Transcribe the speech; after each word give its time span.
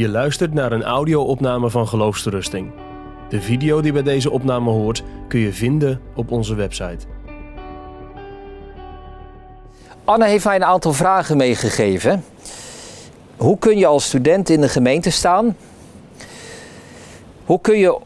Je 0.00 0.08
luistert 0.08 0.54
naar 0.54 0.72
een 0.72 0.82
audio-opname 0.82 1.70
van 1.70 1.88
Geloofsterusting. 1.88 2.70
De 3.28 3.40
video 3.40 3.80
die 3.80 3.92
bij 3.92 4.02
deze 4.02 4.30
opname 4.30 4.70
hoort 4.70 5.02
kun 5.28 5.40
je 5.40 5.52
vinden 5.52 6.00
op 6.14 6.30
onze 6.30 6.54
website. 6.54 7.06
Anne 10.04 10.26
heeft 10.26 10.44
mij 10.44 10.56
een 10.56 10.64
aantal 10.64 10.92
vragen 10.92 11.36
meegegeven. 11.36 12.24
Hoe 13.36 13.58
kun 13.58 13.78
je 13.78 13.86
als 13.86 14.04
student 14.04 14.48
in 14.48 14.60
de 14.60 14.68
gemeente 14.68 15.10
staan? 15.10 15.56
Hoe, 17.44 17.60
kun 17.60 17.78
je, 17.78 17.98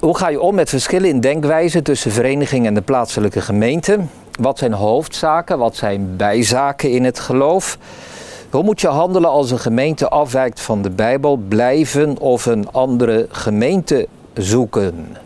hoe 0.00 0.16
ga 0.16 0.28
je 0.28 0.40
om 0.40 0.54
met 0.54 0.68
verschillen 0.68 1.08
in 1.08 1.20
denkwijze 1.20 1.82
tussen 1.82 2.10
vereniging 2.10 2.66
en 2.66 2.74
de 2.74 2.82
plaatselijke 2.82 3.40
gemeente? 3.40 3.98
Wat 4.40 4.58
zijn 4.58 4.72
hoofdzaken? 4.72 5.58
Wat 5.58 5.76
zijn 5.76 6.16
bijzaken 6.16 6.90
in 6.90 7.04
het 7.04 7.18
geloof? 7.18 7.78
Hoe 8.52 8.62
moet 8.62 8.80
je 8.80 8.88
handelen 8.88 9.30
als 9.30 9.50
een 9.50 9.58
gemeente 9.58 10.08
afwijkt 10.08 10.60
van 10.60 10.82
de 10.82 10.90
Bijbel? 10.90 11.36
Blijven 11.36 12.18
of 12.18 12.46
een 12.46 12.70
andere 12.72 13.26
gemeente 13.30 14.06
zoeken? 14.34 15.16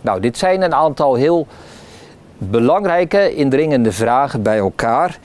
Nou, 0.00 0.20
dit 0.20 0.38
zijn 0.38 0.62
een 0.62 0.74
aantal 0.74 1.14
heel 1.14 1.46
belangrijke, 2.38 3.34
indringende 3.34 3.92
vragen 3.92 4.42
bij 4.42 4.58
elkaar. 4.58 5.18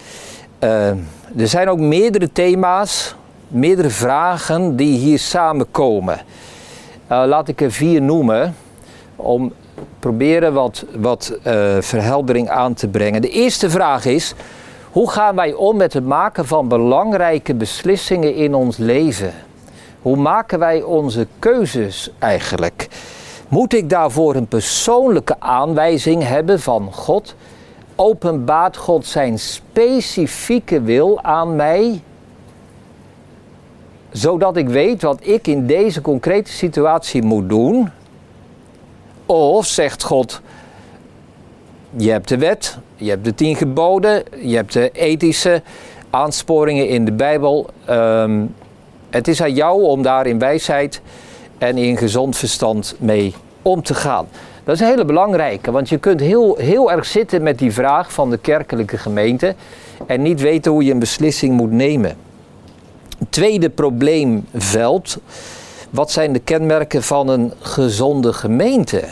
Uh, 0.64 0.88
er 1.38 1.48
zijn 1.48 1.70
ook 1.70 1.80
meerdere 1.80 2.32
thema's, 2.32 3.16
meerdere 3.48 3.90
vragen 3.90 4.76
die 4.76 4.98
hier 4.98 5.20
samenkomen. 5.20 6.20
Uh, 7.12 7.24
laat 7.26 7.48
ik 7.48 7.62
er 7.62 7.72
vier 7.72 8.02
noemen 8.02 8.56
om 9.16 9.54
proberen 10.00 10.54
wat, 10.54 10.86
wat 10.96 11.38
uh, 11.38 11.78
verheldering 11.80 12.50
aan 12.50 12.74
te 12.74 12.88
brengen. 12.88 13.22
De 13.22 13.30
eerste 13.30 13.70
vraag 13.70 14.06
is: 14.06 14.34
hoe 14.98 15.10
gaan 15.10 15.36
wij 15.36 15.54
om 15.54 15.78
met 15.78 15.94
het 15.94 16.06
maken 16.06 16.46
van 16.46 16.68
belangrijke 16.68 17.56
beslissingen 17.56 18.36
in 18.36 18.54
ons 18.54 18.78
leven? 18.78 19.34
Hoe 20.02 20.16
maken 20.16 20.60
wij 20.60 20.82
onze 20.82 21.28
keuzes 21.40 22.12
eigenlijk? 22.20 22.88
Moet 23.48 23.74
ik 23.74 23.90
daarvoor 23.90 24.36
een 24.36 24.48
persoonlijke 24.48 25.36
aanwijzing 25.40 26.24
hebben 26.24 26.60
van 26.60 26.94
God? 26.94 27.36
Openbaart 27.96 28.78
God 28.78 29.06
zijn 29.06 29.40
specifieke 29.40 30.82
wil 30.82 31.24
aan 31.24 31.56
mij? 31.56 32.02
Zodat 34.10 34.58
ik 34.58 34.70
weet 34.70 35.02
wat 35.02 35.20
ik 35.22 35.48
in 35.48 35.68
deze 35.68 36.02
concrete 36.02 36.52
situatie 36.52 37.24
moet 37.24 37.50
doen? 37.50 37.90
Of 39.26 39.66
zegt 39.66 40.04
God, 40.04 40.42
je 41.90 42.12
hebt 42.12 42.28
de 42.28 42.38
wet, 42.38 42.78
je 42.98 43.10
hebt 43.10 43.26
de 43.26 43.36
tien 43.36 43.56
geboden, 43.56 44.24
je 44.42 44.56
hebt 44.56 44.74
de 44.74 44.90
ethische 44.92 45.62
aansporingen 46.10 46.88
in 46.88 47.06
de 47.06 47.12
Bijbel. 47.12 47.70
Um, 47.90 48.56
het 49.10 49.28
is 49.28 49.42
aan 49.42 49.54
jou 49.54 49.84
om 49.84 50.02
daar 50.02 50.26
in 50.26 50.40
wijsheid 50.40 51.02
en 51.58 51.78
in 51.78 51.98
gezond 51.98 52.38
verstand 52.38 52.96
mee 53.00 53.36
om 53.62 53.84
te 53.84 53.94
gaan. 53.94 54.28
Dat 54.64 54.76
is 54.76 54.82
een 54.82 54.88
hele 54.88 55.06
belangrijke, 55.06 55.72
want 55.72 55.90
je 55.90 55.98
kunt 55.98 56.20
heel, 56.20 56.56
heel 56.56 56.92
erg 56.92 57.06
zitten 57.06 57.44
met 57.44 57.60
die 57.60 57.72
vraag 57.72 58.14
van 58.14 58.30
de 58.30 58.38
kerkelijke 58.38 58.98
gemeente 58.98 59.56
en 60.06 60.22
niet 60.22 60.42
weten 60.42 60.72
hoe 60.72 60.84
je 60.84 60.92
een 60.92 61.00
beslissing 61.00 61.56
moet 61.56 61.72
nemen. 61.72 62.16
Tweede 63.30 63.70
probleemveld. 63.70 65.18
Wat 65.90 66.12
zijn 66.12 66.34
de 66.34 66.40
kenmerken 66.40 67.04
van 67.04 67.28
een 67.28 67.54
gezonde 67.60 68.34
gemeente? 68.34 69.04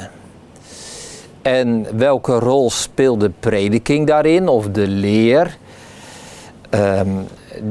En 1.46 1.98
welke 1.98 2.40
rol 2.40 2.70
speelt 2.70 3.20
de 3.20 3.32
prediking 3.40 4.08
daarin 4.08 4.48
of 4.48 4.70
de 4.70 4.88
leer? 4.88 5.58
Um, 6.70 7.26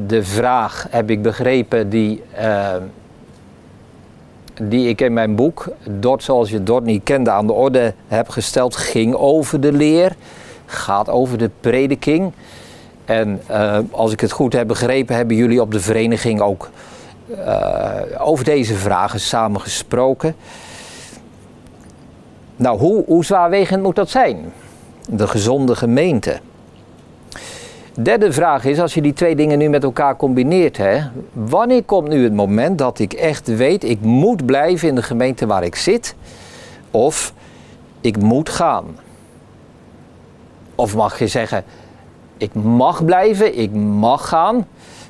de 0.06 0.24
vraag, 0.24 0.86
heb 0.90 1.10
ik 1.10 1.22
begrepen, 1.22 1.88
die, 1.88 2.22
uh, 2.40 2.74
die 4.62 4.88
ik 4.88 5.00
in 5.00 5.12
mijn 5.12 5.34
boek, 5.34 5.68
Dort 5.88 6.22
zoals 6.22 6.50
je 6.50 6.62
Dort 6.62 6.84
niet 6.84 7.02
kende, 7.04 7.30
aan 7.30 7.46
de 7.46 7.52
orde 7.52 7.94
heb 8.08 8.28
gesteld, 8.28 8.76
ging 8.76 9.14
over 9.14 9.60
de 9.60 9.72
leer, 9.72 10.16
gaat 10.66 11.08
over 11.08 11.38
de 11.38 11.50
prediking. 11.60 12.32
En 13.04 13.40
uh, 13.50 13.78
als 13.90 14.12
ik 14.12 14.20
het 14.20 14.32
goed 14.32 14.52
heb 14.52 14.66
begrepen, 14.66 15.16
hebben 15.16 15.36
jullie 15.36 15.60
op 15.60 15.72
de 15.72 15.80
vereniging 15.80 16.40
ook 16.40 16.70
uh, 17.30 18.00
over 18.18 18.44
deze 18.44 18.74
vragen 18.74 19.20
samen 19.20 19.60
gesproken. 19.60 20.34
Nou, 22.56 22.78
hoe, 22.78 23.24
zwaarwegend 23.24 23.82
moet 23.82 23.96
dat 23.96 24.10
zijn? 24.10 24.52
De 25.08 25.26
gezonde 25.26 25.76
gemeente. 25.76 26.40
Derde 27.94 28.32
vraag 28.32 28.64
is, 28.64 28.80
als 28.80 28.94
je 28.94 29.02
die 29.02 29.12
twee 29.12 29.36
dingen 29.36 29.58
nu 29.58 29.68
met 29.68 29.82
elkaar 29.82 30.16
combineert, 30.16 30.76
hè, 30.76 31.00
wanneer 31.32 31.82
komt 31.82 32.08
nu 32.08 32.24
het 32.24 32.32
moment 32.32 32.78
dat 32.78 32.98
ik 32.98 33.12
echt 33.12 33.56
weet, 33.56 33.84
ik 33.84 34.00
moet 34.00 34.46
blijven 34.46 34.88
in 34.88 34.94
de 34.94 35.02
gemeente 35.02 35.46
waar 35.46 35.64
ik 35.64 35.74
zit, 35.74 36.14
of 36.90 37.32
ik 38.00 38.18
moet 38.18 38.48
gaan? 38.48 38.84
Of 40.74 40.94
mag 40.94 41.18
je 41.18 41.26
zeggen, 41.26 41.64
ik 42.36 42.54
mag 42.54 43.04
blijven, 43.04 43.58
ik 43.58 43.72
mag 43.74 44.28
gaan. 44.28 44.66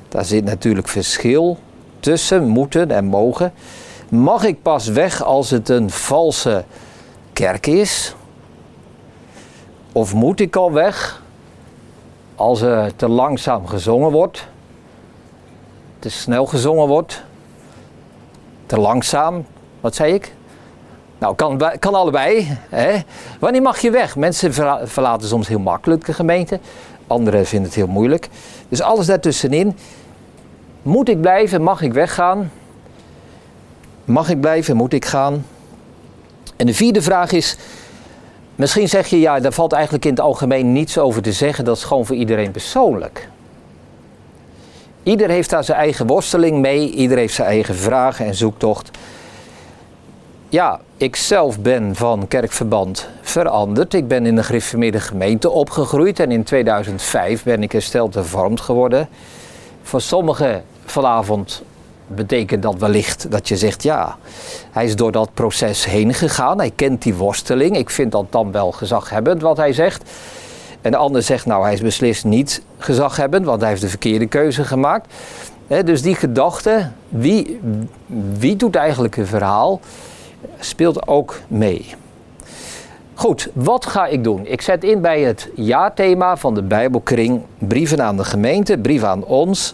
Daar 0.09 0.25
zit 0.25 0.43
natuurlijk 0.43 0.87
verschil 0.87 1.57
tussen 1.99 2.47
moeten 2.47 2.91
en 2.91 3.05
mogen. 3.05 3.53
Mag 4.09 4.43
ik 4.43 4.61
pas 4.61 4.87
weg 4.87 5.23
als 5.23 5.49
het 5.49 5.69
een 5.69 5.89
valse 5.89 6.63
kerk 7.35 7.67
is? 7.67 8.15
Of 9.91 10.13
moet 10.13 10.39
ik 10.39 10.55
al 10.55 10.71
weg 10.71 11.21
als 12.35 12.61
er 12.61 12.95
te 12.95 13.07
langzaam 13.07 13.67
gezongen 13.67 14.11
wordt, 14.11 14.47
te 15.99 16.09
snel 16.09 16.45
gezongen 16.45 16.87
wordt, 16.87 17.23
te 18.65 18.79
langzaam, 18.79 19.45
wat 19.81 19.95
zei 19.95 20.13
ik? 20.13 20.33
Nou, 21.17 21.35
kan, 21.35 21.61
kan 21.79 21.93
allebei. 21.93 22.57
Hè? 22.69 22.99
Wanneer 23.39 23.61
mag 23.61 23.79
je 23.79 23.91
weg? 23.91 24.15
Mensen 24.15 24.53
verlaten 24.87 25.27
soms 25.27 25.47
heel 25.47 25.59
makkelijk 25.59 26.05
de 26.05 26.13
gemeente, 26.13 26.59
anderen 27.07 27.45
vinden 27.45 27.67
het 27.67 27.77
heel 27.77 27.87
moeilijk. 27.87 28.29
Dus 28.69 28.81
alles 28.81 29.05
daartussenin. 29.05 29.77
Moet 30.81 31.09
ik 31.09 31.21
blijven? 31.21 31.61
Mag 31.61 31.81
ik 31.81 31.93
weggaan? 31.93 32.51
Mag 34.05 34.29
ik 34.29 34.39
blijven? 34.39 34.75
Moet 34.75 34.93
ik 34.93 35.05
gaan? 35.05 35.45
En 36.57 36.65
de 36.65 36.73
vierde 36.73 37.01
vraag 37.01 37.31
is, 37.31 37.57
misschien 38.55 38.89
zeg 38.89 39.07
je 39.07 39.19
ja, 39.19 39.39
daar 39.39 39.51
valt 39.51 39.71
eigenlijk 39.73 40.05
in 40.05 40.11
het 40.11 40.19
algemeen 40.19 40.71
niets 40.71 40.97
over 40.97 41.21
te 41.21 41.31
zeggen, 41.31 41.65
dat 41.65 41.77
is 41.77 41.83
gewoon 41.83 42.05
voor 42.05 42.15
iedereen 42.15 42.51
persoonlijk. 42.51 43.27
Ieder 45.03 45.29
heeft 45.29 45.49
daar 45.49 45.63
zijn 45.63 45.77
eigen 45.77 46.07
worsteling 46.07 46.59
mee, 46.59 46.91
ieder 46.91 47.17
heeft 47.17 47.33
zijn 47.33 47.47
eigen 47.47 47.75
vragen 47.75 48.25
en 48.25 48.35
zoektocht. 48.35 48.91
Ja, 50.49 50.79
ik 50.97 51.15
zelf 51.15 51.59
ben 51.59 51.95
van 51.95 52.27
kerkverband 52.27 53.09
veranderd. 53.21 53.93
Ik 53.93 54.07
ben 54.07 54.25
in 54.25 54.35
de 54.35 54.43
gereformeerde 54.43 54.99
gemeente 54.99 55.49
opgegroeid 55.49 56.19
en 56.19 56.31
in 56.31 56.43
2005 56.43 57.43
ben 57.43 57.63
ik 57.63 57.71
hersteld 57.71 58.13
hervormd 58.13 58.61
geworden. 58.61 59.09
Voor 59.83 60.01
sommigen 60.01 60.63
vanavond 60.85 61.63
betekent 62.07 62.63
dat 62.63 62.75
wellicht 62.75 63.31
dat 63.31 63.47
je 63.47 63.57
zegt, 63.57 63.83
ja, 63.83 64.17
hij 64.71 64.85
is 64.85 64.95
door 64.95 65.11
dat 65.11 65.29
proces 65.33 65.85
heen 65.85 66.13
gegaan, 66.13 66.57
hij 66.57 66.71
kent 66.75 67.01
die 67.01 67.15
worsteling, 67.15 67.77
ik 67.77 67.89
vind 67.89 68.11
dat 68.11 68.25
dan 68.29 68.51
wel 68.51 68.71
gezaghebbend 68.71 69.41
wat 69.41 69.57
hij 69.57 69.73
zegt. 69.73 70.09
En 70.81 70.91
de 70.91 70.97
ander 70.97 71.21
zegt, 71.21 71.45
nou, 71.45 71.63
hij 71.63 71.73
is 71.73 71.81
beslist 71.81 72.23
niet 72.23 72.61
gezaghebbend, 72.77 73.45
want 73.45 73.61
hij 73.61 73.69
heeft 73.69 73.81
de 73.81 73.89
verkeerde 73.89 74.27
keuze 74.27 74.63
gemaakt. 74.63 75.13
dus 75.67 76.01
die 76.01 76.15
gedachte, 76.15 76.89
wie, 77.09 77.59
wie 78.37 78.55
doet 78.55 78.75
eigenlijk 78.75 79.17
een 79.17 79.27
verhaal, 79.27 79.79
speelt 80.59 81.07
ook 81.07 81.39
mee. 81.47 81.95
Goed, 83.13 83.49
wat 83.53 83.85
ga 83.85 84.05
ik 84.05 84.23
doen? 84.23 84.45
Ik 84.45 84.61
zet 84.61 84.83
in 84.83 85.01
bij 85.01 85.21
het 85.21 85.49
jaarthema 85.55 86.37
van 86.37 86.53
de 86.53 86.61
Bijbelkring, 86.61 87.41
brieven 87.57 88.03
aan 88.03 88.17
de 88.17 88.23
gemeente, 88.23 88.77
brieven 88.77 89.07
aan 89.07 89.23
ons. 89.23 89.73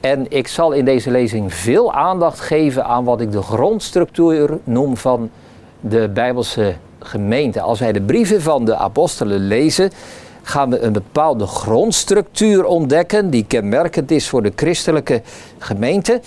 En 0.00 0.26
ik 0.28 0.48
zal 0.48 0.72
in 0.72 0.84
deze 0.84 1.10
lezing 1.10 1.54
veel 1.54 1.92
aandacht 1.92 2.40
geven 2.40 2.84
aan 2.84 3.04
wat 3.04 3.20
ik 3.20 3.32
de 3.32 3.42
grondstructuur 3.42 4.58
noem 4.64 4.96
van 4.96 5.30
de 5.80 6.08
Bijbelse 6.08 6.74
gemeente. 6.98 7.60
Als 7.60 7.78
wij 7.78 7.92
de 7.92 8.00
brieven 8.00 8.42
van 8.42 8.64
de 8.64 8.76
apostelen 8.76 9.38
lezen, 9.46 9.90
gaan 10.42 10.70
we 10.70 10.80
een 10.80 10.92
bepaalde 10.92 11.46
grondstructuur 11.46 12.64
ontdekken 12.64 13.30
die 13.30 13.44
kenmerkend 13.44 14.10
is 14.10 14.28
voor 14.28 14.42
de 14.42 14.52
christelijke 14.56 15.22
gemeente. 15.58 16.20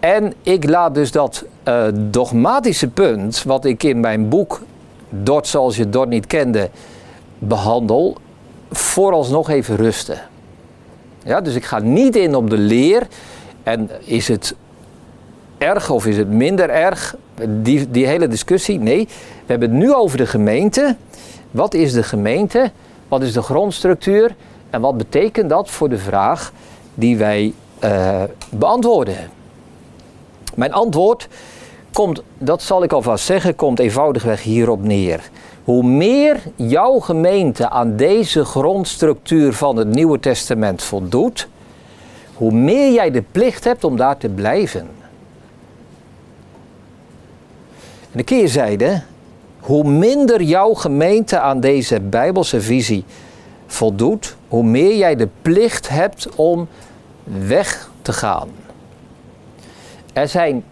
En 0.00 0.32
ik 0.42 0.68
laat 0.68 0.94
dus 0.94 1.12
dat 1.12 1.44
uh, 1.68 1.84
dogmatische 1.94 2.88
punt, 2.88 3.42
wat 3.42 3.64
ik 3.64 3.82
in 3.82 4.00
mijn 4.00 4.28
boek 4.28 4.60
Dort 5.22 5.46
zoals 5.46 5.76
je 5.76 5.88
Dort 5.88 6.08
niet 6.08 6.26
kende, 6.26 6.70
behandel, 7.38 8.16
vooralsnog 8.70 9.50
even 9.50 9.76
rusten. 9.76 10.18
Ja, 11.24 11.40
dus 11.40 11.54
ik 11.54 11.64
ga 11.64 11.78
niet 11.78 12.16
in 12.16 12.34
op 12.34 12.50
de 12.50 12.58
leer. 12.58 13.06
En 13.62 13.90
is 14.04 14.28
het 14.28 14.54
erg 15.58 15.90
of 15.90 16.06
is 16.06 16.16
het 16.16 16.28
minder 16.28 16.70
erg? 16.70 17.16
Die, 17.48 17.90
die 17.90 18.06
hele 18.06 18.28
discussie. 18.28 18.78
Nee, 18.78 19.04
we 19.06 19.12
hebben 19.46 19.70
het 19.70 19.78
nu 19.78 19.94
over 19.94 20.16
de 20.16 20.26
gemeente. 20.26 20.96
Wat 21.50 21.74
is 21.74 21.92
de 21.92 22.02
gemeente? 22.02 22.70
Wat 23.08 23.22
is 23.22 23.32
de 23.32 23.42
grondstructuur? 23.42 24.34
En 24.70 24.80
wat 24.80 24.96
betekent 24.96 25.48
dat 25.48 25.70
voor 25.70 25.88
de 25.88 25.98
vraag 25.98 26.52
die 26.94 27.16
wij 27.16 27.52
uh, 27.84 28.22
beantwoorden? 28.50 29.16
Mijn 30.54 30.72
antwoord 30.72 31.28
komt, 31.92 32.22
dat 32.38 32.62
zal 32.62 32.82
ik 32.82 32.92
alvast 32.92 33.24
zeggen, 33.24 33.56
komt 33.56 33.78
eenvoudigweg 33.78 34.42
hierop 34.42 34.82
neer. 34.82 35.30
Hoe 35.64 35.82
meer 35.82 36.42
jouw 36.56 36.98
gemeente 36.98 37.70
aan 37.70 37.96
deze 37.96 38.44
grondstructuur 38.44 39.52
van 39.52 39.76
het 39.76 39.88
Nieuwe 39.88 40.20
Testament 40.20 40.82
voldoet, 40.82 41.48
hoe 42.34 42.52
meer 42.52 42.92
jij 42.92 43.10
de 43.10 43.22
plicht 43.32 43.64
hebt 43.64 43.84
om 43.84 43.96
daar 43.96 44.16
te 44.16 44.28
blijven. 44.28 44.80
En 44.80 44.88
de 48.12 48.22
keerzijde, 48.22 49.02
hoe 49.60 49.84
minder 49.84 50.42
jouw 50.42 50.74
gemeente 50.74 51.38
aan 51.38 51.60
deze 51.60 52.00
Bijbelse 52.00 52.60
visie 52.60 53.04
voldoet, 53.66 54.36
hoe 54.48 54.64
meer 54.64 54.96
jij 54.96 55.16
de 55.16 55.28
plicht 55.42 55.88
hebt 55.88 56.28
om 56.34 56.68
weg 57.24 57.90
te 58.02 58.12
gaan. 58.12 58.48
Er 60.12 60.28
zijn 60.28 60.64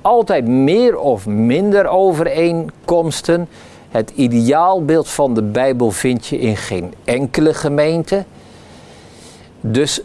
altijd 0.00 0.46
meer 0.46 0.98
of 0.98 1.26
minder 1.26 1.86
overeenkomsten. 1.86 3.48
Het 3.88 4.12
ideaalbeeld 4.14 5.08
van 5.08 5.34
de 5.34 5.42
Bijbel 5.42 5.90
vind 5.90 6.26
je 6.26 6.38
in 6.38 6.56
geen 6.56 6.94
enkele 7.04 7.54
gemeente. 7.54 8.24
Dus 9.60 10.00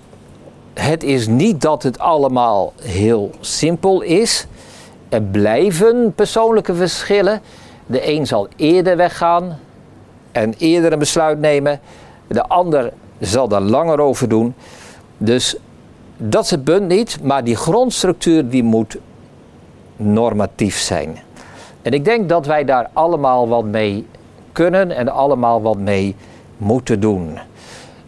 het 0.74 1.04
is 1.04 1.28
niet 1.28 1.62
dat 1.62 1.84
het 1.84 2.00
allemaal 2.00 2.74
heel 2.82 3.32
simpel 3.40 4.02
is. 4.02 4.48
Er 5.10 5.22
blijven 5.22 6.14
persoonlijke 6.16 6.76
verschillen. 6.76 7.42
De 7.86 8.12
een 8.12 8.28
zal 8.28 8.48
eerder 8.56 8.98
weggaan 8.98 9.60
en 10.32 10.54
eerder 10.58 10.94
een 10.94 11.00
besluit 11.00 11.40
nemen. 11.40 11.80
De 12.28 12.48
ander 12.48 12.94
zal 13.20 13.48
daar 13.48 13.62
langer 13.62 14.00
over 14.00 14.30
doen. 14.30 14.56
Dus 15.18 15.56
dat 16.18 16.44
is 16.44 16.50
het 16.50 16.64
punt 16.64 16.88
niet, 16.88 17.20
maar 17.24 17.44
die 17.44 17.56
grondstructuur 17.56 18.50
die 18.50 18.64
moet 18.64 18.98
normatief 19.96 20.80
zijn. 20.80 21.18
En 21.84 21.92
ik 21.92 22.06
denk 22.06 22.30
dat 22.30 22.46
wij 22.46 22.64
daar 22.66 22.90
allemaal 22.94 23.48
wat 23.48 23.66
mee 23.66 24.08
kunnen 24.52 24.92
en 24.92 25.10
allemaal 25.10 25.62
wat 25.62 25.78
mee 25.78 26.16
moeten 26.58 27.00
doen. 27.00 27.38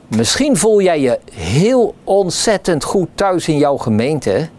Misschien 0.07 0.57
voel 0.57 0.81
jij 0.81 0.99
je 0.99 1.19
heel 1.33 1.95
ontzettend 2.03 2.83
goed 2.83 3.09
thuis 3.15 3.47
in 3.47 3.57
jouw 3.57 3.77
gemeente 3.77 4.49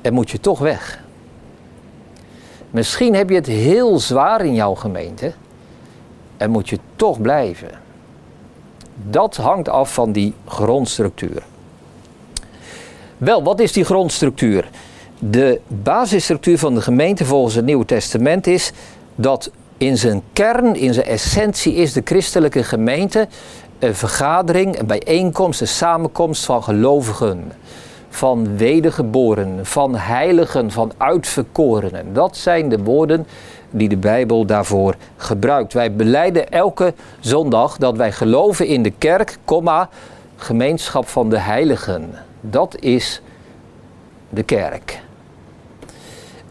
en 0.00 0.12
moet 0.12 0.30
je 0.30 0.40
toch 0.40 0.58
weg. 0.58 1.04
Misschien 2.70 3.14
heb 3.14 3.28
je 3.28 3.34
het 3.34 3.46
heel 3.46 3.98
zwaar 3.98 4.44
in 4.44 4.54
jouw 4.54 4.74
gemeente 4.74 5.32
en 6.36 6.50
moet 6.50 6.68
je 6.68 6.78
toch 6.96 7.20
blijven. 7.20 7.70
Dat 9.10 9.36
hangt 9.36 9.68
af 9.68 9.94
van 9.94 10.12
die 10.12 10.34
grondstructuur. 10.46 11.42
Wel, 13.16 13.42
wat 13.42 13.60
is 13.60 13.72
die 13.72 13.84
grondstructuur? 13.84 14.68
De 15.30 15.60
basisstructuur 15.68 16.58
van 16.58 16.74
de 16.74 16.80
gemeente 16.80 17.24
volgens 17.24 17.54
het 17.54 17.64
Nieuwe 17.64 17.84
Testament 17.84 18.46
is 18.46 18.72
dat 19.14 19.50
in 19.76 19.98
zijn 19.98 20.22
kern, 20.32 20.76
in 20.76 20.94
zijn 20.94 21.06
essentie, 21.06 21.74
is 21.74 21.92
de 21.92 22.02
christelijke 22.04 22.64
gemeente 22.64 23.28
een 23.78 23.94
vergadering, 23.94 24.78
een 24.78 24.86
bijeenkomst, 24.86 25.60
een 25.60 25.68
samenkomst 25.68 26.44
van 26.44 26.62
gelovigen, 26.62 27.52
van 28.08 28.56
wedergeborenen, 28.56 29.66
van 29.66 29.94
heiligen, 29.94 30.70
van 30.70 30.92
uitverkorenen. 30.96 32.12
Dat 32.12 32.36
zijn 32.36 32.68
de 32.68 32.78
woorden 32.78 33.26
die 33.70 33.88
de 33.88 33.96
Bijbel 33.96 34.44
daarvoor 34.44 34.94
gebruikt. 35.16 35.72
Wij 35.72 35.94
beleiden 35.94 36.50
elke 36.50 36.94
zondag 37.20 37.76
dat 37.76 37.96
wij 37.96 38.12
geloven 38.12 38.66
in 38.66 38.82
de 38.82 38.92
kerk, 38.98 39.38
komma, 39.44 39.88
gemeenschap 40.36 41.08
van 41.08 41.30
de 41.30 41.38
heiligen. 41.38 42.10
Dat 42.40 42.76
is 42.80 43.22
de 44.28 44.42
kerk. 44.42 45.04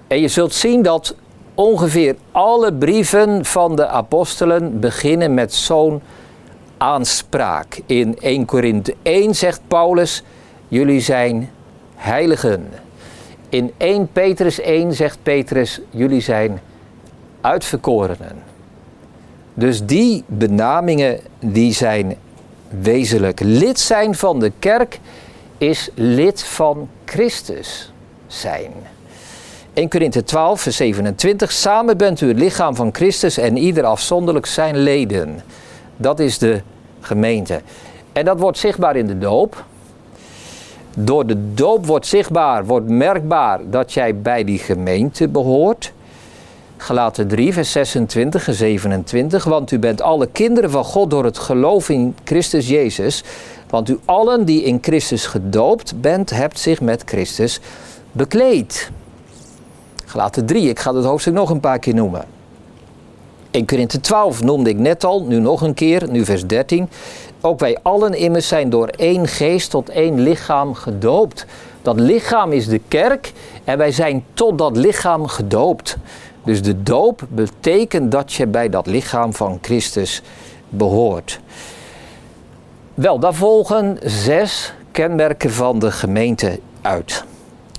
En 0.07 0.19
je 0.19 0.27
zult 0.27 0.53
zien 0.53 0.81
dat 0.81 1.15
ongeveer 1.53 2.15
alle 2.31 2.73
brieven 2.73 3.45
van 3.45 3.75
de 3.75 3.87
apostelen 3.87 4.79
beginnen 4.79 5.33
met 5.33 5.53
zo'n 5.53 6.01
aanspraak. 6.77 7.79
In 7.85 8.17
1 8.19 8.45
Korinthe 8.45 8.95
1 9.01 9.35
zegt 9.35 9.61
Paulus: 9.67 10.23
Jullie 10.67 10.99
zijn 10.99 11.49
heiligen. 11.95 12.69
In 13.49 13.71
1 13.77 14.11
Petrus 14.11 14.59
1 14.59 14.93
zegt 14.93 15.17
Petrus: 15.23 15.81
Jullie 15.89 16.21
zijn 16.21 16.61
uitverkorenen. 17.41 18.43
Dus 19.53 19.85
die 19.85 20.23
benamingen 20.27 21.19
die 21.39 21.73
zijn 21.73 22.17
wezenlijk. 22.81 23.39
Lid 23.39 23.79
zijn 23.79 24.15
van 24.15 24.39
de 24.39 24.51
kerk 24.59 24.99
is 25.57 25.89
lid 25.93 26.43
van 26.43 26.89
Christus 27.05 27.91
zijn. 28.27 28.71
1 29.75 29.89
Korinthe 29.89 30.24
12, 30.24 30.62
vers 30.62 30.75
27. 30.75 31.51
Samen 31.51 31.98
bent 31.98 32.22
u 32.22 32.27
het 32.27 32.38
lichaam 32.38 32.75
van 32.75 32.89
Christus 32.94 33.38
en 33.38 33.57
ieder 33.57 33.83
afzonderlijk 33.83 34.45
zijn 34.45 34.77
leden. 34.77 35.42
Dat 35.98 36.19
is 36.19 36.38
de 36.38 36.62
gemeente. 37.00 37.62
En 38.13 38.25
dat 38.25 38.39
wordt 38.39 38.57
zichtbaar 38.57 38.95
in 38.95 39.07
de 39.07 39.18
doop. 39.18 39.63
Door 40.98 41.25
de 41.25 41.54
doop 41.54 41.86
wordt 41.86 42.07
zichtbaar, 42.07 42.66
wordt 42.66 42.89
merkbaar 42.89 43.60
dat 43.69 43.94
jij 43.94 44.22
bij 44.22 44.44
die 44.44 44.60
gemeente 44.60 45.27
behoort. 45.27 45.94
Gelaten 46.77 47.27
3, 47.27 47.54
vers 47.54 47.72
26 47.72 48.48
en 48.48 48.54
27. 48.54 49.44
Want 49.44 49.72
u 49.72 49.80
bent 49.80 50.01
alle 50.01 50.27
kinderen 50.27 50.72
van 50.72 50.83
God 50.83 51.10
door 51.10 51.24
het 51.24 51.38
geloof 51.38 51.89
in 51.89 52.16
Christus 52.24 52.68
Jezus. 52.68 53.24
Want 53.69 53.89
u 53.89 54.00
allen 54.06 54.45
die 54.45 54.63
in 54.63 54.77
Christus 54.81 55.25
gedoopt 55.25 56.01
bent, 56.01 56.30
hebt 56.30 56.60
zich 56.60 56.81
met 56.81 57.04
Christus 57.06 57.60
bekleed. 58.12 58.92
Gelaten 60.15 60.45
3, 60.45 60.69
ik 60.69 60.79
ga 60.79 60.95
het 60.95 61.06
hoofdstuk 61.06 61.33
nog 61.33 61.50
een 61.50 61.59
paar 61.59 61.79
keer 61.79 61.94
noemen. 61.94 62.25
1 63.51 63.65
Korinthe 63.65 64.00
12 64.00 64.44
noemde 64.44 64.69
ik 64.69 64.77
net 64.77 65.03
al, 65.03 65.23
nu 65.23 65.39
nog 65.39 65.62
een 65.62 65.73
keer, 65.73 66.09
nu 66.09 66.25
vers 66.25 66.45
13. 66.45 66.89
Ook 67.41 67.59
wij 67.59 67.77
allen 67.81 68.13
immers 68.13 68.47
zijn 68.47 68.69
door 68.69 68.88
één 68.88 69.27
geest 69.27 69.69
tot 69.69 69.89
één 69.89 70.19
lichaam 70.19 70.73
gedoopt. 70.73 71.45
Dat 71.81 72.00
lichaam 72.00 72.51
is 72.51 72.67
de 72.67 72.81
kerk 72.88 73.33
en 73.63 73.77
wij 73.77 73.91
zijn 73.91 74.25
tot 74.33 74.57
dat 74.57 74.77
lichaam 74.77 75.27
gedoopt. 75.27 75.97
Dus 76.44 76.62
de 76.62 76.83
doop 76.83 77.21
betekent 77.29 78.12
dat 78.12 78.33
je 78.33 78.47
bij 78.47 78.69
dat 78.69 78.85
lichaam 78.85 79.33
van 79.33 79.59
Christus 79.62 80.21
behoort. 80.69 81.39
Wel, 82.94 83.19
daar 83.19 83.33
volgen 83.33 83.97
zes 84.03 84.73
kenmerken 84.91 85.51
van 85.51 85.79
de 85.79 85.91
gemeente 85.91 86.59
uit. 86.81 87.24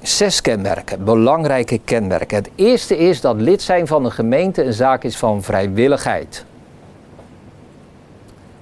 Zes 0.06 0.40
kenmerken, 0.40 1.04
belangrijke 1.04 1.80
kenmerken. 1.84 2.36
Het 2.36 2.50
eerste 2.54 2.96
is 2.96 3.20
dat 3.20 3.40
lid 3.40 3.62
zijn 3.62 3.86
van 3.86 4.04
een 4.04 4.12
gemeente 4.12 4.64
een 4.64 4.72
zaak 4.72 5.04
is 5.04 5.16
van 5.16 5.42
vrijwilligheid. 5.42 6.44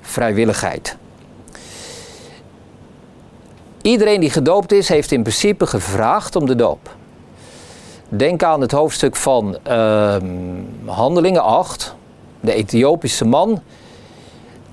Vrijwilligheid. 0.01 0.97
Iedereen 3.83 4.21
die 4.21 4.31
gedoopt 4.31 4.73
is, 4.73 4.89
heeft 4.89 5.13
in 5.13 5.23
principe 5.23 5.67
gevraagd 5.67 6.37
om 6.37 6.47
de 6.47 6.55
doop. 6.55 6.95
Denk 8.09 8.43
aan 8.43 8.61
het 8.61 8.73
hoofdstuk 8.73 9.17
van 9.17 9.59
uh, 9.69 10.17
Handelingen 10.85 11.43
8. 11.43 11.95
De 12.41 12.55
Ethiopische 12.55 13.25
man. 13.25 13.63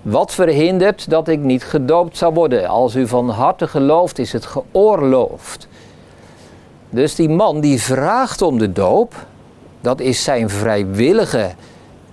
Wat 0.02 0.34
verhindert 0.34 1.10
dat 1.10 1.28
ik 1.28 1.40
niet 1.40 1.64
gedoopt 1.64 2.18
zou 2.18 2.34
worden? 2.34 2.68
Als 2.68 2.96
u 2.96 3.08
van 3.08 3.30
harte 3.30 3.68
gelooft, 3.68 4.20
is 4.20 4.32
het 4.32 4.46
geoorloofd. 4.46 5.70
Dus 6.92 7.16
die 7.16 7.30
man 7.30 7.60
die 7.60 7.82
vraagt 7.82 8.42
om 8.42 8.58
de 8.58 8.72
doop, 8.72 9.26
dat 9.82 10.00
is 10.00 10.24
zijn 10.24 10.50
vrijwillige 10.50 11.52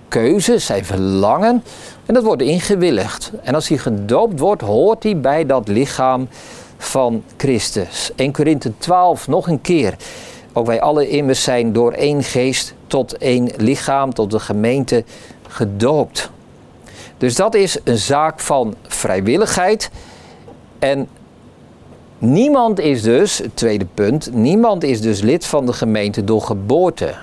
keuze, 0.07 0.57
zijn 0.57 0.85
verlangen. 0.85 1.63
En 2.05 2.13
dat 2.13 2.23
wordt 2.23 2.41
ingewilligd. 2.41 3.31
En 3.43 3.55
als 3.55 3.67
hij 3.67 3.77
gedoopt 3.77 4.39
wordt, 4.39 4.61
hoort 4.61 5.03
hij 5.03 5.19
bij 5.19 5.45
dat 5.45 5.67
lichaam 5.67 6.27
van 6.77 7.23
Christus. 7.37 8.11
1 8.15 8.31
Korinthe 8.31 8.77
12, 8.77 9.27
nog 9.27 9.47
een 9.47 9.61
keer. 9.61 9.95
Ook 10.53 10.65
wij 10.65 10.81
alle 10.81 11.09
immers 11.09 11.43
zijn 11.43 11.73
door 11.73 11.91
één 11.91 12.23
geest 12.23 12.73
tot 12.87 13.17
één 13.17 13.49
lichaam, 13.57 14.13
tot 14.13 14.31
de 14.31 14.39
gemeente 14.39 15.03
gedoopt. 15.47 16.29
Dus 17.17 17.35
dat 17.35 17.55
is 17.55 17.77
een 17.83 17.97
zaak 17.97 18.39
van 18.39 18.75
vrijwilligheid. 18.87 19.89
En 20.79 21.07
niemand 22.19 22.79
is 22.79 23.01
dus, 23.01 23.41
tweede 23.53 23.85
punt, 23.93 24.33
niemand 24.33 24.83
is 24.83 25.01
dus 25.01 25.21
lid 25.21 25.45
van 25.45 25.65
de 25.65 25.73
gemeente 25.73 26.23
door 26.23 26.41
geboorte. 26.41 27.13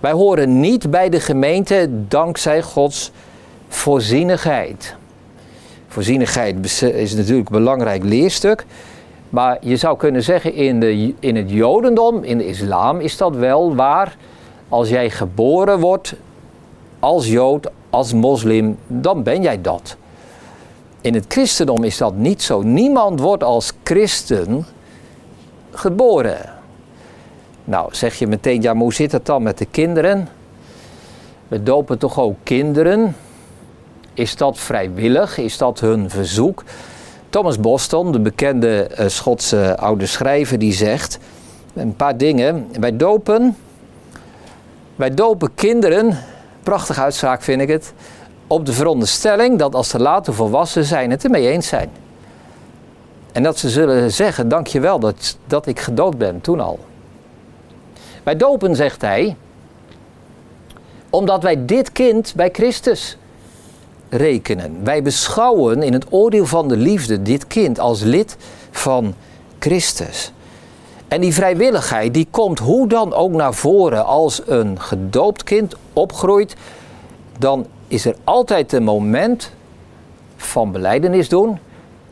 Wij 0.00 0.12
horen 0.12 0.60
niet 0.60 0.90
bij 0.90 1.08
de 1.08 1.20
gemeente 1.20 1.88
dankzij 2.08 2.62
Gods 2.62 3.10
voorzienigheid. 3.68 4.96
Voorzienigheid 5.88 6.82
is 6.82 7.14
natuurlijk 7.14 7.48
een 7.48 7.56
belangrijk 7.56 8.04
leerstuk. 8.04 8.66
Maar 9.30 9.58
je 9.60 9.76
zou 9.76 9.96
kunnen 9.96 10.22
zeggen, 10.22 10.54
in, 10.54 10.80
de, 10.80 11.14
in 11.20 11.36
het 11.36 11.50
Jodendom, 11.50 12.22
in 12.22 12.38
de 12.38 12.46
islam, 12.46 13.00
is 13.00 13.16
dat 13.16 13.36
wel 13.36 13.74
waar. 13.74 14.16
Als 14.68 14.88
jij 14.88 15.10
geboren 15.10 15.80
wordt 15.80 16.14
als 16.98 17.26
Jood, 17.26 17.70
als 17.90 18.12
moslim, 18.12 18.78
dan 18.86 19.22
ben 19.22 19.42
jij 19.42 19.60
dat. 19.60 19.96
In 21.00 21.14
het 21.14 21.24
christendom 21.28 21.84
is 21.84 21.96
dat 21.96 22.14
niet 22.14 22.42
zo. 22.42 22.62
Niemand 22.62 23.20
wordt 23.20 23.42
als 23.44 23.72
christen 23.82 24.66
geboren. 25.70 26.38
Nou, 27.64 27.88
zeg 27.94 28.14
je 28.14 28.26
meteen, 28.26 28.62
ja, 28.62 28.72
maar 28.72 28.82
hoe 28.82 28.94
zit 28.94 29.12
het 29.12 29.26
dan 29.26 29.42
met 29.42 29.58
de 29.58 29.66
kinderen? 29.66 30.28
We 31.48 31.62
dopen 31.62 31.98
toch 31.98 32.20
ook 32.20 32.36
kinderen? 32.42 33.16
Is 34.14 34.36
dat 34.36 34.58
vrijwillig? 34.58 35.38
Is 35.38 35.58
dat 35.58 35.80
hun 35.80 36.10
verzoek? 36.10 36.64
Thomas 37.30 37.60
Boston, 37.60 38.12
de 38.12 38.20
bekende 38.20 38.90
uh, 38.98 39.08
Schotse 39.08 39.76
oude 39.76 40.06
schrijver, 40.06 40.58
die 40.58 40.72
zegt 40.72 41.18
een 41.74 41.96
paar 41.96 42.16
dingen. 42.16 42.68
Wij 42.80 42.96
dopen, 42.96 43.56
wij 44.96 45.14
dopen 45.14 45.54
kinderen, 45.54 46.18
prachtige 46.62 47.00
uitspraak 47.00 47.42
vind 47.42 47.60
ik 47.60 47.68
het, 47.68 47.92
op 48.48 48.66
de 48.66 48.72
veronderstelling 48.72 49.58
dat 49.58 49.74
als 49.74 49.88
ze 49.88 49.98
later 49.98 50.34
volwassen 50.34 50.84
zijn 50.84 51.10
het 51.10 51.24
ermee 51.24 51.48
eens 51.48 51.66
zijn. 51.66 51.90
En 53.32 53.42
dat 53.42 53.58
ze 53.58 53.68
zullen 53.68 54.12
zeggen, 54.12 54.48
dankjewel 54.48 54.98
dat, 54.98 55.36
dat 55.46 55.66
ik 55.66 55.80
gedoopt 55.80 56.18
ben, 56.18 56.40
toen 56.40 56.60
al. 56.60 56.78
Wij 58.22 58.36
dopen, 58.36 58.76
zegt 58.76 59.00
hij, 59.00 59.36
omdat 61.10 61.42
wij 61.42 61.64
dit 61.64 61.92
kind 61.92 62.32
bij 62.36 62.48
Christus 62.52 63.16
rekenen. 64.08 64.84
Wij 64.84 65.02
beschouwen 65.02 65.82
in 65.82 65.92
het 65.92 66.06
oordeel 66.10 66.46
van 66.46 66.68
de 66.68 66.76
liefde 66.76 67.22
dit 67.22 67.46
kind 67.46 67.80
als 67.80 68.02
lid 68.02 68.36
van 68.70 69.14
Christus. 69.58 70.32
En 71.08 71.20
die 71.20 71.34
vrijwilligheid 71.34 72.14
die 72.14 72.26
komt 72.30 72.58
hoe 72.58 72.88
dan 72.88 73.12
ook 73.12 73.32
naar 73.32 73.54
voren 73.54 74.06
als 74.06 74.42
een 74.46 74.80
gedoopt 74.80 75.44
kind 75.44 75.74
opgroeit, 75.92 76.56
dan 77.38 77.66
is 77.88 78.04
er 78.04 78.16
altijd 78.24 78.72
een 78.72 78.82
moment 78.82 79.50
van 80.36 80.72
beleidenis 80.72 81.28
doen, 81.28 81.58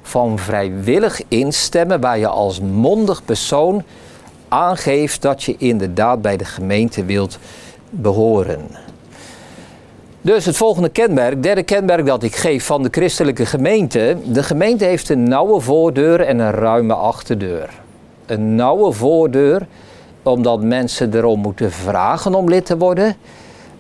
van 0.03 0.39
vrijwillig 0.39 1.21
instemmen, 1.29 2.01
waar 2.01 2.19
je 2.19 2.29
als 2.29 2.61
mondig 2.61 3.25
persoon 3.25 3.83
aangeeft 4.49 5.23
dat 5.23 5.43
je 5.43 5.55
inderdaad 5.59 6.23
bij 6.23 6.37
de 6.37 6.45
gemeente 6.45 7.05
wilt 7.05 7.39
behoren. 7.91 8.67
Dus 10.21 10.45
het 10.45 10.57
volgende 10.57 10.89
kenmerk, 10.89 11.43
derde 11.43 11.63
kenmerk 11.63 12.07
dat 12.07 12.23
ik 12.23 12.37
geef 12.37 12.65
van 12.65 12.83
de 12.83 12.89
christelijke 12.91 13.47
gemeente. 13.47 14.17
De 14.25 14.43
gemeente 14.43 14.85
heeft 14.85 15.09
een 15.09 15.23
nauwe 15.23 15.61
voordeur 15.61 16.21
en 16.21 16.39
een 16.39 16.51
ruime 16.51 16.95
achterdeur. 16.95 17.71
Een 18.27 18.55
nauwe 18.55 18.93
voordeur, 18.93 19.67
omdat 20.23 20.63
mensen 20.63 21.15
erom 21.15 21.41
moeten 21.41 21.73
vragen 21.73 22.35
om 22.35 22.49
lid 22.49 22.67
te 22.67 22.77
worden. 22.77 23.17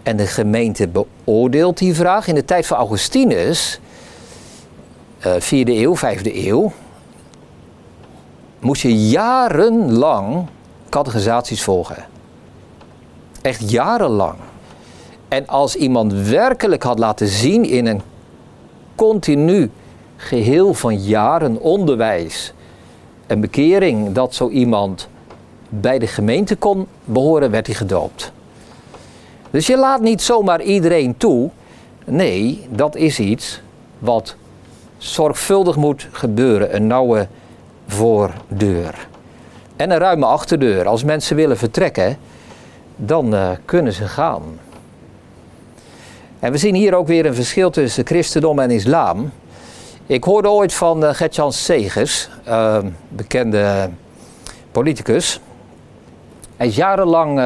En 0.06 0.16
de 0.16 0.26
gemeente 0.26 0.88
beoordeelt 0.88 1.78
die 1.78 1.94
vraag. 1.94 2.26
In 2.26 2.34
de 2.34 2.44
tijd 2.44 2.66
van 2.66 2.76
Augustinus, 2.76 3.80
4e 5.20 5.24
eh, 5.48 5.80
eeuw, 5.80 5.96
5e 5.96 6.34
eeuw, 6.34 6.72
moest 8.58 8.82
je 8.82 9.08
jarenlang 9.08 10.46
categorisaties 10.88 11.62
volgen. 11.62 12.04
Echt 13.42 13.70
jarenlang. 13.70 14.34
En 15.28 15.46
als 15.46 15.76
iemand 15.76 16.12
werkelijk 16.12 16.82
had 16.82 16.98
laten 16.98 17.28
zien 17.28 17.64
in 17.64 17.86
een 17.86 18.02
continu 18.94 19.70
geheel 20.16 20.74
van 20.74 20.96
jaren 20.98 21.60
onderwijs 21.60 22.52
en 23.26 23.40
bekering 23.40 24.12
dat 24.12 24.34
zo 24.34 24.48
iemand 24.48 25.08
bij 25.68 25.98
de 25.98 26.06
gemeente 26.06 26.56
kon 26.56 26.86
behoren, 27.04 27.50
werd 27.50 27.66
hij 27.66 27.76
gedoopt. 27.76 28.32
Dus 29.50 29.66
je 29.66 29.76
laat 29.76 30.00
niet 30.00 30.22
zomaar 30.22 30.62
iedereen 30.62 31.16
toe. 31.16 31.50
Nee, 32.04 32.66
dat 32.70 32.96
is 32.96 33.18
iets 33.18 33.60
wat 33.98 34.36
zorgvuldig 34.98 35.76
moet 35.76 36.08
gebeuren. 36.12 36.74
Een 36.74 36.86
nauwe 36.86 37.28
voordeur. 37.86 39.08
En 39.76 39.90
een 39.90 39.98
ruime 39.98 40.26
achterdeur. 40.26 40.86
Als 40.86 41.04
mensen 41.04 41.36
willen 41.36 41.56
vertrekken, 41.56 42.18
dan 42.96 43.34
uh, 43.34 43.50
kunnen 43.64 43.92
ze 43.92 44.08
gaan. 44.08 44.42
En 46.38 46.52
we 46.52 46.58
zien 46.58 46.74
hier 46.74 46.94
ook 46.94 47.06
weer 47.06 47.26
een 47.26 47.34
verschil 47.34 47.70
tussen 47.70 48.06
christendom 48.06 48.58
en 48.58 48.70
islam. 48.70 49.32
Ik 50.06 50.24
hoorde 50.24 50.50
ooit 50.50 50.74
van 50.74 51.04
uh, 51.04 51.10
Gertjan 51.12 51.52
Segers, 51.52 52.28
uh, 52.48 52.78
bekende 53.08 53.90
politicus. 54.72 55.40
Hij 56.56 56.66
is 56.66 56.76
jarenlang 56.76 57.40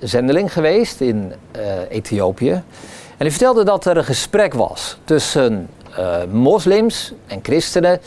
zendeling 0.00 0.52
geweest 0.52 1.00
in 1.00 1.32
Ethiopië. 1.88 2.50
En 2.50 2.62
hij 3.16 3.30
vertelde 3.30 3.64
dat 3.64 3.86
er 3.86 3.96
een 3.96 4.04
gesprek 4.04 4.54
was 4.54 4.98
tussen 5.04 5.68
moslims 6.30 7.12
en 7.26 7.38
christenen. 7.42 8.00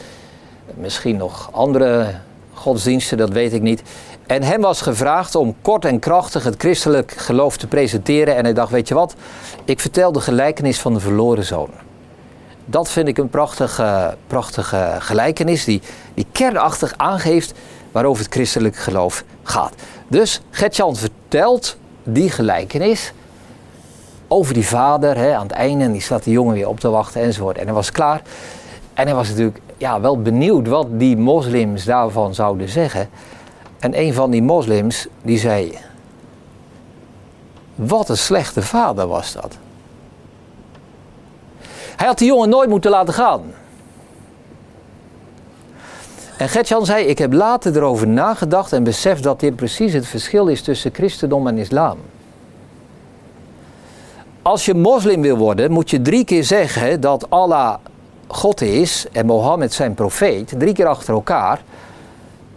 Misschien 0.73 1.17
nog 1.17 1.49
andere 1.51 2.13
godsdiensten, 2.53 3.17
dat 3.17 3.29
weet 3.29 3.53
ik 3.53 3.61
niet. 3.61 3.81
En 4.27 4.43
hem 4.43 4.61
was 4.61 4.81
gevraagd 4.81 5.35
om 5.35 5.55
kort 5.61 5.85
en 5.85 5.99
krachtig 5.99 6.43
het 6.43 6.55
christelijk 6.57 7.11
geloof 7.11 7.57
te 7.57 7.67
presenteren. 7.67 8.35
En 8.35 8.43
hij 8.43 8.53
dacht, 8.53 8.71
weet 8.71 8.87
je 8.87 8.93
wat, 8.93 9.15
ik 9.65 9.79
vertel 9.79 10.11
de 10.11 10.21
gelijkenis 10.21 10.79
van 10.79 10.93
de 10.93 10.99
verloren 10.99 11.45
zoon. 11.45 11.69
Dat 12.65 12.89
vind 12.89 13.07
ik 13.07 13.17
een 13.17 13.29
prachtige, 13.29 14.15
prachtige 14.27 14.95
gelijkenis 14.99 15.65
die, 15.65 15.81
die 16.13 16.25
kernachtig 16.31 16.93
aangeeft 16.97 17.53
waarover 17.91 18.23
het 18.23 18.33
christelijk 18.33 18.75
geloof 18.75 19.23
gaat. 19.43 19.73
Dus 20.07 20.41
Gertjan 20.49 20.95
vertelt 20.95 21.77
die 22.03 22.29
gelijkenis 22.29 23.13
over 24.27 24.53
die 24.53 24.67
vader 24.67 25.17
hè, 25.17 25.35
aan 25.35 25.47
het 25.47 25.51
einde. 25.51 25.83
En 25.83 25.91
die 25.91 26.01
staat 26.01 26.23
de 26.23 26.31
jongen 26.31 26.53
weer 26.53 26.67
op 26.67 26.79
te 26.79 26.89
wachten 26.89 27.21
enzovoort. 27.21 27.57
En 27.57 27.65
hij 27.65 27.73
was 27.73 27.91
klaar. 27.91 28.21
En 28.93 29.05
hij 29.05 29.15
was 29.15 29.29
natuurlijk 29.29 29.59
ja, 29.77 30.01
wel 30.01 30.21
benieuwd 30.21 30.67
wat 30.67 30.87
die 30.99 31.17
moslims 31.17 31.83
daarvan 31.83 32.35
zouden 32.35 32.69
zeggen. 32.69 33.09
En 33.79 33.99
een 33.99 34.13
van 34.13 34.31
die 34.31 34.43
moslims 34.43 35.07
die 35.21 35.37
zei: 35.37 35.77
Wat 37.75 38.09
een 38.09 38.17
slechte 38.17 38.61
vader 38.61 39.07
was 39.07 39.33
dat. 39.33 39.57
Hij 41.95 42.07
had 42.07 42.17
die 42.17 42.27
jongen 42.27 42.49
nooit 42.49 42.69
moeten 42.69 42.91
laten 42.91 43.13
gaan. 43.13 43.41
En 46.37 46.49
Gertjan 46.49 46.85
zei: 46.85 47.05
Ik 47.05 47.17
heb 47.17 47.33
later 47.33 47.75
erover 47.75 48.07
nagedacht 48.07 48.73
en 48.73 48.83
besef 48.83 49.19
dat 49.19 49.39
dit 49.39 49.55
precies 49.55 49.93
het 49.93 50.07
verschil 50.07 50.47
is 50.47 50.61
tussen 50.61 50.93
christendom 50.93 51.47
en 51.47 51.57
islam. 51.57 51.97
Als 54.41 54.65
je 54.65 54.73
moslim 54.73 55.21
wil 55.21 55.37
worden, 55.37 55.71
moet 55.71 55.89
je 55.89 56.01
drie 56.01 56.25
keer 56.25 56.43
zeggen 56.43 57.01
dat 57.01 57.29
Allah 57.29 57.75
God 58.27 58.61
is 58.61 59.05
en 59.11 59.25
Mohammed 59.25 59.73
zijn 59.73 59.93
profeet, 59.93 60.53
drie 60.57 60.73
keer 60.73 60.87
achter 60.87 61.13
elkaar. 61.13 61.61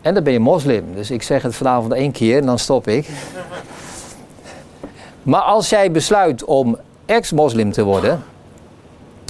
En 0.02 0.14
dan 0.14 0.22
ben 0.22 0.32
je 0.32 0.40
moslim. 0.40 0.84
Dus 0.94 1.10
ik 1.10 1.22
zeg 1.22 1.42
het 1.42 1.54
vanavond 1.54 1.92
één 1.92 2.12
keer 2.12 2.38
en 2.38 2.46
dan 2.46 2.58
stop 2.58 2.88
ik. 2.88 3.08
Maar 5.22 5.40
als 5.40 5.68
jij 5.68 5.90
besluit 5.90 6.44
om 6.44 6.78
ex-moslim 7.06 7.72
te 7.72 7.82
worden, 7.82 8.22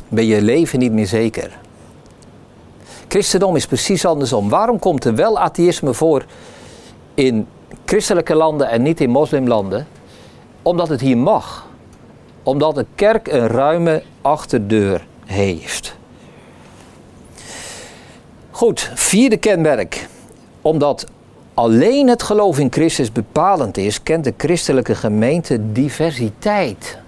ben 0.09 0.27
je 0.27 0.43
leven 0.43 0.79
niet 0.79 0.93
meer 0.93 1.07
zeker. 1.07 1.60
Christendom 3.11 3.57
is 3.57 3.67
precies 3.67 4.05
andersom. 4.05 4.49
Waarom 4.49 4.79
komt 4.79 5.05
er 5.05 5.15
wel 5.15 5.39
atheïsme 5.39 5.95
voor 5.95 6.25
in 7.15 7.47
christelijke 7.85 8.35
landen 8.35 8.69
en 8.69 8.83
niet 8.83 9.01
in 9.01 9.11
moslimlanden? 9.11 9.87
Omdat 10.63 10.89
het 10.89 11.01
hier 11.01 11.19
mag. 11.19 11.67
Omdat 12.43 12.75
de 12.75 12.87
kerk 12.95 13.29
een 13.29 13.47
ruime 13.47 14.03
achterdeur 14.21 15.07
heeft. 15.25 15.97
Goed, 18.51 18.91
vierde 18.95 19.37
kenmerk 19.37 20.09
omdat 20.61 21.07
alleen 21.55 22.09
het 22.09 22.23
geloof 22.23 22.59
in 22.59 22.73
Christus 22.73 23.13
bepalend 23.13 23.77
is, 23.77 24.03
kent 24.03 24.25
de 24.25 24.35
christelijke 24.37 24.95
gemeente 24.95 25.73
diversiteit. 25.73 26.99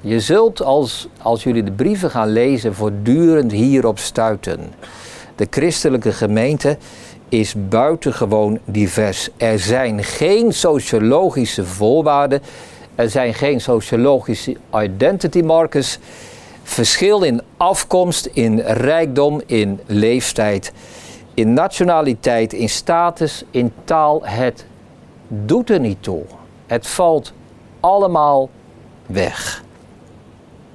Je 0.00 0.20
zult 0.20 0.62
als, 0.62 1.08
als 1.22 1.42
jullie 1.42 1.62
de 1.62 1.72
brieven 1.72 2.10
gaan 2.10 2.28
lezen 2.28 2.74
voortdurend 2.74 3.52
hierop 3.52 3.98
stuiten. 3.98 4.60
De 5.36 5.46
christelijke 5.50 6.12
gemeente 6.12 6.78
is 7.28 7.54
buitengewoon 7.68 8.58
divers. 8.64 9.28
Er 9.36 9.58
zijn 9.58 10.04
geen 10.04 10.52
sociologische 10.52 11.64
voorwaarden, 11.64 12.42
er 12.94 13.10
zijn 13.10 13.34
geen 13.34 13.60
sociologische 13.60 14.56
identity 14.74 15.40
markers. 15.40 15.98
Verschil 16.62 17.22
in 17.22 17.42
afkomst, 17.56 18.26
in 18.32 18.58
rijkdom, 18.60 19.40
in 19.46 19.80
leeftijd 19.86 20.72
in 21.36 21.52
nationaliteit, 21.52 22.52
in 22.52 22.68
status, 22.68 23.44
in 23.50 23.72
taal. 23.84 24.20
Het 24.24 24.66
doet 25.28 25.70
er 25.70 25.80
niet 25.80 26.02
toe. 26.02 26.22
Het 26.66 26.86
valt 26.86 27.32
allemaal 27.80 28.48
weg. 29.06 29.64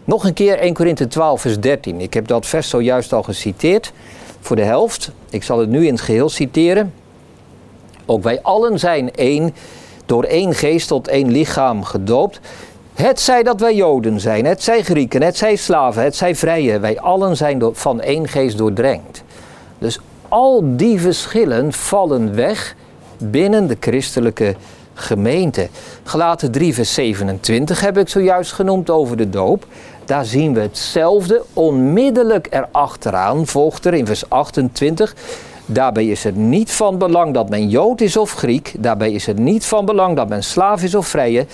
Nog 0.03 0.23
een 0.23 0.33
keer 0.33 0.57
1 0.57 0.73
Korinthe 0.73 1.07
12, 1.07 1.41
vers 1.41 1.59
13. 1.59 2.01
Ik 2.01 2.13
heb 2.13 2.27
dat 2.27 2.45
vers 2.45 2.69
zojuist 2.69 3.13
al 3.13 3.23
geciteerd 3.23 3.93
voor 4.41 4.55
de 4.55 4.61
helft. 4.61 5.11
Ik 5.29 5.43
zal 5.43 5.59
het 5.59 5.69
nu 5.69 5.85
in 5.85 5.93
het 5.93 6.01
geheel 6.01 6.29
citeren. 6.29 6.93
Ook 8.05 8.23
wij 8.23 8.41
allen 8.41 8.79
zijn 8.79 9.15
één, 9.15 9.55
door 10.05 10.23
één 10.23 10.53
geest 10.53 10.87
tot 10.87 11.07
één 11.07 11.31
lichaam 11.31 11.83
gedoopt. 11.83 12.39
Het 12.93 13.19
zij 13.19 13.43
dat 13.43 13.59
wij 13.59 13.75
Joden 13.75 14.19
zijn, 14.19 14.45
het 14.45 14.63
zij 14.63 14.83
Grieken, 14.83 15.21
het 15.21 15.37
zij 15.37 15.55
slaven, 15.55 16.03
het 16.03 16.15
zij 16.15 16.35
vrije. 16.35 16.79
Wij 16.79 16.99
allen 16.99 17.37
zijn 17.37 17.59
door, 17.59 17.75
van 17.75 18.01
één 18.01 18.27
geest 18.27 18.57
doordrenkt. 18.57 19.23
Dus 19.77 19.99
al 20.27 20.63
die 20.65 20.99
verschillen 20.99 21.73
vallen 21.73 22.35
weg 22.35 22.75
binnen 23.17 23.67
de 23.67 23.77
christelijke 23.79 24.55
gemeente. 24.93 25.69
Gelaten 26.03 26.51
3 26.51 26.73
vers 26.73 26.93
27 26.93 27.81
heb 27.81 27.97
ik 27.97 28.09
zojuist 28.09 28.51
genoemd 28.51 28.89
over 28.89 29.17
de 29.17 29.29
doop. 29.29 29.65
Daar 30.05 30.25
zien 30.25 30.53
we 30.53 30.59
hetzelfde. 30.59 31.43
Onmiddellijk 31.53 32.47
erachteraan 32.49 33.47
volgt 33.47 33.85
er 33.85 33.93
in 33.93 34.05
vers 34.05 34.29
28. 34.29 35.15
Daarbij 35.65 36.05
is 36.05 36.23
het 36.23 36.35
niet 36.35 36.71
van 36.71 36.97
belang 36.97 37.33
dat 37.33 37.49
men 37.49 37.69
Jood 37.69 38.01
is 38.01 38.17
of 38.17 38.33
Griek. 38.33 38.73
Daarbij 38.79 39.11
is 39.11 39.25
het 39.25 39.37
niet 39.37 39.65
van 39.65 39.85
belang 39.85 40.15
dat 40.15 40.29
men 40.29 40.43
slaaf 40.43 40.83
is 40.83 40.95
of 40.95 41.07
vrije. 41.07 41.45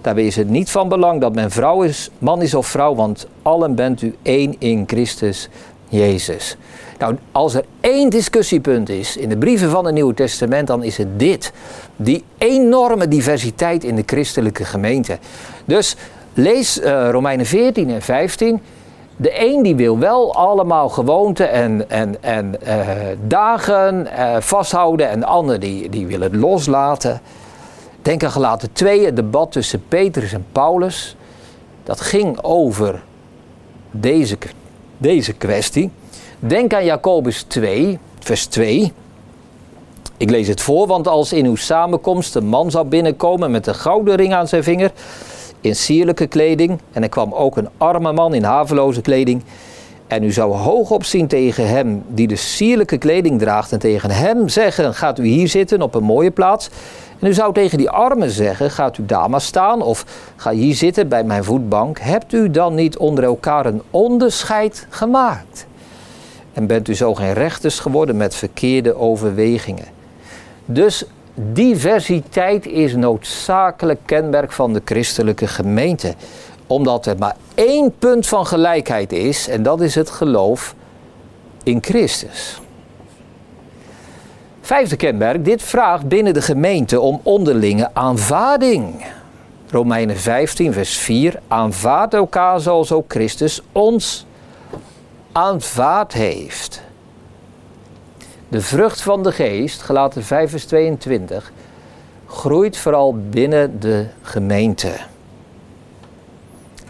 Daarbij 0.00 0.26
is 0.26 0.36
het 0.36 0.48
niet 0.48 0.70
van 0.70 0.88
belang 0.88 1.20
dat 1.20 1.34
men 1.34 1.50
vrouw 1.50 1.82
is, 1.82 2.10
man 2.18 2.42
is 2.42 2.54
of 2.54 2.66
vrouw, 2.66 2.94
want 2.94 3.26
allen 3.42 3.74
bent 3.74 4.02
u 4.02 4.14
één 4.22 4.54
in 4.58 4.84
Christus 4.86 5.48
Jezus. 5.88 6.56
Nou, 6.98 7.16
als 7.32 7.54
er 7.54 7.64
één 7.80 8.10
discussiepunt 8.10 8.88
is 8.88 9.16
in 9.16 9.28
de 9.28 9.36
brieven 9.36 9.70
van 9.70 9.84
het 9.84 9.94
Nieuwe 9.94 10.14
Testament, 10.14 10.66
dan 10.66 10.82
is 10.82 10.96
het 10.96 11.18
dit. 11.18 11.52
Die 11.96 12.24
enorme 12.38 13.08
diversiteit 13.08 13.84
in 13.84 13.96
de 13.96 14.02
christelijke 14.06 14.64
gemeente. 14.64 15.18
Dus 15.64 15.96
lees 16.36 16.80
uh, 16.80 17.10
Romeinen 17.10 17.46
14 17.46 17.90
en 17.90 18.02
15. 18.02 18.60
De 19.16 19.44
een 19.44 19.62
die 19.62 19.74
wil 19.74 19.98
wel 19.98 20.34
allemaal 20.34 20.88
gewoonten 20.88 21.50
en, 21.50 21.90
en, 21.90 22.22
en 22.22 22.54
uh, 22.66 22.88
dagen 23.26 24.08
uh, 24.18 24.36
vasthouden 24.40 25.08
en 25.08 25.20
de 25.20 25.26
ander 25.26 25.60
die, 25.60 25.88
die 25.88 26.06
wil 26.06 26.20
het 26.20 26.34
loslaten. 26.34 27.20
Denk 28.02 28.24
aan 28.24 28.30
gelaten 28.30 28.72
2, 28.72 29.04
het 29.04 29.16
debat 29.16 29.52
tussen 29.52 29.84
Petrus 29.88 30.32
en 30.32 30.46
Paulus. 30.52 31.16
Dat 31.84 32.00
ging 32.00 32.38
over 32.42 33.02
deze, 33.90 34.38
deze 34.98 35.32
kwestie. 35.32 35.90
Denk 36.38 36.74
aan 36.74 36.84
Jacobus 36.84 37.42
2, 37.42 37.98
vers 38.18 38.46
2. 38.46 38.92
Ik 40.16 40.30
lees 40.30 40.48
het 40.48 40.60
voor, 40.60 40.86
want 40.86 41.08
als 41.08 41.32
in 41.32 41.46
uw 41.46 41.56
samenkomst 41.56 42.34
een 42.34 42.46
man 42.46 42.70
zou 42.70 42.86
binnenkomen 42.86 43.50
met 43.50 43.66
een 43.66 43.74
gouden 43.74 44.16
ring 44.16 44.34
aan 44.34 44.48
zijn 44.48 44.62
vinger, 44.62 44.92
in 45.60 45.76
sierlijke 45.76 46.26
kleding, 46.26 46.80
en 46.92 47.02
er 47.02 47.08
kwam 47.08 47.32
ook 47.32 47.56
een 47.56 47.68
arme 47.76 48.12
man 48.12 48.34
in 48.34 48.42
haveloze 48.42 49.00
kleding, 49.00 49.42
en 50.06 50.22
u 50.22 50.32
zou 50.32 50.54
hoog 50.54 50.90
opzien 50.90 51.26
tegen 51.26 51.68
hem 51.68 52.02
die 52.08 52.26
de 52.26 52.36
sierlijke 52.36 52.98
kleding 52.98 53.38
draagt, 53.38 53.72
en 53.72 53.78
tegen 53.78 54.10
hem 54.10 54.48
zeggen: 54.48 54.94
Gaat 54.94 55.18
u 55.18 55.26
hier 55.26 55.48
zitten 55.48 55.82
op 55.82 55.94
een 55.94 56.02
mooie 56.02 56.30
plaats? 56.30 56.70
En 57.18 57.26
u 57.26 57.34
zou 57.34 57.52
tegen 57.52 57.78
die 57.78 57.90
armen 57.90 58.30
zeggen: 58.30 58.70
Gaat 58.70 58.98
u 58.98 59.06
daar 59.06 59.30
maar 59.30 59.40
staan, 59.40 59.82
of 59.82 60.04
ga 60.36 60.50
hier 60.50 60.74
zitten 60.74 61.08
bij 61.08 61.24
mijn 61.24 61.44
voetbank? 61.44 61.98
Hebt 61.98 62.32
u 62.32 62.50
dan 62.50 62.74
niet 62.74 62.96
onder 62.96 63.24
elkaar 63.24 63.66
een 63.66 63.82
onderscheid 63.90 64.86
gemaakt? 64.90 65.66
En 66.52 66.66
bent 66.66 66.88
u 66.88 66.94
zo 66.94 67.14
geen 67.14 67.32
rechters 67.32 67.78
geworden 67.78 68.16
met 68.16 68.34
verkeerde 68.34 68.96
overwegingen? 68.96 69.84
Dus 70.64 71.04
diversiteit 71.38 72.66
is 72.66 72.94
noodzakelijk 72.94 74.00
kenmerk 74.04 74.52
van 74.52 74.72
de 74.72 74.82
christelijke 74.84 75.46
gemeente. 75.46 76.14
Omdat 76.66 77.06
er 77.06 77.18
maar 77.18 77.36
één 77.54 77.98
punt 77.98 78.26
van 78.26 78.46
gelijkheid 78.46 79.12
is, 79.12 79.48
en 79.48 79.62
dat 79.62 79.80
is 79.80 79.94
het 79.94 80.10
geloof 80.10 80.74
in 81.62 81.78
Christus. 81.82 82.60
Vijfde 84.60 84.96
kenmerk, 84.96 85.44
dit 85.44 85.62
vraagt 85.62 86.08
binnen 86.08 86.34
de 86.34 86.42
gemeente 86.42 87.00
om 87.00 87.20
onderlinge 87.22 87.90
aanvaarding. 87.92 89.06
Romeinen 89.70 90.16
15, 90.16 90.72
vers 90.72 90.96
4. 90.96 91.40
Aanvaard 91.48 92.14
elkaar 92.14 92.60
zoals 92.60 92.92
ook 92.92 93.10
Christus 93.12 93.60
ons 93.72 94.26
aanvaard 95.32 96.12
heeft. 96.12 96.82
De 98.48 98.60
vrucht 98.60 99.00
van 99.00 99.22
de 99.22 99.32
geest, 99.32 99.82
gelaten 99.82 100.24
5 100.24 100.50
vers 100.50 100.64
22, 100.64 101.52
groeit 102.26 102.76
vooral 102.76 103.16
binnen 103.30 103.80
de 103.80 104.06
gemeente. 104.22 104.92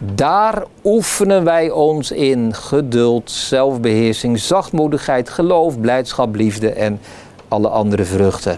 Daar 0.03 0.63
oefenen 0.83 1.43
wij 1.43 1.69
ons 1.69 2.11
in 2.11 2.53
geduld, 2.53 3.31
zelfbeheersing, 3.31 4.39
zachtmoedigheid, 4.39 5.29
geloof, 5.29 5.79
blijdschap, 5.79 6.35
liefde 6.35 6.69
en 6.69 6.99
alle 7.47 7.69
andere 7.69 8.03
vruchten. 8.05 8.57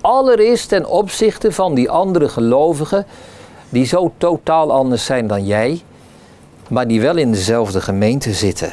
Allereerst 0.00 0.68
ten 0.68 0.88
opzichte 0.88 1.52
van 1.52 1.74
die 1.74 1.90
andere 1.90 2.28
gelovigen, 2.28 3.06
die 3.68 3.84
zo 3.84 4.12
totaal 4.16 4.72
anders 4.72 5.04
zijn 5.04 5.26
dan 5.26 5.46
jij, 5.46 5.82
maar 6.68 6.88
die 6.88 7.00
wel 7.00 7.16
in 7.16 7.32
dezelfde 7.32 7.80
gemeente 7.80 8.32
zitten. 8.32 8.72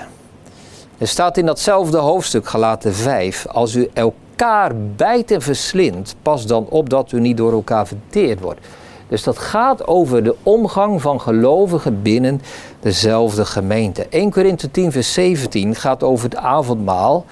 Er 0.98 1.08
staat 1.08 1.38
in 1.38 1.46
datzelfde 1.46 1.98
hoofdstuk, 1.98 2.48
gelaten 2.48 2.94
5, 2.94 3.48
als 3.48 3.76
u 3.76 3.90
elkaar 3.94 4.72
bijt 4.96 5.32
en 5.32 5.42
verslindt, 5.42 6.16
pas 6.22 6.46
dan 6.46 6.66
op 6.70 6.90
dat 6.90 7.12
u 7.12 7.20
niet 7.20 7.38
door 7.38 7.52
elkaar 7.52 7.88
verteerd 7.88 8.40
wordt. 8.40 8.60
Dus 9.08 9.24
dat 9.24 9.38
gaat 9.38 9.88
over 9.88 10.24
de 10.24 10.36
omgang 10.44 11.02
van 11.02 11.22
gelovigen 11.22 12.02
binnen 12.02 12.42
dezelfde 12.80 13.46
gemeente. 13.46 14.08
1 14.10 14.32
Korinthe 14.32 14.72
10, 14.72 14.92
vers 14.92 15.14
17 15.14 15.76
gaat 15.76 16.04
over 16.04 16.26
het 16.26 16.36
avondmaal. 16.36 17.26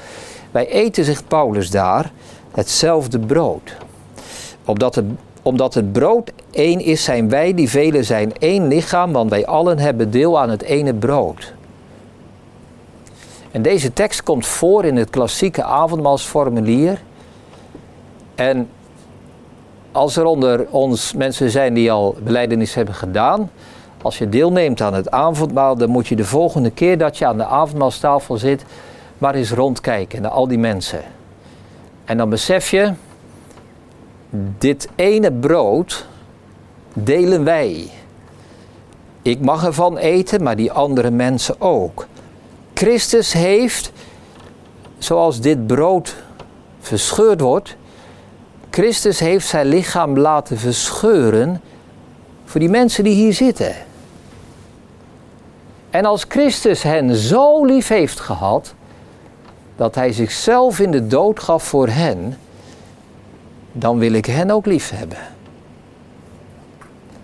Wij 0.51 0.67
eten, 0.67 1.06
zegt 1.06 1.28
Paulus 1.28 1.71
daar, 1.71 2.12
hetzelfde 2.51 3.19
brood. 3.19 3.75
Opdat 4.65 4.95
het, 4.95 5.06
omdat 5.41 5.73
het 5.73 5.91
brood 5.91 6.32
één 6.51 6.80
is, 6.80 7.04
zijn 7.04 7.30
wij 7.30 7.54
die 7.54 7.69
velen 7.69 8.06
zijn 8.06 8.38
één 8.39 8.67
lichaam, 8.67 9.12
want 9.12 9.30
wij 9.30 9.45
allen 9.45 9.80
hebben 9.80 10.12
deel 10.12 10.39
aan 10.39 10.49
het 10.49 10.62
ene 10.62 10.93
brood. 10.93 11.55
En 13.56 13.62
deze 13.62 13.94
tekst 13.94 14.24
komt 14.24 14.46
voor 14.46 14.86
in 14.86 14.96
het 14.96 15.10
klassieke 15.10 15.63
avondmaalsformulier. 15.63 17.02
En 18.36 18.70
als 19.91 20.15
er 20.15 20.26
onder 20.26 20.68
ons 20.70 21.13
mensen 21.13 21.50
zijn 21.50 21.74
die 21.74 21.91
al 21.91 22.15
beleidenis 22.24 22.74
hebben 22.74 22.94
gedaan, 22.94 23.52
als 24.02 24.18
je 24.18 24.30
deelneemt 24.30 24.82
aan 24.82 24.94
het 24.94 25.12
avondmaal, 25.12 25.76
dan 25.76 25.89
moet 25.89 26.08
je 26.08 26.15
de 26.15 26.26
volgende 26.26 26.72
keer 26.72 26.98
dat 26.98 27.18
je 27.18 27.26
aan 27.26 27.38
de 27.38 27.46
avondmaalstafel 27.46 28.38
zit, 28.38 28.65
maar 29.18 29.36
eens 29.36 29.52
rondkijken 29.52 30.22
naar 30.22 30.32
al 30.32 30.48
die 30.48 30.60
mensen. 30.60 31.02
En 32.06 32.18
dan 32.18 32.30
besef 32.30 32.70
je, 32.70 32.94
dit 34.58 34.89
ene 34.96 35.32
brood 35.32 36.06
delen 36.94 37.44
wij. 37.44 37.89
Ik 39.22 39.39
mag 39.39 39.65
ervan 39.65 39.98
eten, 39.98 40.44
maar 40.44 40.56
die 40.56 40.72
andere 40.72 41.12
mensen 41.12 41.62
ook. 41.62 42.08
Christus 42.76 43.34
heeft, 43.34 43.92
zoals 44.98 45.40
dit 45.42 45.68
brood 45.68 46.16
verscheurd 46.80 47.42
wordt, 47.42 47.76
Christus 48.70 49.20
heeft 49.20 49.48
zijn 49.48 49.68
lichaam 49.68 50.18
laten 50.18 50.58
verscheuren 50.58 51.62
voor 52.46 52.60
die 52.60 52.70
mensen 52.70 53.04
die 53.04 53.14
hier 53.14 53.34
zitten. 53.34 53.76
En 55.90 56.06
als 56.06 56.26
Christus 56.28 56.84
hen 56.84 57.16
zo 57.16 57.66
lief 57.66 57.88
heeft 57.88 58.20
gehad, 58.20 58.74
dat 59.76 59.96
hij 59.96 60.12
zichzelf 60.12 60.80
in 60.80 60.92
de 60.92 61.08
dood 61.08 61.40
gaf 61.40 61.64
voor 61.64 61.88
hen, 61.88 62.38
dan 63.72 63.98
wil 63.98 64.14
ik 64.14 64.26
hen 64.26 64.52
ook 64.52 64.66
lief 64.66 64.90
hebben. 64.90 65.18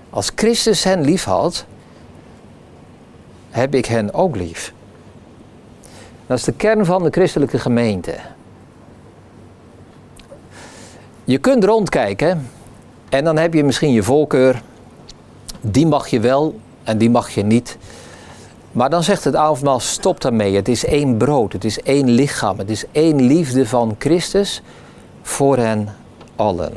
Als 0.09 0.31
Christus 0.35 0.83
hen 0.83 1.01
lief 1.01 1.23
had, 1.23 1.65
heb 3.49 3.75
ik 3.75 3.85
hen 3.85 4.13
ook 4.13 4.35
lief. 4.35 4.73
Dat 6.31 6.39
is 6.39 6.45
de 6.45 6.53
kern 6.53 6.85
van 6.85 7.03
de 7.03 7.09
christelijke 7.09 7.59
gemeente. 7.59 8.15
Je 11.23 11.37
kunt 11.37 11.63
rondkijken 11.63 12.49
en 13.09 13.23
dan 13.23 13.37
heb 13.37 13.53
je 13.53 13.63
misschien 13.63 13.91
je 13.91 14.03
voorkeur. 14.03 14.61
Die 15.61 15.87
mag 15.87 16.07
je 16.07 16.19
wel 16.19 16.59
en 16.83 16.97
die 16.97 17.09
mag 17.09 17.29
je 17.29 17.43
niet. 17.43 17.77
Maar 18.71 18.89
dan 18.89 19.03
zegt 19.03 19.23
het 19.23 19.35
avondmaal, 19.35 19.79
stop 19.79 20.21
daarmee. 20.21 20.55
Het 20.55 20.67
is 20.67 20.85
één 20.85 21.17
brood, 21.17 21.53
het 21.53 21.63
is 21.63 21.81
één 21.81 22.09
lichaam, 22.09 22.57
het 22.57 22.69
is 22.69 22.85
één 22.91 23.21
liefde 23.21 23.67
van 23.67 23.95
Christus 23.99 24.61
voor 25.21 25.57
hen 25.57 25.95
allen. 26.35 26.73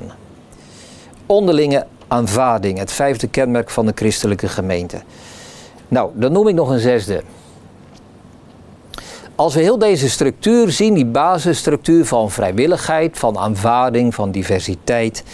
Onderlinge 1.26 1.86
aanvaarding, 2.08 2.78
het 2.78 2.92
vijfde 2.92 3.26
kenmerk 3.26 3.70
van 3.70 3.86
de 3.86 3.92
christelijke 3.94 4.48
gemeente. 4.48 5.02
Nou, 5.88 6.10
dan 6.14 6.32
noem 6.32 6.48
ik 6.48 6.54
nog 6.54 6.68
een 6.68 6.78
zesde. 6.78 7.22
Als 9.36 9.54
we 9.54 9.60
heel 9.60 9.78
deze 9.78 10.08
structuur 10.08 10.70
zien, 10.70 10.94
die 10.94 11.06
basisstructuur 11.06 12.04
van 12.04 12.30
vrijwilligheid, 12.30 13.18
van 13.18 13.38
aanvaarding, 13.38 14.14
van 14.14 14.30
diversiteit, 14.30 15.24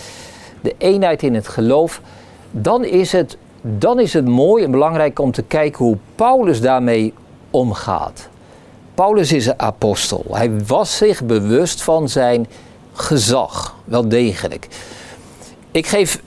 de 0.60 0.74
eenheid 0.78 1.22
in 1.22 1.34
het 1.34 1.48
geloof, 1.48 2.00
dan 2.50 2.84
is 2.84 3.12
het, 3.12 3.36
dan 3.60 4.00
is 4.00 4.12
het 4.12 4.26
mooi 4.26 4.64
en 4.64 4.70
belangrijk 4.70 5.18
om 5.18 5.32
te 5.32 5.42
kijken 5.42 5.84
hoe 5.84 5.96
Paulus 6.14 6.60
daarmee 6.60 7.14
omgaat. 7.50 8.28
Paulus 8.94 9.32
is 9.32 9.46
een 9.46 9.60
apostel. 9.60 10.24
Hij 10.30 10.66
was 10.66 10.96
zich 10.96 11.24
bewust 11.24 11.82
van 11.82 12.08
zijn 12.08 12.46
gezag, 12.92 13.76
wel 13.84 14.08
degelijk. 14.08 14.68
Ik 15.70 15.86
geef 15.86 16.22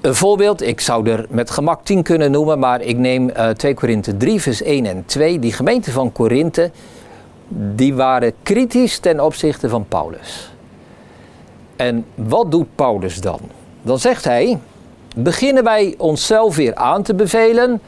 een 0.00 0.14
voorbeeld, 0.14 0.62
ik 0.62 0.80
zou 0.80 1.10
er 1.10 1.26
met 1.28 1.50
gemak 1.50 1.84
10 1.84 2.02
kunnen 2.02 2.30
noemen, 2.30 2.58
maar 2.58 2.80
ik 2.80 2.96
neem 2.96 3.30
uh, 3.30 3.48
2 3.48 3.74
Korinthe 3.74 4.16
3, 4.16 4.40
vers 4.40 4.62
1 4.62 4.86
en 4.86 5.02
2. 5.06 5.38
Die 5.38 5.52
gemeente 5.52 5.90
van 5.90 6.12
Korinthe 6.12 6.70
die 7.48 7.94
waren 7.94 8.32
kritisch 8.42 8.98
ten 8.98 9.20
opzichte 9.20 9.68
van 9.68 9.84
Paulus. 9.88 10.50
En 11.76 12.04
wat 12.14 12.50
doet 12.50 12.74
Paulus 12.74 13.20
dan? 13.20 13.40
Dan 13.82 13.98
zegt 13.98 14.24
hij: 14.24 14.58
beginnen 15.16 15.64
wij 15.64 15.94
onszelf 15.98 16.56
weer 16.56 16.74
aan 16.74 17.02
te 17.02 17.14
bevelen? 17.14 17.80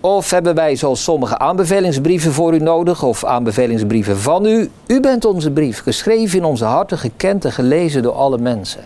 Of 0.00 0.30
hebben 0.30 0.54
wij 0.54 0.76
zoals 0.76 1.02
sommige 1.02 1.38
aanbevelingsbrieven 1.38 2.32
voor 2.32 2.54
u 2.54 2.58
nodig 2.58 3.02
of 3.02 3.24
aanbevelingsbrieven 3.24 4.18
van 4.18 4.46
u? 4.46 4.70
U 4.86 5.00
bent 5.00 5.24
onze 5.24 5.50
brief, 5.50 5.82
geschreven 5.82 6.38
in 6.38 6.44
onze 6.44 6.64
harten, 6.64 6.98
gekend 6.98 7.44
en 7.44 7.52
gelezen 7.52 8.02
door 8.02 8.12
alle 8.12 8.38
mensen. 8.38 8.80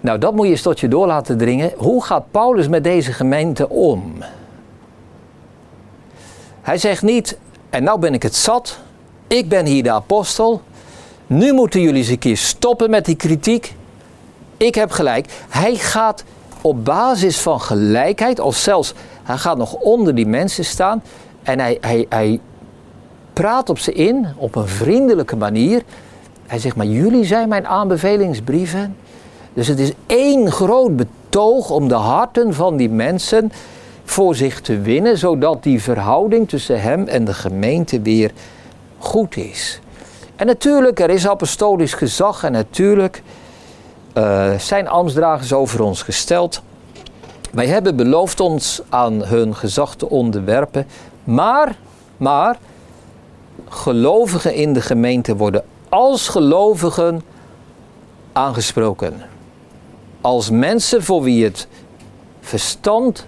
Nou, 0.00 0.18
dat 0.18 0.34
moet 0.34 0.44
je 0.44 0.50
eens 0.50 0.62
tot 0.62 0.80
je 0.80 0.88
door 0.88 1.06
laten 1.06 1.38
dringen. 1.38 1.72
Hoe 1.76 2.04
gaat 2.04 2.24
Paulus 2.30 2.68
met 2.68 2.84
deze 2.84 3.12
gemeente 3.12 3.68
om? 3.68 4.14
Hij 6.62 6.78
zegt 6.78 7.02
niet, 7.02 7.38
en 7.70 7.84
nou 7.84 7.98
ben 7.98 8.14
ik 8.14 8.22
het 8.22 8.34
zat, 8.34 8.78
ik 9.26 9.48
ben 9.48 9.66
hier 9.66 9.82
de 9.82 9.90
apostel, 9.90 10.62
nu 11.26 11.52
moeten 11.52 11.80
jullie 11.80 11.96
eens 11.96 12.08
een 12.08 12.18
keer 12.18 12.36
stoppen 12.36 12.90
met 12.90 13.04
die 13.04 13.16
kritiek. 13.16 13.74
Ik 14.56 14.74
heb 14.74 14.90
gelijk. 14.90 15.26
Hij 15.48 15.74
gaat 15.74 16.24
op 16.60 16.84
basis 16.84 17.38
van 17.38 17.60
gelijkheid, 17.60 18.40
of 18.40 18.56
zelfs 18.56 18.94
hij 19.22 19.36
gaat 19.36 19.56
nog 19.56 19.74
onder 19.74 20.14
die 20.14 20.26
mensen 20.26 20.64
staan 20.64 21.02
en 21.42 21.58
hij, 21.58 21.78
hij, 21.80 22.06
hij 22.08 22.40
praat 23.32 23.68
op 23.68 23.78
ze 23.78 23.92
in 23.92 24.26
op 24.36 24.54
een 24.54 24.68
vriendelijke 24.68 25.36
manier. 25.36 25.82
Hij 26.46 26.58
zegt, 26.58 26.76
maar 26.76 26.86
jullie 26.86 27.24
zijn 27.24 27.48
mijn 27.48 27.66
aanbevelingsbrieven. 27.66 28.96
Dus 29.52 29.66
het 29.66 29.78
is 29.78 29.92
één 30.06 30.52
groot 30.52 30.96
betoog 30.96 31.70
om 31.70 31.88
de 31.88 31.94
harten 31.94 32.54
van 32.54 32.76
die 32.76 32.90
mensen 32.90 33.52
voor 34.04 34.34
zich 34.34 34.60
te 34.60 34.80
winnen, 34.80 35.18
zodat 35.18 35.62
die 35.62 35.82
verhouding 35.82 36.48
tussen 36.48 36.82
hem 36.82 37.06
en 37.08 37.24
de 37.24 37.34
gemeente 37.34 38.00
weer 38.00 38.30
goed 38.98 39.36
is. 39.36 39.80
En 40.36 40.46
natuurlijk, 40.46 41.00
er 41.00 41.10
is 41.10 41.28
apostolisch 41.28 41.94
gezag 41.94 42.44
en 42.44 42.52
natuurlijk 42.52 43.22
uh, 44.14 44.58
zijn 44.58 44.88
ambtsdragers 44.88 45.52
over 45.52 45.82
ons 45.82 46.02
gesteld. 46.02 46.62
Wij 47.50 47.66
hebben 47.66 47.96
beloofd 47.96 48.40
ons 48.40 48.82
aan 48.88 49.24
hun 49.24 49.56
gezag 49.56 49.94
te 49.94 50.08
onderwerpen, 50.08 50.86
maar, 51.24 51.76
maar, 52.16 52.58
gelovigen 53.68 54.54
in 54.54 54.72
de 54.72 54.80
gemeente 54.80 55.36
worden 55.36 55.64
als 55.88 56.28
gelovigen 56.28 57.22
aangesproken. 58.32 59.22
Als 60.20 60.50
mensen 60.50 61.02
voor 61.02 61.22
wie 61.22 61.44
het 61.44 61.66
verstand 62.40 63.26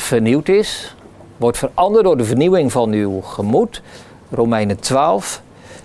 vernieuwd 0.00 0.48
is, 0.48 0.94
wordt 1.36 1.58
veranderd 1.58 2.04
door 2.04 2.16
de 2.16 2.24
vernieuwing 2.24 2.72
van 2.72 2.92
uw 2.92 3.20
gemoed. 3.20 3.82
Romeinen 4.30 4.80
12. 4.80 5.42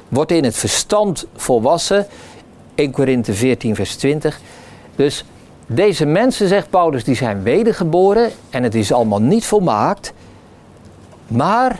Wordt 0.09 0.31
in 0.31 0.43
het 0.43 0.55
verstand 0.55 1.25
volwassen. 1.35 2.07
1 2.75 2.91
Korinthe 2.91 3.33
14, 3.33 3.75
vers 3.75 3.95
20. 3.95 4.39
Dus 4.95 5.25
deze 5.65 6.05
mensen, 6.05 6.47
zegt 6.47 6.69
Paulus, 6.69 7.03
die 7.03 7.15
zijn 7.15 7.43
wedergeboren 7.43 8.31
en 8.49 8.63
het 8.63 8.75
is 8.75 8.91
allemaal 8.91 9.21
niet 9.21 9.45
volmaakt. 9.45 10.13
Maar 11.27 11.79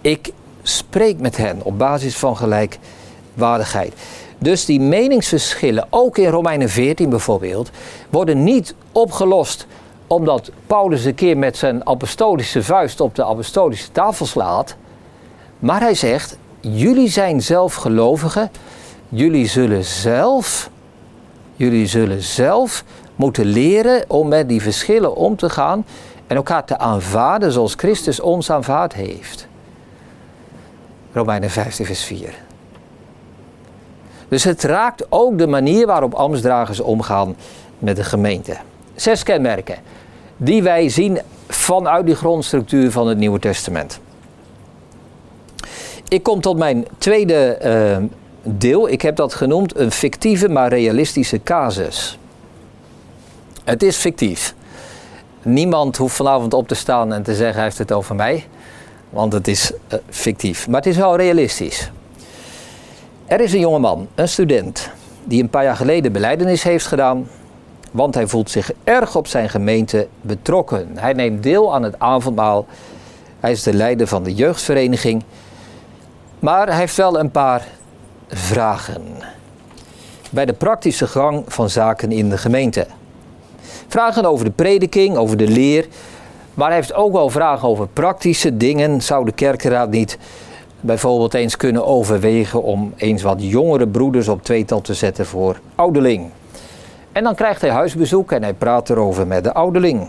ik 0.00 0.32
spreek 0.62 1.18
met 1.18 1.36
hen 1.36 1.60
op 1.62 1.78
basis 1.78 2.16
van 2.16 2.36
gelijkwaardigheid. 2.36 3.92
Dus 4.38 4.64
die 4.64 4.80
meningsverschillen, 4.80 5.86
ook 5.90 6.18
in 6.18 6.28
Romeinen 6.28 6.68
14 6.68 7.10
bijvoorbeeld, 7.10 7.70
worden 8.10 8.44
niet 8.44 8.74
opgelost 8.92 9.66
omdat 10.08 10.50
Paulus 10.66 11.04
een 11.04 11.14
keer 11.14 11.38
met 11.38 11.56
zijn 11.56 11.86
apostolische 11.86 12.62
vuist 12.62 13.00
op 13.00 13.14
de 13.14 13.24
apostolische 13.24 13.92
tafel 13.92 14.26
slaat. 14.26 14.76
Maar 15.58 15.80
hij 15.80 15.94
zegt, 15.94 16.38
jullie 16.60 17.08
zijn 17.08 17.42
zelf 17.42 17.74
gelovigen, 17.74 18.50
jullie 19.08 19.46
zullen 19.46 19.84
zelf, 19.84 20.70
jullie 21.56 21.86
zullen 21.86 22.22
zelf 22.22 22.84
moeten 23.16 23.44
leren 23.44 24.04
om 24.08 24.28
met 24.28 24.48
die 24.48 24.62
verschillen 24.62 25.16
om 25.16 25.36
te 25.36 25.50
gaan 25.50 25.84
en 26.26 26.36
elkaar 26.36 26.64
te 26.64 26.78
aanvaarden 26.78 27.52
zoals 27.52 27.74
Christus 27.74 28.20
ons 28.20 28.50
aanvaard 28.50 28.94
heeft. 28.94 29.48
Romeinen 31.12 31.50
15 31.50 31.86
vers 31.86 32.04
4. 32.04 32.34
Dus 34.28 34.44
het 34.44 34.62
raakt 34.62 35.06
ook 35.08 35.38
de 35.38 35.46
manier 35.46 35.86
waarop 35.86 36.14
ambtsdragers 36.14 36.80
omgaan 36.80 37.36
met 37.78 37.96
de 37.96 38.04
gemeente. 38.04 38.56
Zes 39.00 39.22
kenmerken 39.22 39.76
die 40.36 40.62
wij 40.62 40.88
zien 40.88 41.18
vanuit 41.48 42.06
die 42.06 42.14
grondstructuur 42.14 42.90
van 42.90 43.08
het 43.08 43.18
Nieuwe 43.18 43.38
Testament. 43.38 44.00
Ik 46.08 46.22
kom 46.22 46.40
tot 46.40 46.58
mijn 46.58 46.86
tweede 46.98 47.58
uh, 47.64 48.04
deel. 48.42 48.88
Ik 48.88 49.02
heb 49.02 49.16
dat 49.16 49.34
genoemd 49.34 49.76
een 49.76 49.90
fictieve 49.90 50.48
maar 50.48 50.68
realistische 50.68 51.42
casus. 51.42 52.18
Het 53.64 53.82
is 53.82 53.96
fictief. 53.96 54.54
Niemand 55.42 55.96
hoeft 55.96 56.16
vanavond 56.16 56.54
op 56.54 56.68
te 56.68 56.74
staan 56.74 57.12
en 57.12 57.22
te 57.22 57.34
zeggen 57.34 57.54
hij 57.54 57.64
heeft 57.64 57.78
het 57.78 57.92
over 57.92 58.14
mij. 58.14 58.46
Want 59.10 59.32
het 59.32 59.48
is 59.48 59.72
uh, 59.72 59.98
fictief. 60.08 60.68
Maar 60.68 60.80
het 60.80 60.90
is 60.90 60.96
wel 60.96 61.16
realistisch. 61.16 61.90
Er 63.26 63.40
is 63.40 63.52
een 63.52 63.60
jongeman, 63.60 64.08
een 64.14 64.28
student, 64.28 64.90
die 65.24 65.42
een 65.42 65.50
paar 65.50 65.64
jaar 65.64 65.76
geleden 65.76 66.12
beleidenis 66.12 66.62
heeft 66.62 66.86
gedaan 66.86 67.28
want 67.90 68.14
hij 68.14 68.26
voelt 68.26 68.50
zich 68.50 68.72
erg 68.84 69.16
op 69.16 69.26
zijn 69.26 69.48
gemeente 69.48 70.08
betrokken. 70.20 70.88
Hij 70.94 71.12
neemt 71.12 71.42
deel 71.42 71.74
aan 71.74 71.82
het 71.82 71.98
avondmaal. 71.98 72.66
Hij 73.40 73.50
is 73.50 73.62
de 73.62 73.72
leider 73.72 74.06
van 74.06 74.22
de 74.22 74.34
jeugdvereniging. 74.34 75.24
Maar 76.38 76.66
hij 76.66 76.76
heeft 76.76 76.96
wel 76.96 77.18
een 77.18 77.30
paar 77.30 77.66
vragen. 78.28 79.02
Bij 80.30 80.44
de 80.44 80.52
praktische 80.52 81.06
gang 81.06 81.44
van 81.46 81.70
zaken 81.70 82.12
in 82.12 82.30
de 82.30 82.38
gemeente. 82.38 82.86
Vragen 83.88 84.24
over 84.24 84.44
de 84.44 84.50
prediking, 84.50 85.16
over 85.16 85.36
de 85.36 85.48
leer. 85.48 85.86
Maar 86.54 86.66
hij 86.66 86.76
heeft 86.76 86.94
ook 86.94 87.12
wel 87.12 87.30
vragen 87.30 87.68
over 87.68 87.88
praktische 87.88 88.56
dingen. 88.56 89.02
Zou 89.02 89.24
de 89.24 89.32
kerkenraad 89.32 89.90
niet 89.90 90.18
bijvoorbeeld 90.80 91.34
eens 91.34 91.56
kunnen 91.56 91.86
overwegen 91.86 92.62
om 92.62 92.92
eens 92.96 93.22
wat 93.22 93.36
jongere 93.38 93.88
broeders 93.88 94.28
op 94.28 94.42
tweetal 94.42 94.80
te 94.80 94.94
zetten 94.94 95.26
voor 95.26 95.60
ouderling? 95.74 96.30
En 97.12 97.24
dan 97.24 97.34
krijgt 97.34 97.60
hij 97.60 97.70
huisbezoek 97.70 98.32
en 98.32 98.42
hij 98.42 98.54
praat 98.54 98.90
erover 98.90 99.26
met 99.26 99.44
de 99.44 99.52
ouderling. 99.52 100.08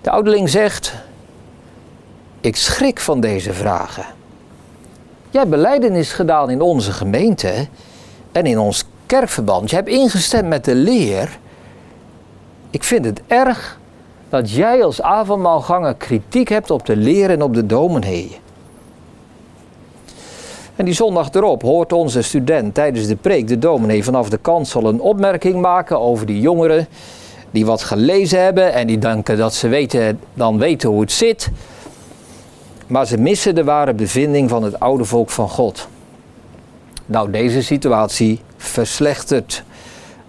De 0.00 0.10
ouderling 0.10 0.50
zegt: 0.50 0.94
Ik 2.40 2.56
schrik 2.56 3.00
van 3.00 3.20
deze 3.20 3.52
vragen. 3.52 4.04
Jij 5.30 5.40
hebt 5.40 5.54
beleidenis 5.54 6.12
gedaan 6.12 6.50
in 6.50 6.60
onze 6.60 6.92
gemeente 6.92 7.68
en 8.32 8.46
in 8.46 8.58
ons 8.58 8.84
kerkverband. 9.06 9.70
Je 9.70 9.76
hebt 9.76 9.88
ingestemd 9.88 10.48
met 10.48 10.64
de 10.64 10.74
leer. 10.74 11.38
Ik 12.70 12.84
vind 12.84 13.04
het 13.04 13.22
erg 13.26 13.78
dat 14.28 14.50
jij 14.50 14.84
als 14.84 15.02
avondmaalganger 15.02 15.94
kritiek 15.94 16.48
hebt 16.48 16.70
op 16.70 16.86
de 16.86 16.96
leer 16.96 17.30
en 17.30 17.42
op 17.42 17.54
de 17.54 17.66
dominee. 17.66 18.40
En 20.76 20.84
die 20.84 20.94
zondag 20.94 21.32
erop 21.32 21.62
hoort 21.62 21.92
onze 21.92 22.22
student 22.22 22.74
tijdens 22.74 23.06
de 23.06 23.16
preek, 23.16 23.48
de 23.48 23.58
dominee, 23.58 24.04
vanaf 24.04 24.28
de 24.28 24.38
kansel 24.38 24.84
een 24.84 25.00
opmerking 25.00 25.60
maken 25.60 26.00
over 26.00 26.26
die 26.26 26.40
jongeren 26.40 26.88
die 27.50 27.66
wat 27.66 27.82
gelezen 27.82 28.42
hebben 28.42 28.72
en 28.72 28.86
die 28.86 28.98
denken 28.98 29.36
dat 29.36 29.54
ze 29.54 29.68
weten, 29.68 30.20
dan 30.34 30.58
weten 30.58 30.88
hoe 30.88 31.00
het 31.00 31.12
zit. 31.12 31.50
Maar 32.86 33.06
ze 33.06 33.16
missen 33.16 33.54
de 33.54 33.64
ware 33.64 33.94
bevinding 33.94 34.50
van 34.50 34.62
het 34.62 34.80
oude 34.80 35.04
volk 35.04 35.30
van 35.30 35.48
God. 35.48 35.88
Nou, 37.06 37.30
deze 37.30 37.62
situatie 37.62 38.40
verslechtert. 38.56 39.62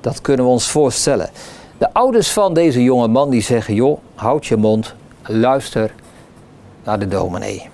Dat 0.01 0.21
kunnen 0.21 0.45
we 0.45 0.51
ons 0.51 0.67
voorstellen. 0.67 1.29
De 1.77 1.93
ouders 1.93 2.31
van 2.31 2.53
deze 2.53 2.83
jonge 2.83 3.07
man 3.07 3.29
die 3.29 3.41
zeggen: 3.41 3.73
joh, 3.73 3.99
houd 4.15 4.45
je 4.45 4.55
mond, 4.55 4.95
luister 5.21 5.93
naar 6.83 6.99
de 6.99 7.07
dominee. 7.07 7.69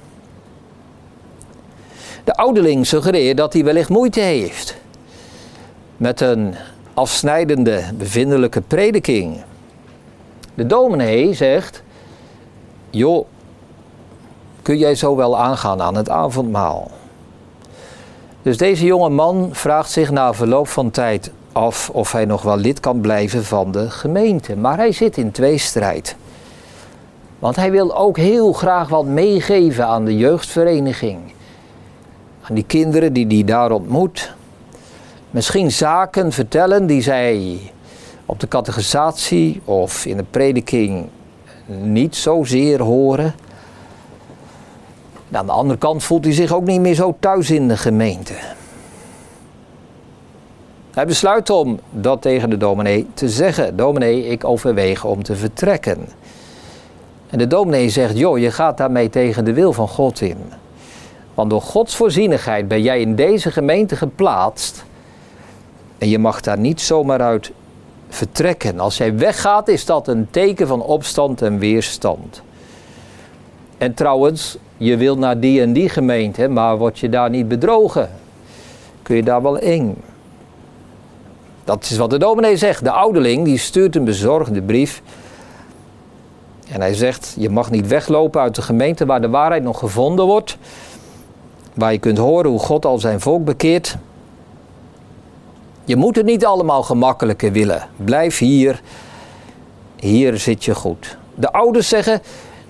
De 2.24 2.34
ouderling 2.34 2.88
suggereert 2.88 3.38
dat 3.38 3.54
hij 3.54 3.64
wellicht 3.64 3.90
moeite 3.90 4.20
heeft 4.20 4.78
met 5.98 6.22
een 6.22 6.56
afsnijdende, 6.94 7.84
bevindelijke 7.94 8.62
prediking. 8.62 9.44
De 10.54 10.66
dominee 10.66 11.34
zegt: 11.34 11.84
Joh, 12.90 13.26
kun 14.62 14.78
jij 14.78 14.96
zo 14.96 15.16
wel 15.16 15.38
aangaan 15.38 15.82
aan 15.82 15.96
het 15.96 16.10
avondmaal? 16.10 16.92
Dus 18.42 18.58
deze 18.58 18.86
jonge 18.86 19.10
man 19.10 19.50
vraagt 19.52 19.92
zich 19.92 20.12
na 20.12 20.34
verloop 20.34 20.68
van 20.68 20.92
tijd 20.92 21.32
af 21.52 21.90
of 21.90 22.12
hij 22.12 22.26
nog 22.26 22.42
wel 22.42 22.58
lid 22.58 22.80
kan 22.80 23.02
blijven 23.02 23.46
van 23.46 23.72
de 23.72 23.90
gemeente. 23.90 24.56
Maar 24.56 24.78
hij 24.78 24.92
zit 24.92 25.18
in 25.18 25.32
tweestrijd. 25.32 26.16
Want 27.40 27.56
hij 27.56 27.72
wil 27.72 27.98
ook 27.98 28.18
heel 28.18 28.54
graag 28.54 28.90
wat 28.90 29.06
meegeven 29.06 29.86
aan 29.88 30.06
de 30.06 30.18
jeugdvereniging 30.18 31.20
aan 32.42 32.56
die 32.56 32.66
kinderen 32.68 33.14
die 33.14 33.28
hij 33.28 33.44
daar 33.44 33.72
ontmoet. 33.72 34.34
Misschien 35.32 35.72
zaken 35.72 36.32
vertellen 36.32 36.86
die 36.86 37.02
zij 37.02 37.60
op 38.26 38.40
de 38.40 38.48
catechisatie 38.48 39.62
of 39.66 40.06
in 40.06 40.18
de 40.18 40.26
prediking 40.30 41.08
niet 41.82 42.16
zozeer 42.16 42.82
horen. 42.82 43.34
aan 45.32 45.46
de 45.46 45.52
andere 45.52 45.80
kant 45.80 46.04
voelt 46.04 46.24
hij 46.24 46.34
zich 46.34 46.54
ook 46.54 46.66
niet 46.66 46.82
meer 46.82 46.96
zo 46.96 47.16
thuis 47.20 47.52
in 47.52 47.68
de 47.68 47.78
gemeente. 47.78 48.34
Hij 50.92 51.06
besluit 51.06 51.50
om 51.50 51.80
dat 51.90 52.22
tegen 52.22 52.50
de 52.50 52.58
dominee 52.58 53.08
te 53.14 53.30
zeggen. 53.30 53.76
Dominee, 53.76 54.26
ik 54.26 54.44
overweeg 54.44 55.06
om 55.06 55.24
te 55.24 55.36
vertrekken. 55.36 56.08
En 57.30 57.38
de 57.38 57.48
dominee 57.48 57.90
zegt, 57.90 58.18
joh, 58.18 58.40
je 58.40 58.52
gaat 58.52 58.78
daarmee 58.78 59.10
tegen 59.10 59.46
de 59.46 59.54
wil 59.54 59.74
van 59.74 59.88
God 59.88 60.22
in. 60.22 60.38
Want 61.34 61.50
door 61.50 61.62
Gods 61.62 61.96
voorzienigheid 61.96 62.68
ben 62.68 62.82
jij 62.82 63.02
in 63.02 63.16
deze 63.16 63.52
gemeente 63.52 63.96
geplaatst. 63.96 64.84
En 65.98 66.10
je 66.10 66.20
mag 66.20 66.42
daar 66.42 66.58
niet 66.58 66.82
zomaar 66.82 67.22
uit 67.22 67.52
vertrekken. 68.10 68.80
Als 68.80 68.98
jij 68.98 69.18
weggaat, 69.18 69.68
is 69.68 69.86
dat 69.86 70.08
een 70.08 70.28
teken 70.32 70.68
van 70.68 70.82
opstand 70.82 71.42
en 71.42 71.60
weerstand. 71.60 72.42
En 73.78 73.94
trouwens, 73.94 74.58
je 74.78 74.98
wilt 74.98 75.20
naar 75.20 75.40
die 75.40 75.62
en 75.62 75.74
die 75.74 75.90
gemeente, 75.90 76.48
maar 76.48 76.78
word 76.78 77.00
je 77.00 77.10
daar 77.10 77.30
niet 77.30 77.48
bedrogen? 77.48 78.10
Kun 79.02 79.16
je 79.16 79.24
daar 79.24 79.42
wel 79.42 79.58
eng? 79.58 79.96
Dat 81.64 81.84
is 81.84 81.98
wat 81.98 82.10
de 82.10 82.18
dominee 82.18 82.58
zegt. 82.58 82.84
De 82.84 82.92
ouderling 82.92 83.46
die 83.46 83.58
stuurt 83.58 83.96
een 83.96 84.04
bezorgde 84.04 84.62
brief. 84.62 85.02
En 86.72 86.82
hij 86.82 86.94
zegt: 86.94 87.36
Je 87.38 87.50
mag 87.50 87.72
niet 87.72 87.88
weglopen 87.88 88.42
uit 88.42 88.56
de 88.56 88.62
gemeente 88.62 89.06
waar 89.06 89.22
de 89.22 89.30
waarheid 89.30 89.64
nog 89.64 89.80
gevonden 89.80 90.26
wordt. 90.26 90.58
Waar 91.74 91.92
je 91.92 92.00
kunt 92.00 92.18
horen 92.18 92.50
hoe 92.50 92.60
God 92.60 92.86
al 92.86 93.00
zijn 93.00 93.20
volk 93.20 93.46
bekeert. 93.46 93.98
Je 95.86 95.96
moet 95.96 96.16
het 96.16 96.26
niet 96.26 96.46
allemaal 96.46 96.84
gemakkelijker 96.84 97.52
willen. 97.52 97.88
Blijf 97.96 98.38
hier. 98.38 98.82
Hier 99.96 100.38
zit 100.38 100.66
je 100.66 100.76
goed. 100.76 101.18
De 101.36 101.52
ouders 101.52 101.88
zeggen: 101.88 102.22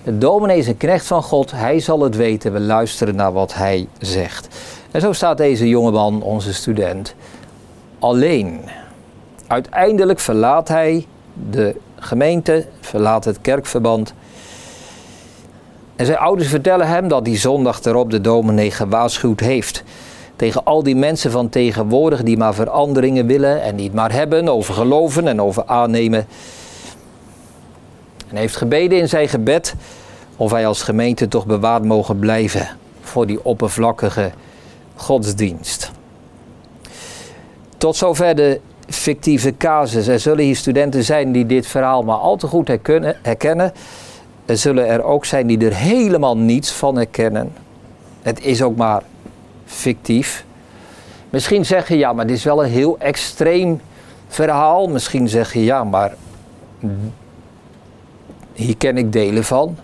De 0.04 0.18
dominee 0.18 0.58
is 0.58 0.68
een 0.68 0.78
knecht 0.78 1.06
van 1.06 1.24
God. 1.24 1.52
Hij 1.52 1.80
zal 1.80 2.00
het 2.00 2.16
weten. 2.16 2.54
We 2.54 2.60
luisteren 2.60 3.16
naar 3.16 3.34
wat 3.34 3.54
hij 3.54 3.88
zegt. 4.00 4.48
En 4.92 5.02
zo 5.02 5.12
staat 5.12 5.38
deze 5.38 5.70
jongeman, 5.70 6.22
onze 6.22 6.54
student, 6.54 7.16
alleen. 8.00 8.62
Uiteindelijk 9.48 10.20
verlaat 10.20 10.68
hij 10.68 11.06
de 11.50 11.76
gemeente, 11.96 12.66
verlaat 12.80 13.26
het 13.26 13.42
kerkverband. 13.42 14.14
Zijn 16.06 16.18
ouders 16.18 16.50
vertellen 16.50 16.88
hem 16.88 17.08
dat 17.08 17.26
die 17.26 17.38
zondag 17.38 17.84
erop 17.84 18.12
de 18.12 18.22
dominee 18.22 18.72
gewaarschuwd 18.72 19.40
heeft. 19.40 19.84
Tegen 20.36 20.64
al 20.64 20.84
die 20.84 20.96
mensen 20.96 21.32
van 21.32 21.50
tegenwoordig 21.50 22.24
die 22.24 22.38
maar 22.38 22.54
veranderingen 22.54 23.28
willen 23.28 23.62
en 23.62 23.76
niet 23.76 23.94
maar 23.94 24.12
hebben 24.12 24.50
over 24.50 24.74
geloven 24.74 25.28
en 25.28 25.42
over 25.42 25.66
aannemen. 25.66 26.28
En 28.30 28.36
heeft 28.36 28.56
gebeden 28.56 29.00
in 29.00 29.10
zijn 29.10 29.28
gebed 29.28 29.76
of 30.38 30.52
wij 30.52 30.68
als 30.68 30.84
gemeente 30.84 31.28
toch 31.28 31.46
bewaard 31.46 31.84
mogen 31.84 32.20
blijven 32.20 32.68
voor 33.02 33.28
die 33.28 33.46
oppervlakkige 33.46 34.32
godsdienst. 34.96 35.92
Tot 37.78 37.96
zover 37.96 38.36
de 38.36 38.60
fictieve 38.88 39.58
casus. 39.58 40.08
Er 40.08 40.20
zullen 40.20 40.44
hier 40.44 40.56
studenten 40.56 41.04
zijn 41.04 41.32
die 41.32 41.46
dit 41.46 41.68
verhaal 41.68 42.04
maar 42.04 42.18
al 42.18 42.36
te 42.36 42.48
goed 42.48 42.68
herkennen. 43.22 43.74
Er 44.52 44.58
zullen 44.58 44.88
er 44.88 45.04
ook 45.04 45.26
zijn 45.26 45.48
die 45.48 45.66
er 45.66 45.76
helemaal 45.76 46.38
niets 46.38 46.72
van 46.72 46.96
herkennen. 46.96 47.54
Het 48.22 48.44
is 48.44 48.62
ook 48.62 48.76
maar 48.76 49.04
fictief. 49.66 50.46
Misschien 51.30 51.66
zeg 51.66 51.88
je 51.88 51.98
ja, 51.98 52.14
maar 52.14 52.28
dit 52.28 52.38
is 52.38 52.44
wel 52.44 52.64
een 52.64 52.70
heel 52.70 53.00
extreem 53.00 53.82
verhaal. 54.28 54.88
Misschien 54.88 55.30
zeg 55.30 55.54
je 55.54 55.64
ja, 55.64 55.84
maar 55.84 56.16
hier 58.54 58.78
ken 58.78 58.98
ik 58.98 59.12
delen 59.12 59.44
van. 59.44 59.76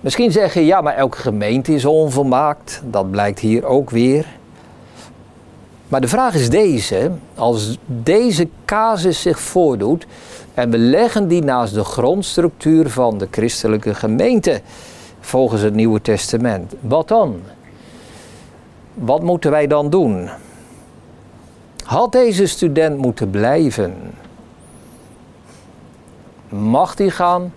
Misschien 0.00 0.32
zeg 0.32 0.54
je 0.54 0.64
ja, 0.64 0.80
maar 0.80 0.94
elke 0.94 1.18
gemeente 1.18 1.74
is 1.74 1.84
onvolmaakt. 1.84 2.82
Dat 2.84 3.10
blijkt 3.10 3.38
hier 3.38 3.64
ook 3.64 3.90
weer. 3.90 4.26
Maar 5.88 6.00
de 6.00 6.08
vraag 6.08 6.34
is 6.34 6.50
deze: 6.50 7.10
als 7.34 7.78
deze 7.86 8.48
casus 8.64 9.22
zich 9.22 9.40
voordoet 9.40 10.06
en 10.58 10.70
we 10.70 10.78
leggen 10.78 11.28
die 11.28 11.42
naast 11.42 11.74
de 11.74 11.84
grondstructuur 11.84 12.90
van 12.90 13.18
de 13.18 13.28
christelijke 13.30 13.94
gemeente 13.94 14.60
volgens 15.20 15.62
het 15.62 15.74
Nieuwe 15.74 16.00
Testament, 16.00 16.74
wat 16.80 17.08
dan? 17.08 17.40
Wat 18.94 19.22
moeten 19.22 19.50
wij 19.50 19.66
dan 19.66 19.90
doen? 19.90 20.28
Had 21.84 22.12
deze 22.12 22.46
student 22.46 22.98
moeten 22.98 23.30
blijven? 23.30 23.94
Mag 26.48 26.94
die 26.94 27.10
gaan? 27.10 27.52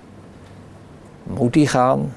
Moet 1.23 1.53
die 1.53 1.67
gaan? 1.67 2.13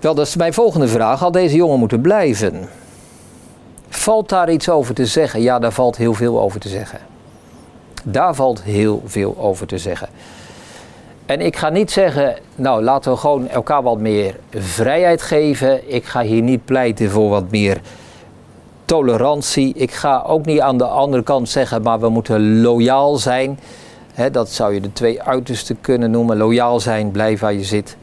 Wel, 0.00 0.14
dat 0.14 0.26
is 0.26 0.36
mijn 0.36 0.54
volgende 0.54 0.88
vraag. 0.88 1.20
Had 1.20 1.32
deze 1.32 1.56
jongen 1.56 1.78
moeten 1.78 2.00
blijven? 2.00 2.68
Valt 3.88 4.28
daar 4.28 4.50
iets 4.50 4.68
over 4.68 4.94
te 4.94 5.06
zeggen? 5.06 5.40
Ja, 5.40 5.58
daar 5.58 5.72
valt 5.72 5.96
heel 5.96 6.14
veel 6.14 6.40
over 6.40 6.60
te 6.60 6.68
zeggen. 6.68 7.13
Daar 8.06 8.34
valt 8.34 8.62
heel 8.62 9.02
veel 9.04 9.36
over 9.38 9.66
te 9.66 9.78
zeggen. 9.78 10.08
En 11.26 11.40
ik 11.40 11.56
ga 11.56 11.68
niet 11.68 11.90
zeggen, 11.90 12.36
nou 12.54 12.82
laten 12.82 13.12
we 13.12 13.18
gewoon 13.18 13.48
elkaar 13.48 13.82
wat 13.82 13.98
meer 13.98 14.36
vrijheid 14.50 15.22
geven. 15.22 15.94
Ik 15.94 16.04
ga 16.04 16.22
hier 16.22 16.42
niet 16.42 16.64
pleiten 16.64 17.10
voor 17.10 17.28
wat 17.28 17.50
meer 17.50 17.80
tolerantie. 18.84 19.74
Ik 19.74 19.92
ga 19.92 20.22
ook 20.26 20.44
niet 20.44 20.60
aan 20.60 20.78
de 20.78 20.84
andere 20.84 21.22
kant 21.22 21.48
zeggen, 21.48 21.82
maar 21.82 22.00
we 22.00 22.08
moeten 22.08 22.60
loyaal 22.60 23.16
zijn. 23.16 23.58
dat 24.32 24.50
zou 24.50 24.74
je 24.74 24.80
de 24.80 24.92
twee 24.92 25.22
uitersten 25.22 25.80
kunnen 25.80 26.10
noemen. 26.10 26.36
Loyaal 26.36 26.80
zijn, 26.80 27.10
blijf 27.10 27.40
waar 27.40 27.54
je 27.54 27.64
zit. 27.64 27.96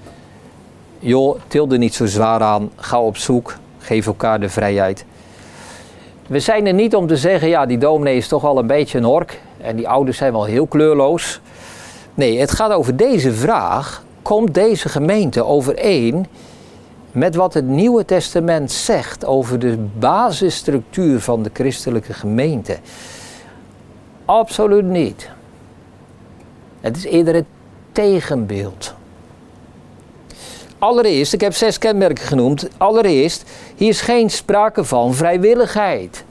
Joh, 0.99 1.39
til 1.47 1.71
er 1.71 1.77
niet 1.77 1.93
zo 1.93 2.05
zwaar 2.05 2.41
aan. 2.41 2.71
Ga 2.75 3.01
op 3.01 3.17
zoek. 3.17 3.55
Geef 3.79 4.07
elkaar 4.07 4.39
de 4.39 4.49
vrijheid. 4.49 5.05
We 6.27 6.39
zijn 6.39 6.67
er 6.67 6.73
niet 6.73 6.95
om 6.95 7.07
te 7.07 7.17
zeggen, 7.17 7.47
ja, 7.47 7.65
die 7.65 7.77
dominee 7.77 8.17
is 8.17 8.27
toch 8.27 8.45
al 8.45 8.57
een 8.57 8.67
beetje 8.67 8.97
een 8.97 9.03
hork 9.03 9.39
en 9.63 9.75
die 9.75 9.87
ouders 9.87 10.17
zijn 10.17 10.31
wel 10.31 10.45
heel 10.45 10.67
kleurloos. 10.67 11.41
Nee, 12.13 12.39
het 12.39 12.51
gaat 12.51 12.71
over 12.71 12.95
deze 12.95 13.33
vraag. 13.33 14.03
Komt 14.21 14.53
deze 14.53 14.89
gemeente 14.89 15.45
overeen 15.45 16.25
met 17.11 17.35
wat 17.35 17.53
het 17.53 17.65
Nieuwe 17.65 18.05
Testament 18.05 18.71
zegt 18.71 19.25
over 19.25 19.59
de 19.59 19.77
basisstructuur 19.99 21.19
van 21.19 21.43
de 21.43 21.49
christelijke 21.53 22.13
gemeente? 22.13 22.77
Absoluut 24.25 24.85
niet. 24.85 25.29
Het 26.79 26.97
is 26.97 27.03
eerder 27.03 27.33
het 27.33 27.45
tegenbeeld. 27.91 28.93
Allereerst, 30.77 31.33
ik 31.33 31.41
heb 31.41 31.53
zes 31.53 31.77
kenmerken 31.77 32.25
genoemd. 32.25 32.67
Allereerst, 32.77 33.43
hier 33.75 33.89
is 33.89 34.01
geen 34.01 34.29
sprake 34.29 34.83
van 34.83 35.13
vrijwilligheid. 35.13 36.23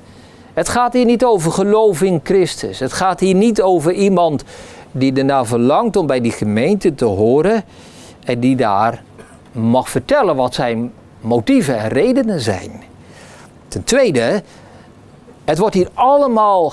Het 0.55 0.69
gaat 0.69 0.93
hier 0.93 1.05
niet 1.05 1.25
over 1.25 1.53
geloof 1.53 2.03
in 2.03 2.21
Christus. 2.23 2.79
Het 2.79 2.93
gaat 2.93 3.21
hier 3.21 3.35
niet 3.35 3.63
over 3.63 3.93
iemand 3.93 4.45
die 4.93 5.13
ernaar 5.13 5.47
verlangt 5.47 5.97
om 5.97 6.07
bij 6.07 6.21
die 6.21 6.33
gemeente 6.33 6.95
te 6.95 7.05
horen 7.05 7.65
en 8.25 8.41
die 8.41 8.57
daar 8.57 9.03
mag 9.53 9.91
vertellen 9.91 10.37
wat 10.37 10.55
zijn 10.55 10.93
motieven 11.21 11.79
en 11.79 11.89
redenen 11.89 12.41
zijn. 12.41 12.83
Ten 13.69 13.85
tweede, 13.85 14.43
het 15.45 15.59
wordt 15.59 15.75
hier 15.75 15.89
allemaal 15.95 16.73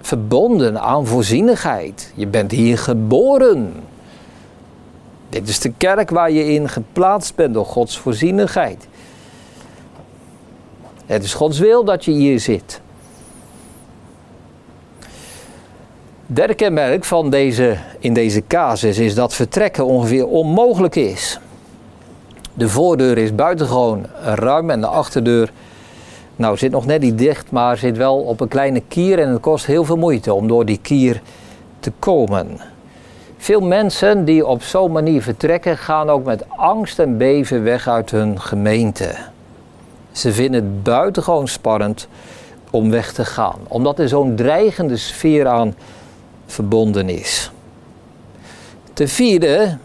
verbonden 0.00 0.80
aan 0.80 1.06
voorzienigheid. 1.06 2.12
Je 2.14 2.26
bent 2.26 2.50
hier 2.50 2.78
geboren. 2.78 3.72
Dit 5.28 5.48
is 5.48 5.58
de 5.58 5.72
kerk 5.76 6.10
waar 6.10 6.30
je 6.30 6.52
in 6.52 6.68
geplaatst 6.68 7.34
bent 7.34 7.54
door 7.54 7.66
Gods 7.66 7.98
voorzienigheid. 7.98 8.88
Het 11.10 11.24
is 11.24 11.34
Gods 11.34 11.58
wil 11.58 11.84
dat 11.84 12.04
je 12.04 12.10
hier 12.10 12.40
zit. 12.40 12.80
Derde 16.26 16.54
kenmerk 16.54 17.04
van 17.04 17.30
deze, 17.30 17.76
in 17.98 18.14
deze 18.14 18.42
casus 18.46 18.98
is 18.98 19.14
dat 19.14 19.34
vertrekken 19.34 19.86
ongeveer 19.86 20.26
onmogelijk 20.26 20.96
is. 20.96 21.40
De 22.54 22.68
voordeur 22.68 23.18
is 23.18 23.34
buitengewoon 23.34 24.06
ruim 24.22 24.70
en 24.70 24.80
de 24.80 24.86
achterdeur 24.86 25.52
nou, 26.36 26.56
zit 26.56 26.70
nog 26.70 26.86
net 26.86 27.00
niet 27.00 27.18
dicht, 27.18 27.50
maar 27.50 27.76
zit 27.76 27.96
wel 27.96 28.18
op 28.18 28.40
een 28.40 28.48
kleine 28.48 28.82
kier 28.88 29.18
en 29.18 29.28
het 29.28 29.40
kost 29.40 29.66
heel 29.66 29.84
veel 29.84 29.96
moeite 29.96 30.34
om 30.34 30.48
door 30.48 30.64
die 30.64 30.78
kier 30.82 31.22
te 31.80 31.92
komen. 31.98 32.60
Veel 33.36 33.60
mensen 33.60 34.24
die 34.24 34.46
op 34.46 34.62
zo'n 34.62 34.92
manier 34.92 35.22
vertrekken, 35.22 35.78
gaan 35.78 36.10
ook 36.10 36.24
met 36.24 36.44
angst 36.48 36.98
en 36.98 37.16
beven 37.16 37.62
weg 37.62 37.88
uit 37.88 38.10
hun 38.10 38.40
gemeente. 38.40 39.29
Ze 40.12 40.32
vinden 40.32 40.64
het 40.64 40.82
buitengewoon 40.82 41.48
spannend 41.48 42.08
om 42.70 42.90
weg 42.90 43.12
te 43.12 43.24
gaan, 43.24 43.58
omdat 43.68 43.98
er 43.98 44.08
zo'n 44.08 44.34
dreigende 44.34 44.96
sfeer 44.96 45.46
aan 45.46 45.74
verbonden 46.46 47.08
is. 47.08 47.50
Ten 48.92 49.08
vierde, 49.08 49.76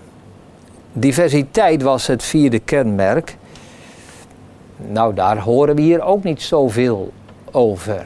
diversiteit 0.94 1.82
was 1.82 2.08
het 2.08 2.24
vierde 2.24 2.60
kenmerk. 2.60 3.38
Nou, 4.78 5.14
daar 5.14 5.38
horen 5.38 5.76
we 5.76 5.82
hier 5.82 6.02
ook 6.02 6.24
niet 6.24 6.42
zoveel 6.42 7.12
over. 7.52 8.06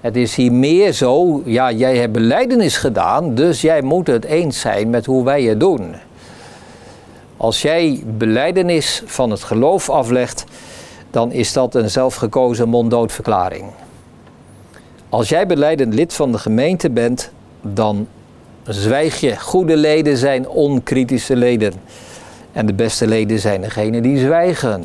Het 0.00 0.16
is 0.16 0.34
hier 0.34 0.52
meer 0.52 0.92
zo, 0.92 1.42
ja, 1.44 1.72
jij 1.72 1.96
hebt 1.96 2.12
beleidenis 2.12 2.76
gedaan, 2.76 3.34
dus 3.34 3.60
jij 3.60 3.82
moet 3.82 4.06
het 4.06 4.24
eens 4.24 4.60
zijn 4.60 4.90
met 4.90 5.06
hoe 5.06 5.24
wij 5.24 5.42
het 5.42 5.60
doen. 5.60 5.94
Als 7.36 7.62
jij 7.62 8.02
beleidenis 8.06 9.02
van 9.06 9.30
het 9.30 9.42
geloof 9.42 9.90
aflegt, 9.90 10.44
dan 11.14 11.32
is 11.32 11.52
dat 11.52 11.74
een 11.74 11.90
zelfgekozen 11.90 12.68
monddoodverklaring. 12.68 13.64
Als 15.08 15.28
jij 15.28 15.46
beleidend 15.46 15.94
lid 15.94 16.14
van 16.14 16.32
de 16.32 16.38
gemeente 16.38 16.90
bent, 16.90 17.30
dan 17.60 18.08
zwijg 18.62 19.20
je. 19.20 19.40
Goede 19.40 19.76
leden 19.76 20.16
zijn 20.16 20.48
onkritische 20.48 21.36
leden. 21.36 21.72
En 22.52 22.66
de 22.66 22.74
beste 22.74 23.06
leden 23.06 23.38
zijn 23.38 23.60
degene 23.60 24.00
die 24.00 24.18
zwijgen. 24.18 24.84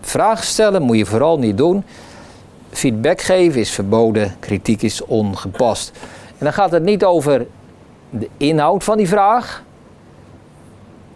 Vragen 0.00 0.44
stellen 0.44 0.82
moet 0.82 0.96
je 0.96 1.06
vooral 1.06 1.38
niet 1.38 1.56
doen. 1.56 1.84
Feedback 2.70 3.20
geven 3.20 3.60
is 3.60 3.70
verboden, 3.70 4.34
kritiek 4.40 4.82
is 4.82 5.04
ongepast. 5.04 5.92
En 6.28 6.44
dan 6.44 6.52
gaat 6.52 6.70
het 6.72 6.82
niet 6.82 7.04
over 7.04 7.46
de 8.10 8.28
inhoud 8.36 8.84
van 8.84 8.96
die 8.96 9.08
vraag, 9.08 9.62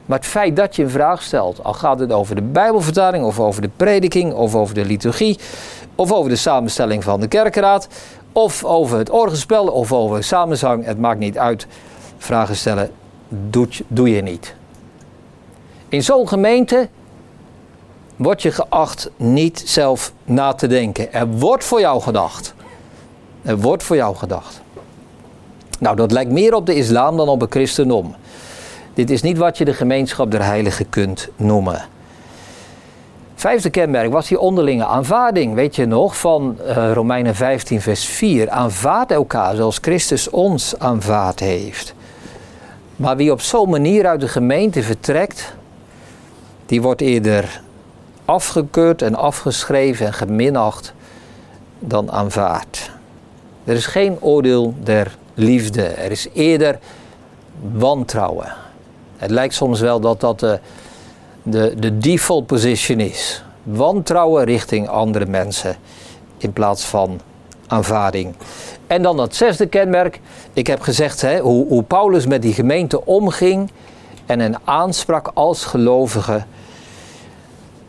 maar 0.07 0.19
het 0.19 0.27
feit 0.27 0.57
dat 0.57 0.77
je 0.77 0.83
een 0.83 0.91
vraag 0.91 1.23
stelt, 1.23 1.65
al 1.65 1.73
gaat 1.73 1.99
het 1.99 2.13
over 2.13 2.35
de 2.35 2.43
Bijbelvertaling 2.43 3.25
of 3.25 3.41
over 3.41 3.63
de 3.63 3.71
prediking 3.77 4.33
of 4.33 4.55
over 4.55 4.75
de 4.75 4.85
liturgie 4.85 5.39
of 5.95 6.13
over 6.13 6.31
de 6.31 6.37
samenstelling 6.37 7.05
van 7.05 7.21
de 7.21 7.29
kerkraad 7.29 7.89
of 8.33 8.65
over 8.65 8.99
het 8.99 9.11
orgelspel 9.11 9.67
of 9.67 9.93
over 9.93 10.25
samenzang, 10.25 10.85
het 10.85 10.99
maakt 10.99 11.19
niet 11.19 11.39
uit. 11.39 11.67
Vragen 12.19 12.57
stellen 12.57 12.91
doet, 13.29 13.83
doe 13.89 14.11
je 14.11 14.23
niet. 14.23 14.55
In 15.89 16.03
zo'n 16.03 16.29
gemeente 16.29 16.89
word 18.17 18.43
je 18.43 18.53
geacht 18.53 19.11
niet 19.17 19.63
zelf 19.67 20.13
na 20.25 20.53
te 20.53 20.67
denken. 20.67 21.13
Er 21.13 21.29
wordt 21.29 21.65
voor 21.65 21.81
jou 21.81 22.01
gedacht. 22.01 22.55
Er 23.43 23.59
wordt 23.59 23.83
voor 23.83 23.97
jou 23.97 24.17
gedacht. 24.17 24.61
Nou, 25.79 25.97
dat 25.97 26.13
lijkt 26.13 26.31
meer 26.31 26.55
op 26.55 26.67
de 26.67 26.75
islam 26.75 27.17
dan 27.17 27.29
op 27.29 27.41
het 27.41 27.51
christendom. 27.51 28.15
Dit 28.97 29.11
is 29.11 29.23
niet 29.23 29.39
wat 29.39 29.59
je 29.59 29.65
de 29.65 29.75
gemeenschap 29.75 30.31
der 30.31 30.45
heiligen 30.45 30.89
kunt 30.89 31.29
noemen. 31.37 31.85
Vijfde 33.35 33.71
kenmerk 33.71 34.13
was 34.13 34.29
die 34.29 34.41
onderlinge 34.41 34.87
aanvaarding. 34.87 35.55
Weet 35.55 35.77
je 35.77 35.87
nog 35.87 36.19
van 36.19 36.59
uh, 36.61 36.93
Romeinen 36.93 37.35
15, 37.35 37.81
vers 37.81 38.05
4. 38.05 38.51
Aanvaard 38.51 39.11
elkaar 39.11 39.55
zoals 39.55 39.79
Christus 39.81 40.31
ons 40.31 40.79
aanvaard 40.79 41.41
heeft. 41.41 41.95
Maar 42.97 43.17
wie 43.17 43.33
op 43.33 43.41
zo'n 43.41 43.71
manier 43.71 44.07
uit 44.07 44.21
de 44.21 44.29
gemeente 44.29 44.83
vertrekt, 44.83 45.55
die 46.67 46.83
wordt 46.83 47.01
eerder 47.01 47.61
afgekeurd 48.25 49.03
en 49.03 49.15
afgeschreven 49.15 50.07
en 50.07 50.13
geminacht 50.13 50.93
dan 51.79 52.11
aanvaard. 52.11 52.91
Er 53.65 53.75
is 53.75 53.87
geen 53.87 54.17
oordeel 54.21 54.75
der 54.83 55.17
liefde. 55.35 55.83
Er 55.83 56.11
is 56.11 56.29
eerder 56.33 56.79
wantrouwen. 57.73 58.65
Het 59.17 59.31
lijkt 59.31 59.55
soms 59.55 59.81
wel 59.81 60.01
dat 60.01 60.21
dat 60.21 60.41
de, 60.41 60.59
de, 61.43 61.75
de 61.79 61.99
default 61.99 62.47
position 62.47 63.01
is. 63.01 63.45
Wantrouwen 63.63 64.45
richting 64.45 64.89
andere 64.89 65.27
mensen 65.27 65.77
in 66.39 66.53
plaats 66.53 66.85
van 66.85 67.21
aanvaarding. 67.67 68.35
En 68.87 69.03
dan 69.03 69.17
dat 69.17 69.35
zesde 69.35 69.67
kenmerk. 69.67 70.21
Ik 70.53 70.67
heb 70.67 70.81
gezegd 70.81 71.21
hè, 71.21 71.39
hoe, 71.39 71.67
hoe 71.67 71.83
Paulus 71.83 72.27
met 72.27 72.43
die 72.43 72.53
gemeente 72.53 73.05
omging 73.05 73.71
en 74.27 74.41
hen 74.41 74.55
aansprak 74.65 75.31
als 75.35 75.65
gelovige. 75.65 76.45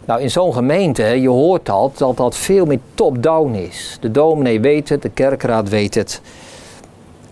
Nou, 0.05 0.21
in 0.21 0.31
zo'n 0.31 0.53
gemeente, 0.53 1.03
je 1.03 1.29
hoort 1.29 1.65
dat, 1.65 1.97
dat 1.97 2.17
dat 2.17 2.35
veel 2.35 2.65
meer 2.65 2.79
top-down 2.93 3.53
is. 3.53 3.97
De 3.99 4.11
dominee 4.11 4.59
weet 4.59 4.89
het, 4.89 5.01
de 5.01 5.09
kerkraad 5.09 5.69
weet 5.69 5.95
het. 5.95 6.21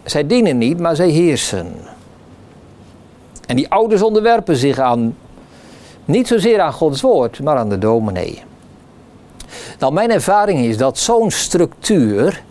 Zij 0.04 0.28
dienen 0.28 0.58
niet, 0.58 0.80
maar 0.80 0.96
zij 0.96 1.10
heersen. 1.10 1.74
En 3.48 3.56
die 3.56 3.70
ouders 3.70 4.02
onderwerpen 4.02 4.56
zich 4.56 4.80
aan, 4.80 5.16
niet 6.06 6.28
zozeer 6.28 6.60
aan 6.60 6.74
Gods 6.74 7.02
woord, 7.02 7.40
maar 7.40 7.58
aan 7.58 7.70
de 7.70 7.78
dominee. 7.78 8.44
Nou, 9.80 9.94
mijn 9.94 10.12
ervaring 10.12 10.60
is 10.60 10.78
dat 10.78 10.98
zo'n 10.98 11.32
structuur, 11.32 12.44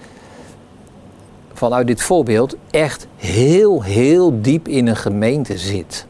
vanuit 1.52 1.86
dit 1.86 2.02
voorbeeld, 2.02 2.56
echt 2.70 3.06
heel, 3.16 3.82
heel 3.82 4.40
diep 4.42 4.68
in 4.68 4.86
een 4.86 4.96
gemeente 4.96 5.58
zit. 5.58 6.06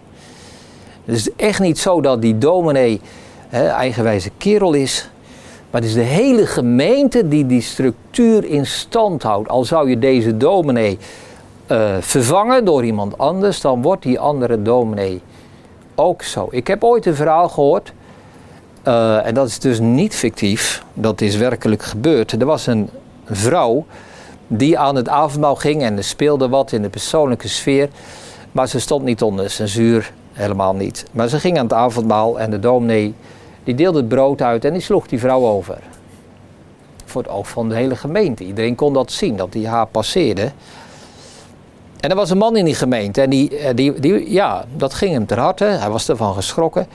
Het 1.04 1.16
is 1.16 1.32
echt 1.36 1.60
niet 1.60 1.78
zo 1.78 2.00
dat 2.00 2.22
die 2.22 2.38
dominee 2.38 3.00
eigenwijze 3.50 4.30
kerel 4.38 4.72
is. 4.72 5.08
Maar 5.70 5.80
het 5.80 5.90
is 5.90 5.96
de 5.96 6.02
hele 6.02 6.46
gemeente 6.46 7.28
die 7.28 7.46
die 7.46 7.60
structuur 7.60 8.44
in 8.44 8.66
stand 8.66 9.22
houdt. 9.22 9.48
Al 9.48 9.64
zou 9.64 9.88
je 9.88 9.98
deze 9.98 10.36
dominee 10.36 10.98
uh, 11.66 11.96
vervangen 12.00 12.64
door 12.64 12.84
iemand 12.84 13.18
anders, 13.18 13.60
dan 13.60 13.82
wordt 13.82 14.02
die 14.02 14.18
andere 14.18 14.62
dominee 14.62 15.20
ook 15.94 16.22
zo. 16.22 16.48
Ik 16.50 16.66
heb 16.66 16.84
ooit 16.84 17.06
een 17.06 17.14
verhaal 17.14 17.48
gehoord, 17.48 17.92
uh, 18.84 19.26
en 19.26 19.34
dat 19.34 19.48
is 19.48 19.58
dus 19.58 19.80
niet 19.80 20.14
fictief, 20.14 20.84
dat 20.94 21.20
is 21.20 21.36
werkelijk 21.36 21.82
gebeurd. 21.82 22.32
Er 22.32 22.46
was 22.46 22.66
een 22.66 22.90
vrouw 23.24 23.84
die 24.46 24.78
aan 24.78 24.96
het 24.96 25.08
avondmaal 25.08 25.56
ging 25.56 25.82
en 25.82 25.96
er 25.96 26.04
speelde 26.04 26.48
wat 26.48 26.72
in 26.72 26.82
de 26.82 26.88
persoonlijke 26.88 27.48
sfeer, 27.48 27.88
maar 28.52 28.68
ze 28.68 28.80
stond 28.80 29.04
niet 29.04 29.22
onder 29.22 29.50
censuur, 29.50 30.12
helemaal 30.32 30.74
niet. 30.74 31.04
Maar 31.12 31.28
ze 31.28 31.40
ging 31.40 31.58
aan 31.58 31.64
het 31.64 31.72
avondmaal 31.72 32.40
en 32.40 32.50
de 32.50 32.58
dominee 32.58 33.14
die 33.64 33.74
deelde 33.74 33.98
het 33.98 34.08
brood 34.08 34.42
uit 34.42 34.64
en 34.64 34.72
die 34.72 34.82
sloeg 34.82 35.06
die 35.06 35.18
vrouw 35.18 35.46
over. 35.46 35.78
Voor 37.04 37.22
het 37.22 37.30
oog 37.30 37.48
van 37.48 37.68
de 37.68 37.74
hele 37.74 37.96
gemeente. 37.96 38.44
Iedereen 38.44 38.74
kon 38.74 38.92
dat 38.92 39.12
zien, 39.12 39.36
dat 39.36 39.52
die 39.52 39.68
haar 39.68 39.86
passeerde. 39.86 40.52
En 42.04 42.10
er 42.10 42.16
was 42.16 42.30
een 42.30 42.38
man 42.38 42.56
in 42.56 42.64
die 42.64 42.74
gemeente 42.74 43.20
en 43.20 43.30
die, 43.30 43.58
eh, 43.58 43.74
die, 43.74 44.00
die, 44.00 44.32
ja, 44.32 44.64
dat 44.76 44.94
ging 44.94 45.12
hem 45.12 45.26
ter 45.26 45.38
harte. 45.38 45.64
Hij 45.64 45.90
was 45.90 46.08
ervan 46.08 46.34
geschrokken. 46.34 46.86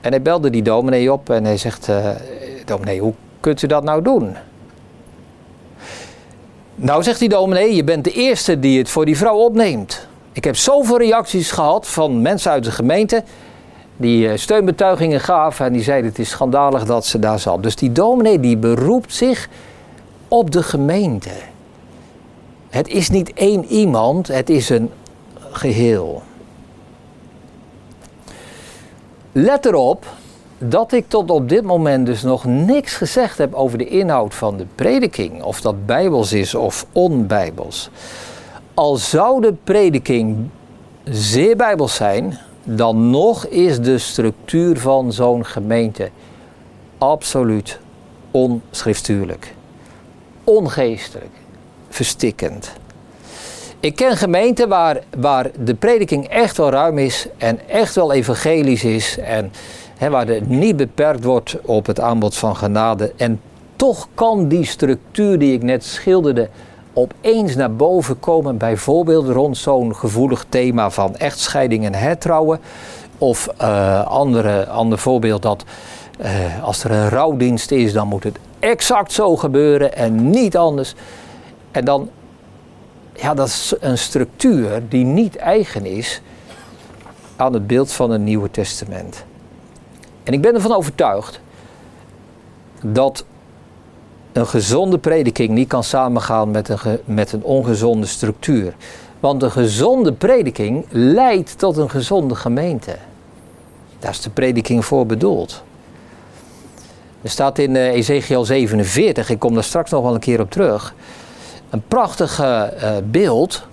En 0.00 0.10
hij 0.10 0.22
belde 0.22 0.50
die 0.50 0.62
dominee 0.62 1.12
op 1.12 1.30
en 1.30 1.44
hij 1.44 1.56
zegt, 1.56 1.88
uh, 1.88 2.08
dominee, 2.64 3.00
hoe 3.00 3.12
kunt 3.40 3.62
u 3.62 3.66
dat 3.66 3.84
nou 3.84 4.02
doen? 4.02 4.36
Nou, 6.74 7.02
zegt 7.02 7.18
die 7.18 7.28
dominee, 7.28 7.74
je 7.74 7.84
bent 7.84 8.04
de 8.04 8.12
eerste 8.12 8.58
die 8.58 8.78
het 8.78 8.90
voor 8.90 9.04
die 9.04 9.16
vrouw 9.16 9.36
opneemt. 9.36 10.06
Ik 10.32 10.44
heb 10.44 10.56
zoveel 10.56 10.98
reacties 10.98 11.50
gehad 11.50 11.88
van 11.88 12.22
mensen 12.22 12.50
uit 12.50 12.64
de 12.64 12.70
gemeente 12.70 13.22
die 13.96 14.28
eh, 14.28 14.36
steunbetuigingen 14.36 15.20
gaven 15.20 15.66
en 15.66 15.72
die 15.72 15.82
zeiden 15.82 16.10
het 16.10 16.18
is 16.18 16.30
schandalig 16.30 16.84
dat 16.84 17.06
ze 17.06 17.18
daar 17.18 17.38
zat. 17.38 17.62
Dus 17.62 17.76
die 17.76 17.92
dominee 17.92 18.40
die 18.40 18.56
beroept 18.56 19.14
zich 19.14 19.48
op 20.28 20.50
de 20.50 20.62
gemeente. 20.62 21.30
Het 22.74 22.88
is 22.88 23.10
niet 23.10 23.32
één 23.32 23.64
iemand, 23.64 24.28
het 24.28 24.50
is 24.50 24.68
een 24.68 24.90
geheel. 25.38 26.22
Let 29.32 29.66
erop 29.66 30.06
dat 30.58 30.92
ik 30.92 31.08
tot 31.08 31.30
op 31.30 31.48
dit 31.48 31.62
moment 31.62 32.06
dus 32.06 32.22
nog 32.22 32.44
niks 32.44 32.94
gezegd 32.94 33.38
heb 33.38 33.54
over 33.54 33.78
de 33.78 33.88
inhoud 33.88 34.34
van 34.34 34.56
de 34.56 34.66
prediking. 34.74 35.42
Of 35.42 35.60
dat 35.60 35.86
bijbels 35.86 36.32
is 36.32 36.54
of 36.54 36.86
onbijbels. 36.92 37.90
Al 38.74 38.96
zou 38.96 39.40
de 39.40 39.54
prediking 39.64 40.48
zeer 41.04 41.56
bijbels 41.56 41.94
zijn, 41.94 42.38
dan 42.64 43.10
nog 43.10 43.46
is 43.46 43.80
de 43.80 43.98
structuur 43.98 44.78
van 44.78 45.12
zo'n 45.12 45.44
gemeente 45.44 46.10
absoluut 46.98 47.78
onschriftuurlijk, 48.30 49.54
ongeestelijk 50.44 51.42
verstikkend. 51.94 52.72
Ik 53.80 53.96
ken 53.96 54.16
gemeenten 54.16 54.68
waar, 54.68 54.98
waar 55.18 55.50
de 55.64 55.74
prediking 55.74 56.28
echt 56.28 56.56
wel 56.56 56.70
ruim 56.70 56.98
is 56.98 57.26
en 57.38 57.68
echt 57.68 57.94
wel 57.94 58.12
evangelisch 58.12 58.84
is 58.84 59.18
en 59.18 59.52
waar 60.10 60.26
het 60.26 60.48
niet 60.48 60.76
beperkt 60.76 61.24
wordt 61.24 61.56
op 61.62 61.86
het 61.86 62.00
aanbod 62.00 62.36
van 62.36 62.56
genade. 62.56 63.12
En 63.16 63.40
toch 63.76 64.08
kan 64.14 64.48
die 64.48 64.64
structuur 64.64 65.38
die 65.38 65.52
ik 65.52 65.62
net 65.62 65.84
schilderde 65.84 66.48
opeens 66.92 67.54
naar 67.54 67.74
boven 67.74 68.20
komen, 68.20 68.58
bijvoorbeeld 68.58 69.28
rond 69.28 69.56
zo'n 69.56 69.94
gevoelig 69.94 70.44
thema 70.48 70.90
van 70.90 71.16
echtscheiding 71.16 71.84
en 71.84 71.94
hertrouwen. 71.94 72.60
Of 73.18 73.48
uh, 73.60 74.06
andere, 74.06 74.66
ander 74.66 74.98
voorbeeld 74.98 75.42
dat 75.42 75.64
uh, 76.20 76.64
als 76.64 76.84
er 76.84 76.90
een 76.90 77.08
rouwdienst 77.08 77.70
is, 77.70 77.92
dan 77.92 78.08
moet 78.08 78.24
het 78.24 78.38
exact 78.58 79.12
zo 79.12 79.36
gebeuren 79.36 79.96
en 79.96 80.30
niet 80.30 80.56
anders. 80.56 80.94
En 81.74 81.84
dan, 81.84 82.10
ja, 83.14 83.34
dat 83.34 83.46
is 83.46 83.74
een 83.80 83.98
structuur 83.98 84.82
die 84.88 85.04
niet 85.04 85.36
eigen 85.36 85.86
is 85.86 86.20
aan 87.36 87.52
het 87.52 87.66
beeld 87.66 87.92
van 87.92 88.10
het 88.10 88.20
Nieuwe 88.20 88.50
Testament. 88.50 89.24
En 90.22 90.32
ik 90.32 90.40
ben 90.40 90.54
ervan 90.54 90.72
overtuigd 90.72 91.40
dat 92.82 93.24
een 94.32 94.46
gezonde 94.46 94.98
prediking 94.98 95.48
niet 95.48 95.68
kan 95.68 95.84
samengaan 95.84 96.50
met 96.50 96.68
een, 96.68 97.00
met 97.04 97.32
een 97.32 97.42
ongezonde 97.42 98.06
structuur. 98.06 98.74
Want 99.20 99.42
een 99.42 99.50
gezonde 99.50 100.12
prediking 100.12 100.86
leidt 100.90 101.58
tot 101.58 101.76
een 101.76 101.90
gezonde 101.90 102.34
gemeente. 102.34 102.96
Daar 103.98 104.10
is 104.10 104.20
de 104.20 104.30
prediking 104.30 104.84
voor 104.84 105.06
bedoeld. 105.06 105.62
Er 107.22 107.30
staat 107.30 107.58
in 107.58 107.74
uh, 107.74 107.86
Ezekiel 107.86 108.44
47, 108.44 109.30
ik 109.30 109.38
kom 109.38 109.54
daar 109.54 109.64
straks 109.64 109.90
nog 109.90 110.02
wel 110.02 110.14
een 110.14 110.20
keer 110.20 110.40
op 110.40 110.50
terug 110.50 110.94
een 111.74 111.82
prachtig 111.88 112.40
uh, 112.40 112.62
beeld 113.10 113.66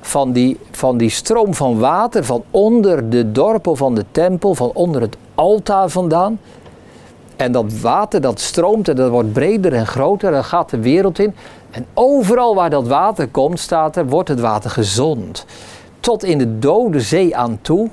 van 0.00 0.32
die, 0.32 0.58
van 0.70 0.96
die 0.96 1.10
stroom 1.10 1.54
van 1.54 1.78
water 1.78 2.24
van 2.24 2.44
onder 2.50 3.10
de 3.10 3.32
dorpel 3.32 3.76
van 3.76 3.94
de 3.94 4.04
tempel, 4.10 4.54
van 4.54 4.70
onder 4.74 5.00
het 5.00 5.16
altaar 5.34 5.88
vandaan. 5.88 6.40
En 7.36 7.52
dat 7.52 7.80
water 7.80 8.20
dat 8.20 8.40
stroomt 8.40 8.88
en 8.88 8.96
dat 8.96 9.10
wordt 9.10 9.32
breder 9.32 9.72
en 9.72 9.86
groter 9.86 10.34
en 10.34 10.44
gaat 10.44 10.70
de 10.70 10.80
wereld 10.80 11.18
in. 11.18 11.34
En 11.70 11.86
overal 11.94 12.54
waar 12.54 12.70
dat 12.70 12.86
water 12.86 13.28
komt, 13.28 13.60
staat 13.60 13.96
er, 13.96 14.06
wordt 14.06 14.28
het 14.28 14.40
water 14.40 14.70
gezond. 14.70 15.44
Tot 16.00 16.24
in 16.24 16.38
de 16.38 16.58
dode 16.58 17.00
zee 17.00 17.36
aan 17.36 17.58
toe. 17.62 17.88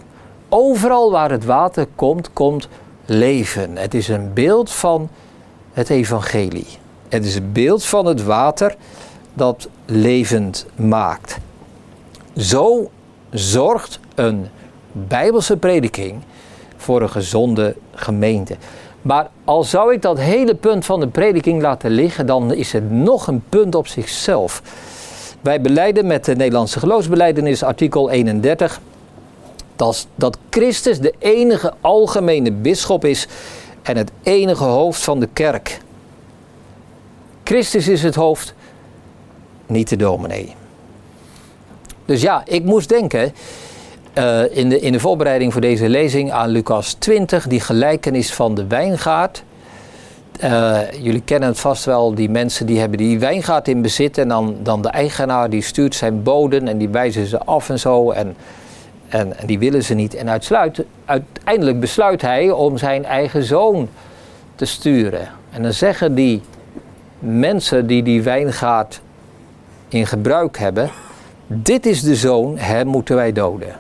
Overal 0.49 1.11
waar 1.11 1.31
het 1.31 1.45
water 1.45 1.87
komt, 1.95 2.33
komt 2.33 2.67
leven. 3.05 3.77
Het 3.77 3.93
is 3.93 4.07
een 4.07 4.33
beeld 4.33 4.71
van 4.71 5.09
het 5.73 5.89
evangelie. 5.89 6.67
Het 7.09 7.25
is 7.25 7.35
een 7.35 7.51
beeld 7.51 7.85
van 7.85 8.05
het 8.05 8.23
water 8.23 8.75
dat 9.35 9.69
levend 9.85 10.65
maakt. 10.75 11.37
Zo 12.37 12.89
zorgt 13.29 13.99
een 14.15 14.47
bijbelse 14.91 15.57
prediking 15.57 16.21
voor 16.77 17.01
een 17.01 17.09
gezonde 17.09 17.75
gemeente. 17.93 18.55
Maar 19.01 19.29
al 19.43 19.63
zou 19.63 19.93
ik 19.93 20.01
dat 20.01 20.19
hele 20.19 20.55
punt 20.55 20.85
van 20.85 20.99
de 20.99 21.07
prediking 21.07 21.61
laten 21.61 21.91
liggen, 21.91 22.25
dan 22.25 22.53
is 22.53 22.71
het 22.71 22.91
nog 22.91 23.27
een 23.27 23.43
punt 23.49 23.75
op 23.75 23.87
zichzelf. 23.87 24.61
Wij 25.41 25.61
beleiden 25.61 26.07
met 26.07 26.25
de 26.25 26.35
Nederlandse 26.35 26.79
geloofsbeleidenis, 26.79 27.63
artikel 27.63 28.09
31, 28.09 28.81
dat, 29.75 30.07
dat 30.15 30.37
Christus 30.49 30.99
de 30.99 31.13
enige 31.19 31.73
algemene 31.81 32.51
bisschop 32.51 33.05
is 33.05 33.27
en 33.81 33.97
het 33.97 34.11
enige 34.23 34.63
hoofd 34.63 35.03
van 35.03 35.19
de 35.19 35.29
kerk. 35.33 35.79
Christus 37.43 37.87
is 37.87 38.03
het 38.03 38.15
hoofd, 38.15 38.53
niet 39.67 39.89
de 39.89 39.95
dominee. 39.95 40.55
Dus 42.05 42.21
ja, 42.21 42.43
ik 42.45 42.63
moest 42.63 42.89
denken 42.89 43.33
uh, 44.17 44.57
in, 44.57 44.69
de, 44.69 44.79
in 44.79 44.91
de 44.91 44.99
voorbereiding 44.99 45.51
voor 45.51 45.61
deze 45.61 45.89
lezing 45.89 46.31
aan 46.31 46.49
Lucas 46.49 46.93
20, 46.93 47.47
die 47.47 47.59
gelijkenis 47.59 48.33
van 48.33 48.55
de 48.55 48.67
wijngaard. 48.67 49.43
Uh, 50.43 50.79
jullie 51.01 51.21
kennen 51.21 51.49
het 51.49 51.59
vast 51.59 51.85
wel, 51.85 52.15
die 52.15 52.29
mensen 52.29 52.65
die 52.65 52.79
hebben 52.79 52.97
die 52.97 53.19
wijngaard 53.19 53.67
in 53.67 53.81
bezit 53.81 54.17
en 54.17 54.27
dan, 54.27 54.55
dan 54.63 54.81
de 54.81 54.89
eigenaar 54.89 55.49
die 55.49 55.61
stuurt 55.61 55.95
zijn 55.95 56.23
boden 56.23 56.67
en 56.67 56.77
die 56.77 56.89
wijzen 56.89 57.25
ze 57.25 57.39
af 57.39 57.69
en 57.69 57.79
zo 57.79 58.11
en, 58.11 58.35
en, 59.07 59.37
en 59.37 59.47
die 59.47 59.59
willen 59.59 59.83
ze 59.83 59.93
niet. 59.93 60.15
En 60.15 60.29
uiteindelijk 61.05 61.79
besluit 61.79 62.21
hij 62.21 62.51
om 62.51 62.77
zijn 62.77 63.05
eigen 63.05 63.43
zoon 63.43 63.89
te 64.55 64.65
sturen. 64.65 65.27
En 65.51 65.61
dan 65.61 65.73
zeggen 65.73 66.15
die 66.15 66.41
mensen 67.19 67.87
die 67.87 68.03
die 68.03 68.23
wijngaard 68.23 69.01
in 69.87 70.07
gebruik 70.07 70.57
hebben, 70.57 70.89
dit 71.47 71.85
is 71.85 72.01
de 72.01 72.15
zoon, 72.15 72.57
hem 72.57 72.87
moeten 72.87 73.15
wij 73.15 73.31
doden. 73.31 73.75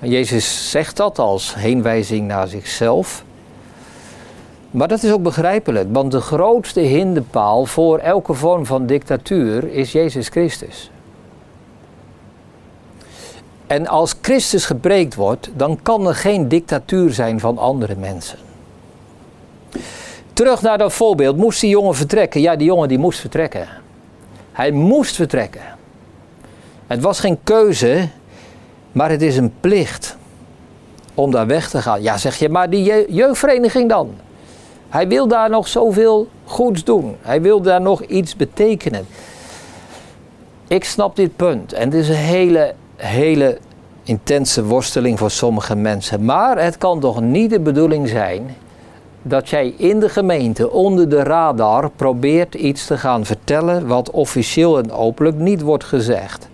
En 0.00 0.10
Jezus 0.10 0.70
zegt 0.70 0.96
dat 0.96 1.18
als 1.18 1.54
heenwijzing 1.54 2.26
naar 2.26 2.48
zichzelf. 2.48 3.24
Maar 4.70 4.88
dat 4.88 5.02
is 5.02 5.12
ook 5.12 5.22
begrijpelijk, 5.22 5.88
want 5.92 6.12
de 6.12 6.20
grootste 6.20 6.80
hinderpaal 6.80 7.66
voor 7.66 7.98
elke 7.98 8.34
vorm 8.34 8.66
van 8.66 8.86
dictatuur 8.86 9.72
is 9.72 9.92
Jezus 9.92 10.28
Christus. 10.28 10.90
En 13.66 13.86
als 13.86 14.14
Christus 14.20 14.66
gepreekt 14.66 15.14
wordt, 15.14 15.50
dan 15.56 15.78
kan 15.82 16.06
er 16.06 16.14
geen 16.14 16.48
dictatuur 16.48 17.12
zijn 17.12 17.40
van 17.40 17.58
andere 17.58 17.96
mensen. 17.96 18.38
Terug 20.32 20.62
naar 20.62 20.78
dat 20.78 20.92
voorbeeld, 20.92 21.36
moest 21.36 21.60
die 21.60 21.70
jongen 21.70 21.94
vertrekken? 21.94 22.40
Ja, 22.40 22.56
die 22.56 22.66
jongen 22.66 22.88
die 22.88 22.98
moest 22.98 23.20
vertrekken. 23.20 23.68
Hij 24.54 24.70
moest 24.70 25.16
vertrekken. 25.16 25.62
Het 26.86 27.00
was 27.00 27.20
geen 27.20 27.38
keuze, 27.44 28.08
maar 28.92 29.10
het 29.10 29.22
is 29.22 29.36
een 29.36 29.52
plicht 29.60 30.16
om 31.14 31.30
daar 31.30 31.46
weg 31.46 31.70
te 31.70 31.82
gaan. 31.82 32.02
Ja, 32.02 32.16
zeg 32.16 32.36
je, 32.36 32.48
maar 32.48 32.70
die 32.70 33.12
jeugdvereniging 33.14 33.88
dan? 33.88 34.14
Hij 34.88 35.08
wil 35.08 35.28
daar 35.28 35.50
nog 35.50 35.68
zoveel 35.68 36.28
goeds 36.44 36.84
doen. 36.84 37.16
Hij 37.20 37.42
wil 37.42 37.60
daar 37.60 37.80
nog 37.80 38.02
iets 38.02 38.36
betekenen. 38.36 39.06
Ik 40.68 40.84
snap 40.84 41.16
dit 41.16 41.36
punt. 41.36 41.72
En 41.72 41.84
het 41.84 41.94
is 41.94 42.08
een 42.08 42.14
hele, 42.14 42.74
hele 42.96 43.58
intense 44.02 44.64
worsteling 44.64 45.18
voor 45.18 45.30
sommige 45.30 45.76
mensen. 45.76 46.24
Maar 46.24 46.62
het 46.62 46.78
kan 46.78 47.00
toch 47.00 47.20
niet 47.20 47.50
de 47.50 47.60
bedoeling 47.60 48.08
zijn 48.08 48.56
dat 49.26 49.48
jij 49.48 49.74
in 49.76 50.00
de 50.00 50.08
gemeente 50.08 50.70
onder 50.70 51.08
de 51.08 51.22
radar 51.22 51.90
probeert 51.90 52.54
iets 52.54 52.86
te 52.86 52.98
gaan 52.98 53.24
vertellen 53.24 53.86
wat 53.86 54.10
officieel 54.10 54.78
en 54.78 54.92
openlijk 54.92 55.36
niet 55.36 55.60
wordt 55.60 55.84
gezegd. 55.84 56.48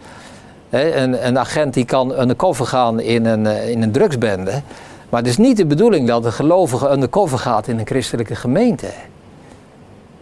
een, 0.70 1.26
een, 1.26 1.38
agent 1.38 1.74
die 1.74 1.84
kan 1.84 2.20
undercover 2.20 2.66
gaan 2.66 3.00
in 3.00 3.26
een, 3.26 3.46
eh, 3.46 3.68
in 3.68 3.82
een 3.82 3.92
drugsbende. 3.92 4.62
Maar 5.08 5.20
het 5.20 5.28
is 5.28 5.36
niet 5.36 5.56
de 5.56 5.66
bedoeling 5.66 6.08
dat 6.08 6.24
een 6.24 6.32
gelovige 6.32 6.90
undercover 6.90 7.38
gaat 7.38 7.68
in 7.68 7.78
een 7.78 7.86
christelijke 7.86 8.34
gemeente. 8.34 8.86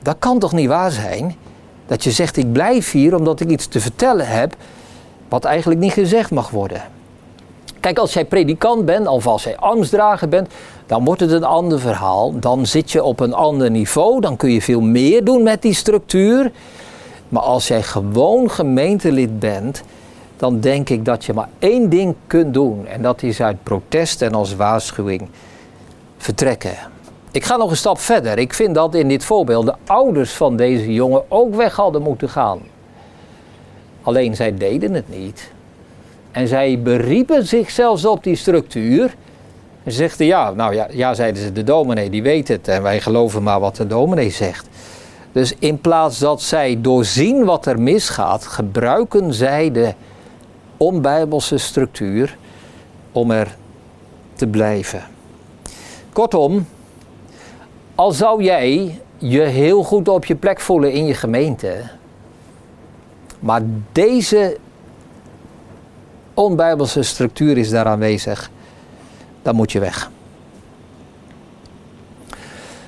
Dat 0.02 0.16
kan 0.18 0.38
toch 0.38 0.52
niet 0.52 0.68
waar 0.68 0.90
zijn? 0.90 1.36
Dat 1.86 2.04
je 2.04 2.10
zegt 2.10 2.36
ik 2.36 2.52
blijf 2.52 2.90
hier 2.90 3.14
omdat 3.14 3.40
ik 3.40 3.48
iets 3.48 3.66
te 3.66 3.80
vertellen 3.80 4.28
heb 4.28 4.56
wat 5.28 5.44
eigenlijk 5.44 5.80
niet 5.80 5.92
gezegd 5.92 6.30
mag 6.30 6.50
worden. 6.50 6.82
Kijk, 7.80 7.98
als 7.98 8.12
jij 8.12 8.24
predikant 8.24 8.84
bent 8.84 9.06
of 9.06 9.26
als 9.26 9.44
jij 9.44 9.56
ambtsdrager 9.56 10.28
bent, 10.28 10.48
dan 10.86 11.04
wordt 11.04 11.20
het 11.20 11.30
een 11.30 11.44
ander 11.44 11.80
verhaal. 11.80 12.38
Dan 12.38 12.66
zit 12.66 12.90
je 12.90 13.04
op 13.04 13.20
een 13.20 13.34
ander 13.34 13.70
niveau, 13.70 14.20
dan 14.20 14.36
kun 14.36 14.50
je 14.50 14.62
veel 14.62 14.80
meer 14.80 15.24
doen 15.24 15.42
met 15.42 15.62
die 15.62 15.74
structuur. 15.74 16.52
Maar 17.28 17.42
als 17.42 17.68
jij 17.68 17.82
gewoon 17.82 18.50
gemeentelid 18.50 19.38
bent, 19.38 19.82
dan 20.36 20.60
denk 20.60 20.88
ik 20.88 21.04
dat 21.04 21.24
je 21.24 21.32
maar 21.32 21.48
één 21.58 21.88
ding 21.88 22.14
kunt 22.26 22.54
doen. 22.54 22.86
En 22.86 23.02
dat 23.02 23.22
is 23.22 23.40
uit 23.40 23.62
protest 23.62 24.22
en 24.22 24.34
als 24.34 24.56
waarschuwing 24.56 25.28
vertrekken. 26.16 26.76
Ik 27.30 27.44
ga 27.44 27.56
nog 27.56 27.70
een 27.70 27.76
stap 27.76 27.98
verder. 27.98 28.38
Ik 28.38 28.54
vind 28.54 28.74
dat 28.74 28.94
in 28.94 29.08
dit 29.08 29.24
voorbeeld 29.24 29.66
de 29.66 29.74
ouders 29.86 30.32
van 30.32 30.56
deze 30.56 30.92
jongen 30.92 31.22
ook 31.28 31.54
weg 31.54 31.76
hadden 31.76 32.02
moeten 32.02 32.28
gaan. 32.28 32.58
Alleen 34.02 34.36
zij 34.36 34.54
deden 34.54 34.92
het 34.92 35.08
niet. 35.08 35.50
En 36.30 36.48
zij 36.48 36.82
beriepen 36.82 37.46
zich 37.46 37.70
zelfs 37.70 38.04
op 38.04 38.24
die 38.24 38.36
structuur. 38.36 39.14
En 39.82 39.92
ze 39.92 39.96
zegden 39.96 40.26
ja, 40.26 40.50
nou 40.50 40.74
ja, 40.74 40.86
ja, 40.90 41.14
zeiden 41.14 41.42
ze, 41.42 41.52
de 41.52 41.64
dominee 41.64 42.10
die 42.10 42.22
weet 42.22 42.48
het 42.48 42.68
en 42.68 42.82
wij 42.82 43.00
geloven 43.00 43.42
maar 43.42 43.60
wat 43.60 43.76
de 43.76 43.86
dominee 43.86 44.30
zegt. 44.30 44.68
Dus 45.32 45.54
in 45.58 45.80
plaats 45.80 46.18
dat 46.18 46.42
zij 46.42 46.78
doorzien 46.80 47.44
wat 47.44 47.66
er 47.66 47.80
misgaat, 47.80 48.46
gebruiken 48.46 49.34
zij 49.34 49.70
de 49.70 49.94
onbijbelse 50.76 51.58
structuur 51.58 52.36
om 53.12 53.30
er 53.30 53.56
te 54.34 54.46
blijven. 54.46 55.02
Kortom, 56.12 56.66
al 57.94 58.12
zou 58.12 58.42
jij 58.42 59.00
je 59.18 59.40
heel 59.40 59.82
goed 59.82 60.08
op 60.08 60.24
je 60.24 60.34
plek 60.34 60.60
voelen 60.60 60.92
in 60.92 61.06
je 61.06 61.14
gemeente, 61.14 61.82
maar 63.40 63.62
deze 63.92 64.56
onbijbelse 66.38 67.02
structuur 67.02 67.58
is 67.58 67.70
daar 67.70 67.86
aanwezig, 67.86 68.50
dan 69.42 69.54
moet 69.54 69.72
je 69.72 69.80
weg. 69.80 70.10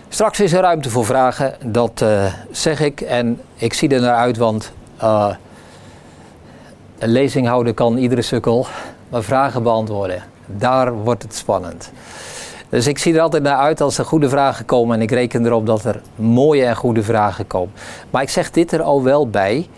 Straks 0.08 0.40
is 0.40 0.52
er 0.52 0.60
ruimte 0.60 0.90
voor 0.90 1.04
vragen, 1.04 1.54
dat 1.64 2.00
uh, 2.02 2.34
zeg 2.50 2.80
ik. 2.80 3.00
En 3.00 3.40
ik 3.54 3.72
zie 3.72 3.88
er 3.88 4.00
naar 4.00 4.14
uit, 4.14 4.36
want 4.36 4.72
uh, 5.02 5.34
een 6.98 7.08
lezing 7.08 7.46
houden 7.46 7.74
kan 7.74 7.96
iedere 7.96 8.22
sukkel, 8.22 8.66
maar 9.08 9.22
vragen 9.22 9.62
beantwoorden, 9.62 10.22
daar 10.46 10.94
wordt 10.94 11.22
het 11.22 11.34
spannend. 11.34 11.90
Dus 12.68 12.86
ik 12.86 12.98
zie 12.98 13.14
er 13.14 13.20
altijd 13.20 13.42
naar 13.42 13.56
uit 13.56 13.80
als 13.80 13.98
er 13.98 14.04
goede 14.04 14.28
vragen 14.28 14.64
komen 14.64 14.96
en 14.96 15.02
ik 15.02 15.10
reken 15.10 15.46
erop 15.46 15.66
dat 15.66 15.84
er 15.84 16.00
mooie 16.14 16.64
en 16.64 16.76
goede 16.76 17.02
vragen 17.02 17.46
komen. 17.46 17.74
Maar 18.10 18.22
ik 18.22 18.28
zeg 18.28 18.50
dit 18.50 18.72
er 18.72 18.82
al 18.82 19.02
wel 19.02 19.28
bij. 19.28 19.68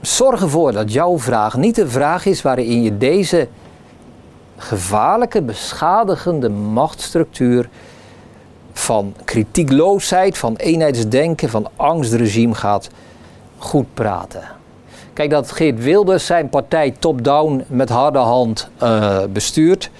Zorg 0.00 0.42
ervoor 0.42 0.72
dat 0.72 0.92
jouw 0.92 1.18
vraag 1.18 1.56
niet 1.56 1.74
de 1.74 1.88
vraag 1.88 2.26
is 2.26 2.42
waarin 2.42 2.82
je 2.82 2.98
deze 2.98 3.48
gevaarlijke, 4.56 5.42
beschadigende 5.42 6.48
machtsstructuur 6.48 7.68
van 8.72 9.14
kritiekloosheid, 9.24 10.38
van 10.38 10.56
eenheidsdenken, 10.56 11.48
van 11.48 11.68
angstregime 11.76 12.54
gaat 12.54 12.88
goed 13.58 13.94
praten. 13.94 14.42
Kijk, 15.12 15.30
dat 15.30 15.50
Geert 15.52 15.82
Wilders 15.82 16.26
zijn 16.26 16.48
partij 16.48 16.94
top-down 16.98 17.64
met 17.66 17.88
harde 17.88 18.18
hand 18.18 18.68
uh, 18.82 19.18
bestuurt, 19.32 19.90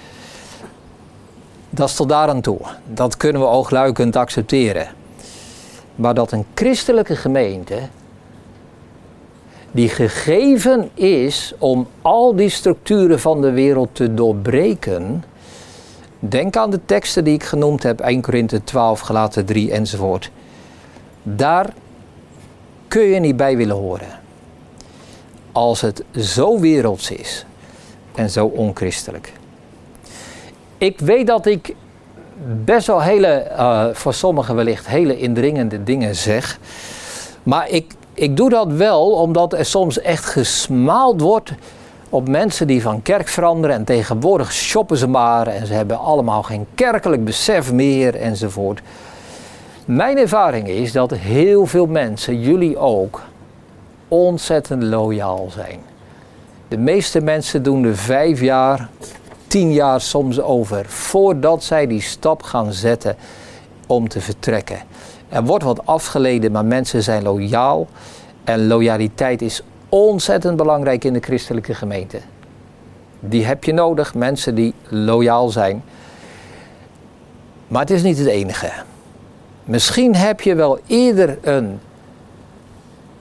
dat 1.71 1.89
is 1.89 1.95
tot 1.95 2.09
daar 2.09 2.29
aan 2.29 2.41
toe. 2.41 2.61
Dat 2.87 3.17
kunnen 3.17 3.43
we 3.43 3.49
oogluikend 3.49 4.17
accepteren. 4.17 4.89
Maar 5.95 6.15
dat 6.15 6.33
een 6.33 6.45
christelijke 6.55 7.17
gemeente 7.17 7.79
die 9.71 9.89
gegeven 9.89 10.91
is 10.95 11.55
om 11.59 11.87
al 12.03 12.37
die 12.37 12.49
structuren 12.49 13.21
van 13.21 13.41
de 13.41 13.51
wereld 13.51 13.89
te 13.93 14.15
doorbreken. 14.15 15.25
Denk 16.19 16.57
aan 16.57 16.71
de 16.71 16.81
teksten 16.85 17.25
die 17.25 17.35
ik 17.35 17.45
genoemd 17.45 17.83
heb, 17.83 18.01
1 18.01 18.21
Korinthe 18.21 18.65
12, 18.65 19.01
Galaten 19.01 19.45
3 19.45 19.73
enzovoort. 19.73 20.31
Daar 21.23 21.73
kun 22.89 23.03
je 23.03 23.21
niet 23.21 23.37
bij 23.37 23.57
willen 23.57 23.77
horen. 23.77 24.17
als 25.53 25.81
het 25.81 26.05
zo 26.17 26.61
werelds 26.61 27.11
is 27.11 27.45
en 28.15 28.31
zo 28.31 28.47
onchristelijk. 28.47 29.33
Ik 30.79 30.99
weet 30.99 31.27
dat 31.27 31.47
ik 31.47 31.75
best 32.65 32.87
wel 32.87 33.03
hele, 33.03 33.51
uh, 33.51 33.87
voor 33.93 34.15
sommigen 34.15 34.55
wellicht 34.55 34.87
hele 34.87 35.19
indringende 35.19 35.83
dingen 35.85 36.17
zeg. 36.17 36.59
Maar 37.43 37.69
ik, 37.69 37.93
ik 38.19 38.37
doe 38.37 38.51
dat 38.51 38.73
wel 38.73 39.11
omdat 39.11 39.53
er 39.53 39.65
soms 39.65 40.01
echt 40.01 40.25
gesmaald 40.25 41.21
wordt 41.21 41.53
op 42.09 42.29
mensen 42.29 42.67
die 42.67 42.83
van 42.83 43.03
kerk 43.03 43.29
veranderen. 43.29 43.77
En 43.77 43.85
tegenwoordig 43.85 44.53
shoppen 44.53 44.97
ze 44.97 45.07
maar 45.07 45.47
en 45.47 45.67
ze 45.67 45.73
hebben 45.73 45.99
allemaal 45.99 46.43
geen 46.43 46.67
kerkelijk 46.75 47.25
besef 47.25 47.73
meer 47.73 48.15
enzovoort. 48.15 48.81
Mijn 49.85 50.19
ervaring 50.19 50.69
is 50.69 50.93
dat 50.93 51.11
heel 51.11 51.67
veel 51.67 51.87
mensen, 51.87 52.41
jullie 52.41 52.79
ook, 52.79 53.23
ontzettend 54.09 54.83
loyaal 54.83 55.49
zijn. 55.51 55.81
De 56.69 56.79
meeste 56.79 57.21
mensen 57.21 57.63
doen 57.63 57.85
er 57.85 57.97
vijf 57.97 58.41
jaar, 58.41 58.89
tien 59.47 59.73
jaar 59.73 60.01
soms 60.01 60.41
over 60.41 60.85
voordat 60.89 61.65
zij 61.65 61.87
die 61.87 62.03
stap 62.03 62.43
gaan 62.43 62.73
zetten 62.73 63.17
om 63.87 64.09
te 64.09 64.21
vertrekken. 64.21 64.79
Er 65.29 65.45
wordt 65.45 65.65
wat 65.65 65.87
afgeleden, 65.87 66.53
maar 66.53 66.65
mensen 66.65 67.03
zijn 67.03 67.23
loyaal. 67.23 67.87
En 68.45 68.67
loyaliteit 68.67 69.43
is 69.43 69.63
ontzettend 69.89 70.57
belangrijk 70.57 71.05
in 71.05 71.13
de 71.13 71.21
christelijke 71.21 71.75
gemeente. 71.75 72.21
Die 73.21 73.45
heb 73.45 73.65
je 73.65 73.73
nodig, 73.73 74.15
mensen 74.15 74.55
die 74.55 74.75
loyaal 74.89 75.49
zijn. 75.49 75.83
Maar 77.69 77.81
het 77.81 77.91
is 77.91 78.03
niet 78.03 78.19
het 78.19 78.27
enige. 78.27 78.71
Misschien 79.65 80.15
heb 80.15 80.41
je 80.41 80.55
wel 80.55 80.79
eerder 80.87 81.39
een 81.43 81.81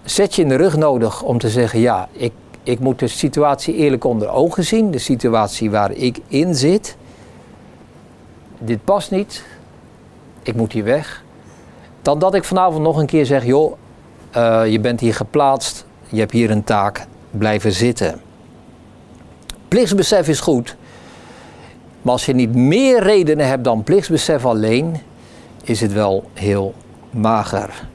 zetje 0.04 0.42
in 0.42 0.50
de 0.50 0.56
rug 0.56 0.78
nodig 0.78 1.22
om 1.22 1.38
te 1.38 1.50
zeggen: 1.50 1.80
ja, 1.80 2.08
ik, 2.12 2.34
ik 2.64 2.80
moet 2.80 3.00
de 3.00 3.08
situatie 3.08 3.76
eerlijk 3.76 4.04
onder 4.04 4.30
ogen 4.30 4.64
zien, 4.64 4.92
de 4.92 5.00
situatie 5.00 5.72
waar 5.72 5.92
ik 5.92 6.20
in 6.28 6.56
zit. 6.56 6.98
Dit 8.58 8.84
past 8.84 9.12
niet, 9.12 9.46
ik 10.42 10.56
moet 10.56 10.72
hier 10.72 10.84
weg. 10.84 11.24
Dan 12.08 12.20
dat 12.20 12.34
ik 12.34 12.44
vanavond 12.44 12.84
nog 12.84 12.98
een 12.98 13.06
keer 13.06 13.26
zeg: 13.26 13.46
joh, 13.46 13.78
uh, 14.38 14.62
je 14.68 14.80
bent 14.80 15.00
hier 15.00 15.16
geplaatst, 15.16 15.86
je 16.10 16.20
hebt 16.20 16.32
hier 16.32 16.52
een 16.52 16.64
taak, 16.64 17.06
blijven 17.32 17.72
zitten. 17.72 18.22
Plichtsbesef 19.68 20.28
is 20.28 20.40
goed, 20.40 20.76
maar 22.02 22.14
als 22.14 22.26
je 22.26 22.34
niet 22.34 22.56
meer 22.56 23.04
redenen 23.04 23.48
hebt 23.48 23.64
dan 23.64 23.84
plichtsbesef 23.84 24.46
alleen, 24.46 24.98
is 25.64 25.82
het 25.82 25.94
wel 25.94 26.24
heel 26.34 26.74
mager. 27.10 27.88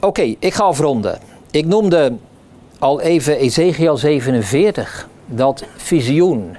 Oké, 0.00 0.34
ik 0.38 0.54
ga 0.54 0.64
afronden. 0.64 1.18
Ik 1.50 1.66
noemde 1.66 2.12
al 2.78 3.00
even 3.00 3.36
Ezekiel 3.36 3.96
47, 3.96 5.08
dat 5.26 5.64
visioen 5.76 6.56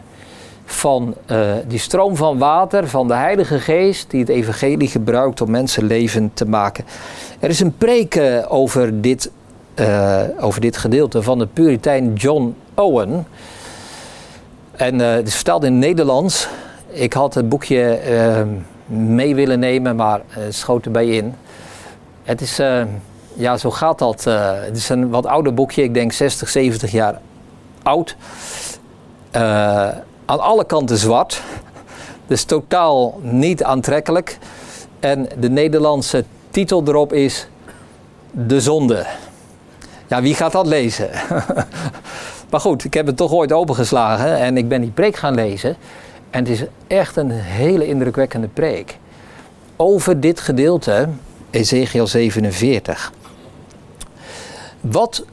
van 0.65 1.15
uh, 1.31 1.53
die 1.67 1.79
stroom 1.79 2.15
van 2.15 2.37
water, 2.37 2.87
van 2.87 3.07
de 3.07 3.13
Heilige 3.13 3.59
Geest, 3.59 4.11
die 4.11 4.19
het 4.19 4.29
Evangelie 4.29 4.87
gebruikt 4.87 5.41
om 5.41 5.51
mensen 5.51 5.83
levend 5.83 6.35
te 6.35 6.45
maken. 6.45 6.85
Er 7.39 7.49
is 7.49 7.59
een 7.59 7.77
preek 7.77 8.15
uh, 8.15 8.45
over, 8.47 9.01
dit, 9.01 9.31
uh, 9.75 10.21
over 10.39 10.61
dit 10.61 10.77
gedeelte 10.77 11.23
van 11.23 11.39
de 11.39 11.47
Puritein 11.47 12.13
John 12.13 12.55
Owen. 12.73 13.27
En 14.71 14.99
het 14.99 15.27
is 15.27 15.35
verteld 15.35 15.63
in 15.63 15.71
het 15.71 15.81
Nederlands. 15.81 16.47
Ik 16.87 17.13
had 17.13 17.33
het 17.33 17.49
boekje 17.49 17.99
mee 18.87 19.35
willen 19.35 19.59
nemen, 19.59 19.95
maar 19.95 20.21
schoot 20.49 20.85
erbij 20.85 21.07
in. 21.07 21.33
Het 22.23 22.41
is 22.41 22.61
ja, 23.33 23.57
zo 23.57 23.71
gaat 23.71 23.99
dat. 23.99 24.23
Het 24.23 24.77
is 24.77 24.89
een 24.89 25.09
wat 25.09 25.25
ouder 25.25 25.53
boekje, 25.53 25.83
ik 25.83 25.93
denk 25.93 26.11
60, 26.11 26.49
70 26.49 26.91
jaar 26.91 27.19
oud. 27.83 28.15
Aan 30.25 30.39
alle 30.39 30.65
kanten 30.65 30.97
zwart. 30.97 31.41
Dus 32.27 32.43
totaal 32.43 33.19
niet 33.21 33.63
aantrekkelijk. 33.63 34.37
En 34.99 35.29
de 35.39 35.49
Nederlandse 35.49 36.25
titel 36.49 36.83
erop 36.85 37.13
is 37.13 37.47
De 38.31 38.61
Zonde. 38.61 39.05
Ja, 40.07 40.21
wie 40.21 40.35
gaat 40.35 40.51
dat 40.51 40.67
lezen? 40.67 41.09
maar 42.49 42.59
goed, 42.59 42.83
ik 42.83 42.93
heb 42.93 43.05
het 43.05 43.17
toch 43.17 43.31
ooit 43.31 43.51
opengeslagen 43.51 44.37
en 44.37 44.57
ik 44.57 44.67
ben 44.67 44.81
die 44.81 44.91
preek 44.91 45.15
gaan 45.15 45.35
lezen. 45.35 45.75
En 46.29 46.39
het 46.39 46.49
is 46.49 46.63
echt 46.87 47.15
een 47.15 47.31
hele 47.31 47.87
indrukwekkende 47.87 48.47
preek. 48.47 48.97
Over 49.75 50.19
dit 50.19 50.39
gedeelte, 50.39 51.07
Ezekiel 51.49 52.07
47. 52.07 53.11
Wat 54.81 55.25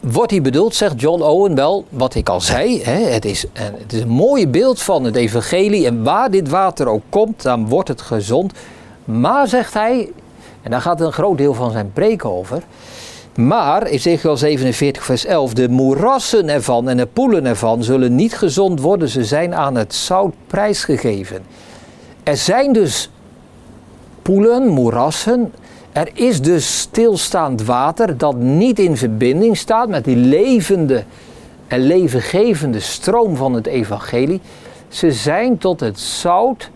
wordt 0.00 0.30
hier 0.30 0.42
bedoeld, 0.42 0.74
zegt 0.74 1.00
John 1.00 1.22
Owen 1.22 1.54
wel, 1.54 1.84
wat 1.88 2.14
ik 2.14 2.28
al 2.28 2.40
zei. 2.40 2.82
Hè, 2.82 2.98
het, 2.98 3.24
is, 3.24 3.44
het 3.52 3.92
is 3.92 4.00
een 4.00 4.08
mooi 4.08 4.48
beeld 4.48 4.82
van 4.82 5.04
het 5.04 5.16
evangelie. 5.16 5.86
En 5.86 6.02
waar 6.02 6.30
dit 6.30 6.48
water 6.48 6.88
ook 6.88 7.02
komt, 7.08 7.42
dan 7.42 7.68
wordt 7.68 7.88
het 7.88 8.00
gezond. 8.00 8.52
Maar, 9.04 9.48
zegt 9.48 9.74
hij, 9.74 10.12
en 10.62 10.70
daar 10.70 10.80
gaat 10.80 11.00
een 11.00 11.12
groot 11.12 11.38
deel 11.38 11.54
van 11.54 11.70
zijn 11.70 11.92
preek 11.92 12.24
over. 12.24 12.62
Maar, 13.34 13.82
Ezekiel 13.82 14.36
47 14.36 15.04
vers 15.04 15.24
11, 15.24 15.54
de 15.54 15.68
moerassen 15.68 16.48
ervan 16.48 16.88
en 16.88 16.96
de 16.96 17.06
poelen 17.06 17.46
ervan 17.46 17.84
zullen 17.84 18.14
niet 18.14 18.36
gezond 18.36 18.80
worden. 18.80 19.08
Ze 19.08 19.24
zijn 19.24 19.54
aan 19.54 19.74
het 19.74 19.94
zout 19.94 20.34
prijsgegeven. 20.46 21.42
Er 22.22 22.36
zijn 22.36 22.72
dus 22.72 23.10
poelen, 24.22 24.66
moerassen, 24.66 25.52
er 25.92 26.10
is 26.12 26.42
dus 26.42 26.78
stilstaand 26.78 27.62
water 27.62 28.16
dat 28.18 28.36
niet 28.36 28.78
in 28.78 28.96
verbinding 28.96 29.56
staat 29.56 29.88
met 29.88 30.04
die 30.04 30.16
levende 30.16 31.04
en 31.66 31.80
levengevende 31.80 32.80
stroom 32.80 33.36
van 33.36 33.52
het 33.52 33.66
evangelie. 33.66 34.40
Ze 34.88 35.12
zijn 35.12 35.58
tot 35.58 35.80
het 35.80 36.00
zout, 36.00 36.70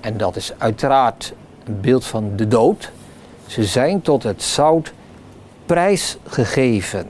en 0.00 0.16
dat 0.16 0.36
is 0.36 0.52
uiteraard 0.58 1.32
een 1.64 1.80
beeld 1.80 2.04
van 2.04 2.32
de 2.36 2.48
dood, 2.48 2.90
ze 3.46 3.64
zijn 3.64 4.02
tot 4.02 4.22
het 4.22 4.42
zout 4.42 4.92
prijsgegeven. 5.66 7.06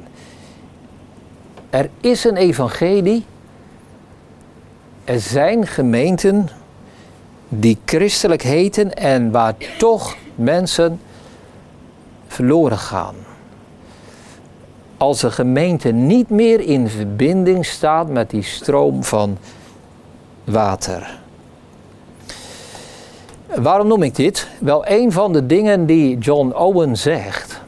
Er 1.71 1.89
is 2.01 2.25
een 2.25 2.37
evangelie, 2.37 3.25
er 5.05 5.21
zijn 5.21 5.67
gemeenten 5.67 6.49
die 7.49 7.79
christelijk 7.85 8.43
heten 8.43 8.95
en 8.95 9.31
waar 9.31 9.55
toch 9.79 10.17
mensen 10.35 11.01
verloren 12.27 12.79
gaan. 12.79 13.15
Als 14.97 15.23
een 15.23 15.33
gemeente 15.33 15.91
niet 15.91 16.31
meer 16.31 16.61
in 16.61 16.89
verbinding 16.89 17.67
staat 17.67 18.09
met 18.09 18.31
die 18.31 18.43
stroom 18.43 19.05
van 19.05 19.39
water. 20.45 21.19
Waarom 23.55 23.87
noem 23.87 24.03
ik 24.03 24.15
dit? 24.15 24.49
Wel, 24.59 24.87
een 24.89 25.13
van 25.13 25.33
de 25.33 25.47
dingen 25.47 25.87
die 25.87 26.19
John 26.19 26.53
Owen 26.53 26.97
zegt, 26.97 27.61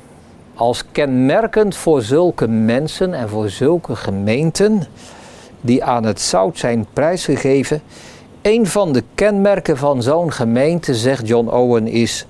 als 0.54 0.84
kenmerkend 0.92 1.76
voor 1.76 2.02
zulke 2.02 2.48
mensen 2.48 3.14
en 3.14 3.28
voor 3.28 3.50
zulke 3.50 3.96
gemeenten 3.96 4.82
die 5.60 5.84
aan 5.84 6.04
het 6.04 6.20
zout 6.20 6.58
zijn 6.58 6.86
prijsgegeven, 6.92 7.82
een 8.42 8.66
van 8.66 8.92
de 8.92 9.02
kenmerken 9.14 9.76
van 9.76 10.02
zo'n 10.02 10.32
gemeente, 10.32 10.94
zegt 10.94 11.28
John 11.28 11.48
Owen, 11.48 11.86
is 11.86 12.26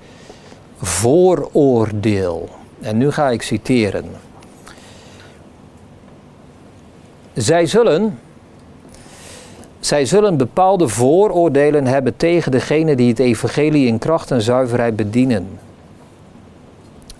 vooroordeel. 0.81 2.49
En 2.81 2.97
nu 2.97 3.11
ga 3.11 3.29
ik 3.29 3.41
citeren. 3.41 4.05
Zij 7.33 7.65
zullen, 7.65 8.19
zij 9.79 10.05
zullen 10.05 10.37
bepaalde 10.37 10.87
vooroordelen 10.87 11.85
hebben 11.87 12.15
tegen 12.15 12.51
degene 12.51 12.95
die 12.95 13.09
het 13.09 13.19
evangelie 13.19 13.87
in 13.87 13.99
kracht 13.99 14.31
en 14.31 14.41
zuiverheid 14.41 14.95
bedienen. 14.95 15.59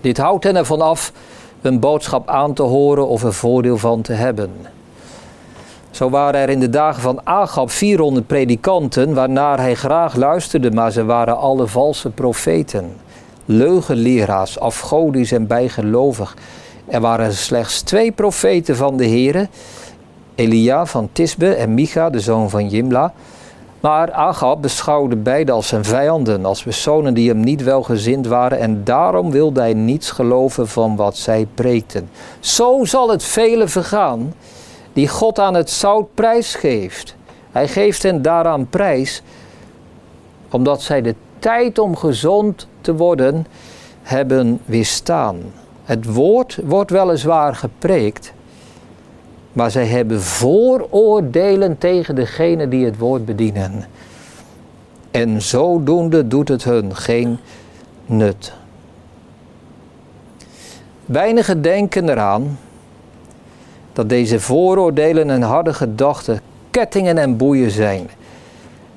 Dit 0.01 0.17
houdt 0.17 0.43
hen 0.43 0.55
ervan 0.55 0.81
af 0.81 1.13
een 1.61 1.79
boodschap 1.79 2.29
aan 2.29 2.53
te 2.53 2.63
horen 2.63 3.07
of 3.07 3.23
er 3.23 3.33
voordeel 3.33 3.77
van 3.77 4.01
te 4.01 4.13
hebben. 4.13 4.51
Zo 5.91 6.09
waren 6.09 6.41
er 6.41 6.49
in 6.49 6.59
de 6.59 6.69
dagen 6.69 7.01
van 7.01 7.21
Agab 7.23 7.71
400 7.71 8.27
predikanten, 8.27 9.13
waarnaar 9.13 9.59
hij 9.59 9.75
graag 9.75 10.15
luisterde, 10.15 10.71
maar 10.71 10.91
ze 10.91 11.05
waren 11.05 11.37
alle 11.37 11.67
valse 11.67 12.09
profeten 12.09 12.95
leugenleraars, 13.49 14.59
afgodisch 14.59 15.31
en 15.31 15.47
bijgelovig. 15.47 16.35
Er 16.87 17.01
waren 17.01 17.33
slechts 17.33 17.81
twee 17.81 18.11
profeten 18.11 18.75
van 18.75 18.97
de 18.97 19.07
Here, 19.07 19.47
Elia 20.35 20.85
van 20.85 21.09
Tisbe 21.11 21.53
en 21.53 21.73
Micha, 21.73 22.09
de 22.09 22.19
zoon 22.19 22.49
van 22.49 22.69
Jimla. 22.69 23.13
Maar 23.79 24.11
Agab 24.11 24.61
beschouwde 24.61 25.15
beide 25.15 25.51
als 25.51 25.67
zijn 25.67 25.85
vijanden, 25.85 26.45
als 26.45 26.63
personen 26.63 27.13
die 27.13 27.29
hem 27.29 27.39
niet 27.39 27.63
welgezind 27.63 28.27
waren 28.27 28.59
en 28.59 28.83
daarom 28.83 29.31
wilde 29.31 29.59
hij 29.59 29.73
niets 29.73 30.11
geloven 30.11 30.67
van 30.67 30.95
wat 30.95 31.17
zij 31.17 31.47
preekten. 31.53 32.09
Zo 32.39 32.85
zal 32.85 33.09
het 33.09 33.23
vele 33.23 33.67
vergaan 33.67 34.33
die 34.93 35.07
God 35.07 35.39
aan 35.39 35.53
het 35.53 35.69
zout 35.69 36.07
prijs 36.13 36.55
geeft. 36.55 37.15
Hij 37.51 37.67
geeft 37.67 38.03
hen 38.03 38.21
daaraan 38.21 38.67
prijs 38.69 39.21
omdat 40.49 40.81
zij 40.81 41.01
de 41.01 41.15
tijd 41.39 41.79
om 41.79 41.95
gezond 41.95 42.67
te 42.81 42.95
worden 42.95 43.45
hebben 44.01 44.59
weerstaan. 44.65 45.37
Het 45.83 46.13
woord 46.13 46.59
wordt 46.65 46.91
weliswaar 46.91 47.55
gepreekt, 47.55 48.33
maar 49.53 49.71
zij 49.71 49.85
hebben 49.85 50.21
vooroordelen 50.21 51.77
tegen 51.77 52.15
degene 52.15 52.67
die 52.67 52.85
het 52.85 52.97
woord 52.97 53.25
bedienen. 53.25 53.85
En 55.11 55.41
zodoende 55.41 56.27
doet 56.27 56.47
het 56.47 56.63
hun 56.63 56.95
geen 56.95 57.39
nut. 58.05 58.53
Weinigen 61.05 61.61
denken 61.61 62.09
eraan 62.09 62.59
dat 63.93 64.09
deze 64.09 64.39
vooroordelen 64.39 65.29
en 65.29 65.41
harde 65.41 65.73
gedachten 65.73 66.41
kettingen 66.71 67.17
en 67.17 67.37
boeien 67.37 67.71
zijn, 67.71 68.09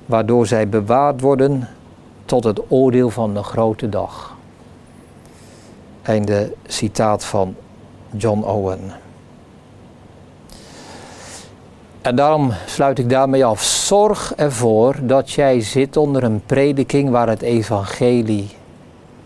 waardoor 0.06 0.46
zij 0.46 0.68
bewaard 0.68 1.20
worden 1.20 1.68
tot 2.32 2.44
het 2.44 2.60
oordeel 2.68 3.10
van 3.10 3.34
de 3.34 3.42
grote 3.42 3.88
dag. 3.88 4.36
Einde 6.02 6.54
citaat 6.66 7.24
van 7.24 7.54
John 8.10 8.42
Owen. 8.42 8.80
En 12.02 12.16
daarom 12.16 12.52
sluit 12.66 12.98
ik 12.98 13.08
daarmee 13.08 13.44
af. 13.44 13.62
Zorg 13.62 14.34
ervoor 14.36 14.96
dat 15.02 15.30
jij 15.30 15.60
zit 15.60 15.96
onder 15.96 16.22
een 16.22 16.42
prediking 16.46 17.10
waar 17.10 17.28
het 17.28 17.42
evangelie 17.42 18.50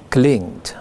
klinkt. 0.09 0.77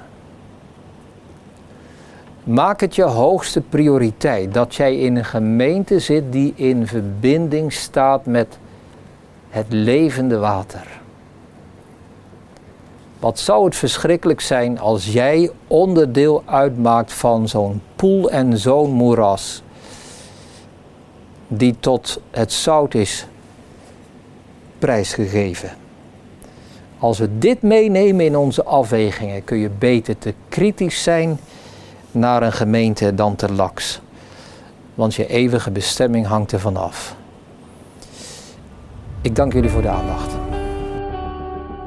Maak 2.43 2.79
het 2.79 2.95
je 2.95 3.03
hoogste 3.03 3.61
prioriteit 3.61 4.53
dat 4.53 4.75
jij 4.75 4.97
in 4.97 5.15
een 5.15 5.25
gemeente 5.25 5.99
zit 5.99 6.31
die 6.31 6.53
in 6.55 6.87
verbinding 6.87 7.73
staat 7.73 8.25
met 8.25 8.57
het 9.49 9.65
levende 9.69 10.37
water. 10.37 11.03
Wat 13.25 13.39
zou 13.39 13.65
het 13.65 13.75
verschrikkelijk 13.75 14.41
zijn 14.41 14.79
als 14.79 15.05
jij 15.05 15.51
onderdeel 15.67 16.43
uitmaakt 16.45 17.13
van 17.13 17.47
zo'n 17.47 17.81
poel 17.95 18.29
en 18.29 18.57
zo'n 18.57 18.91
moeras, 18.91 19.61
die 21.47 21.75
tot 21.79 22.21
het 22.31 22.53
zout 22.53 22.93
is 22.93 23.27
prijsgegeven. 24.79 25.69
Als 26.99 27.19
we 27.19 27.37
dit 27.37 27.61
meenemen 27.61 28.25
in 28.25 28.37
onze 28.37 28.63
afwegingen, 28.63 29.43
kun 29.43 29.57
je 29.57 29.69
beter 29.69 30.17
te 30.17 30.33
kritisch 30.49 31.03
zijn 31.03 31.39
naar 32.11 32.43
een 32.43 32.53
gemeente 32.53 33.15
dan 33.15 33.35
te 33.35 33.51
laks. 33.53 34.01
Want 34.95 35.15
je 35.15 35.27
eeuwige 35.27 35.71
bestemming 35.71 36.25
hangt 36.25 36.51
ervan 36.51 36.77
af. 36.77 37.15
Ik 39.21 39.35
dank 39.35 39.53
jullie 39.53 39.69
voor 39.69 39.81
de 39.81 39.89
aandacht. 39.89 40.44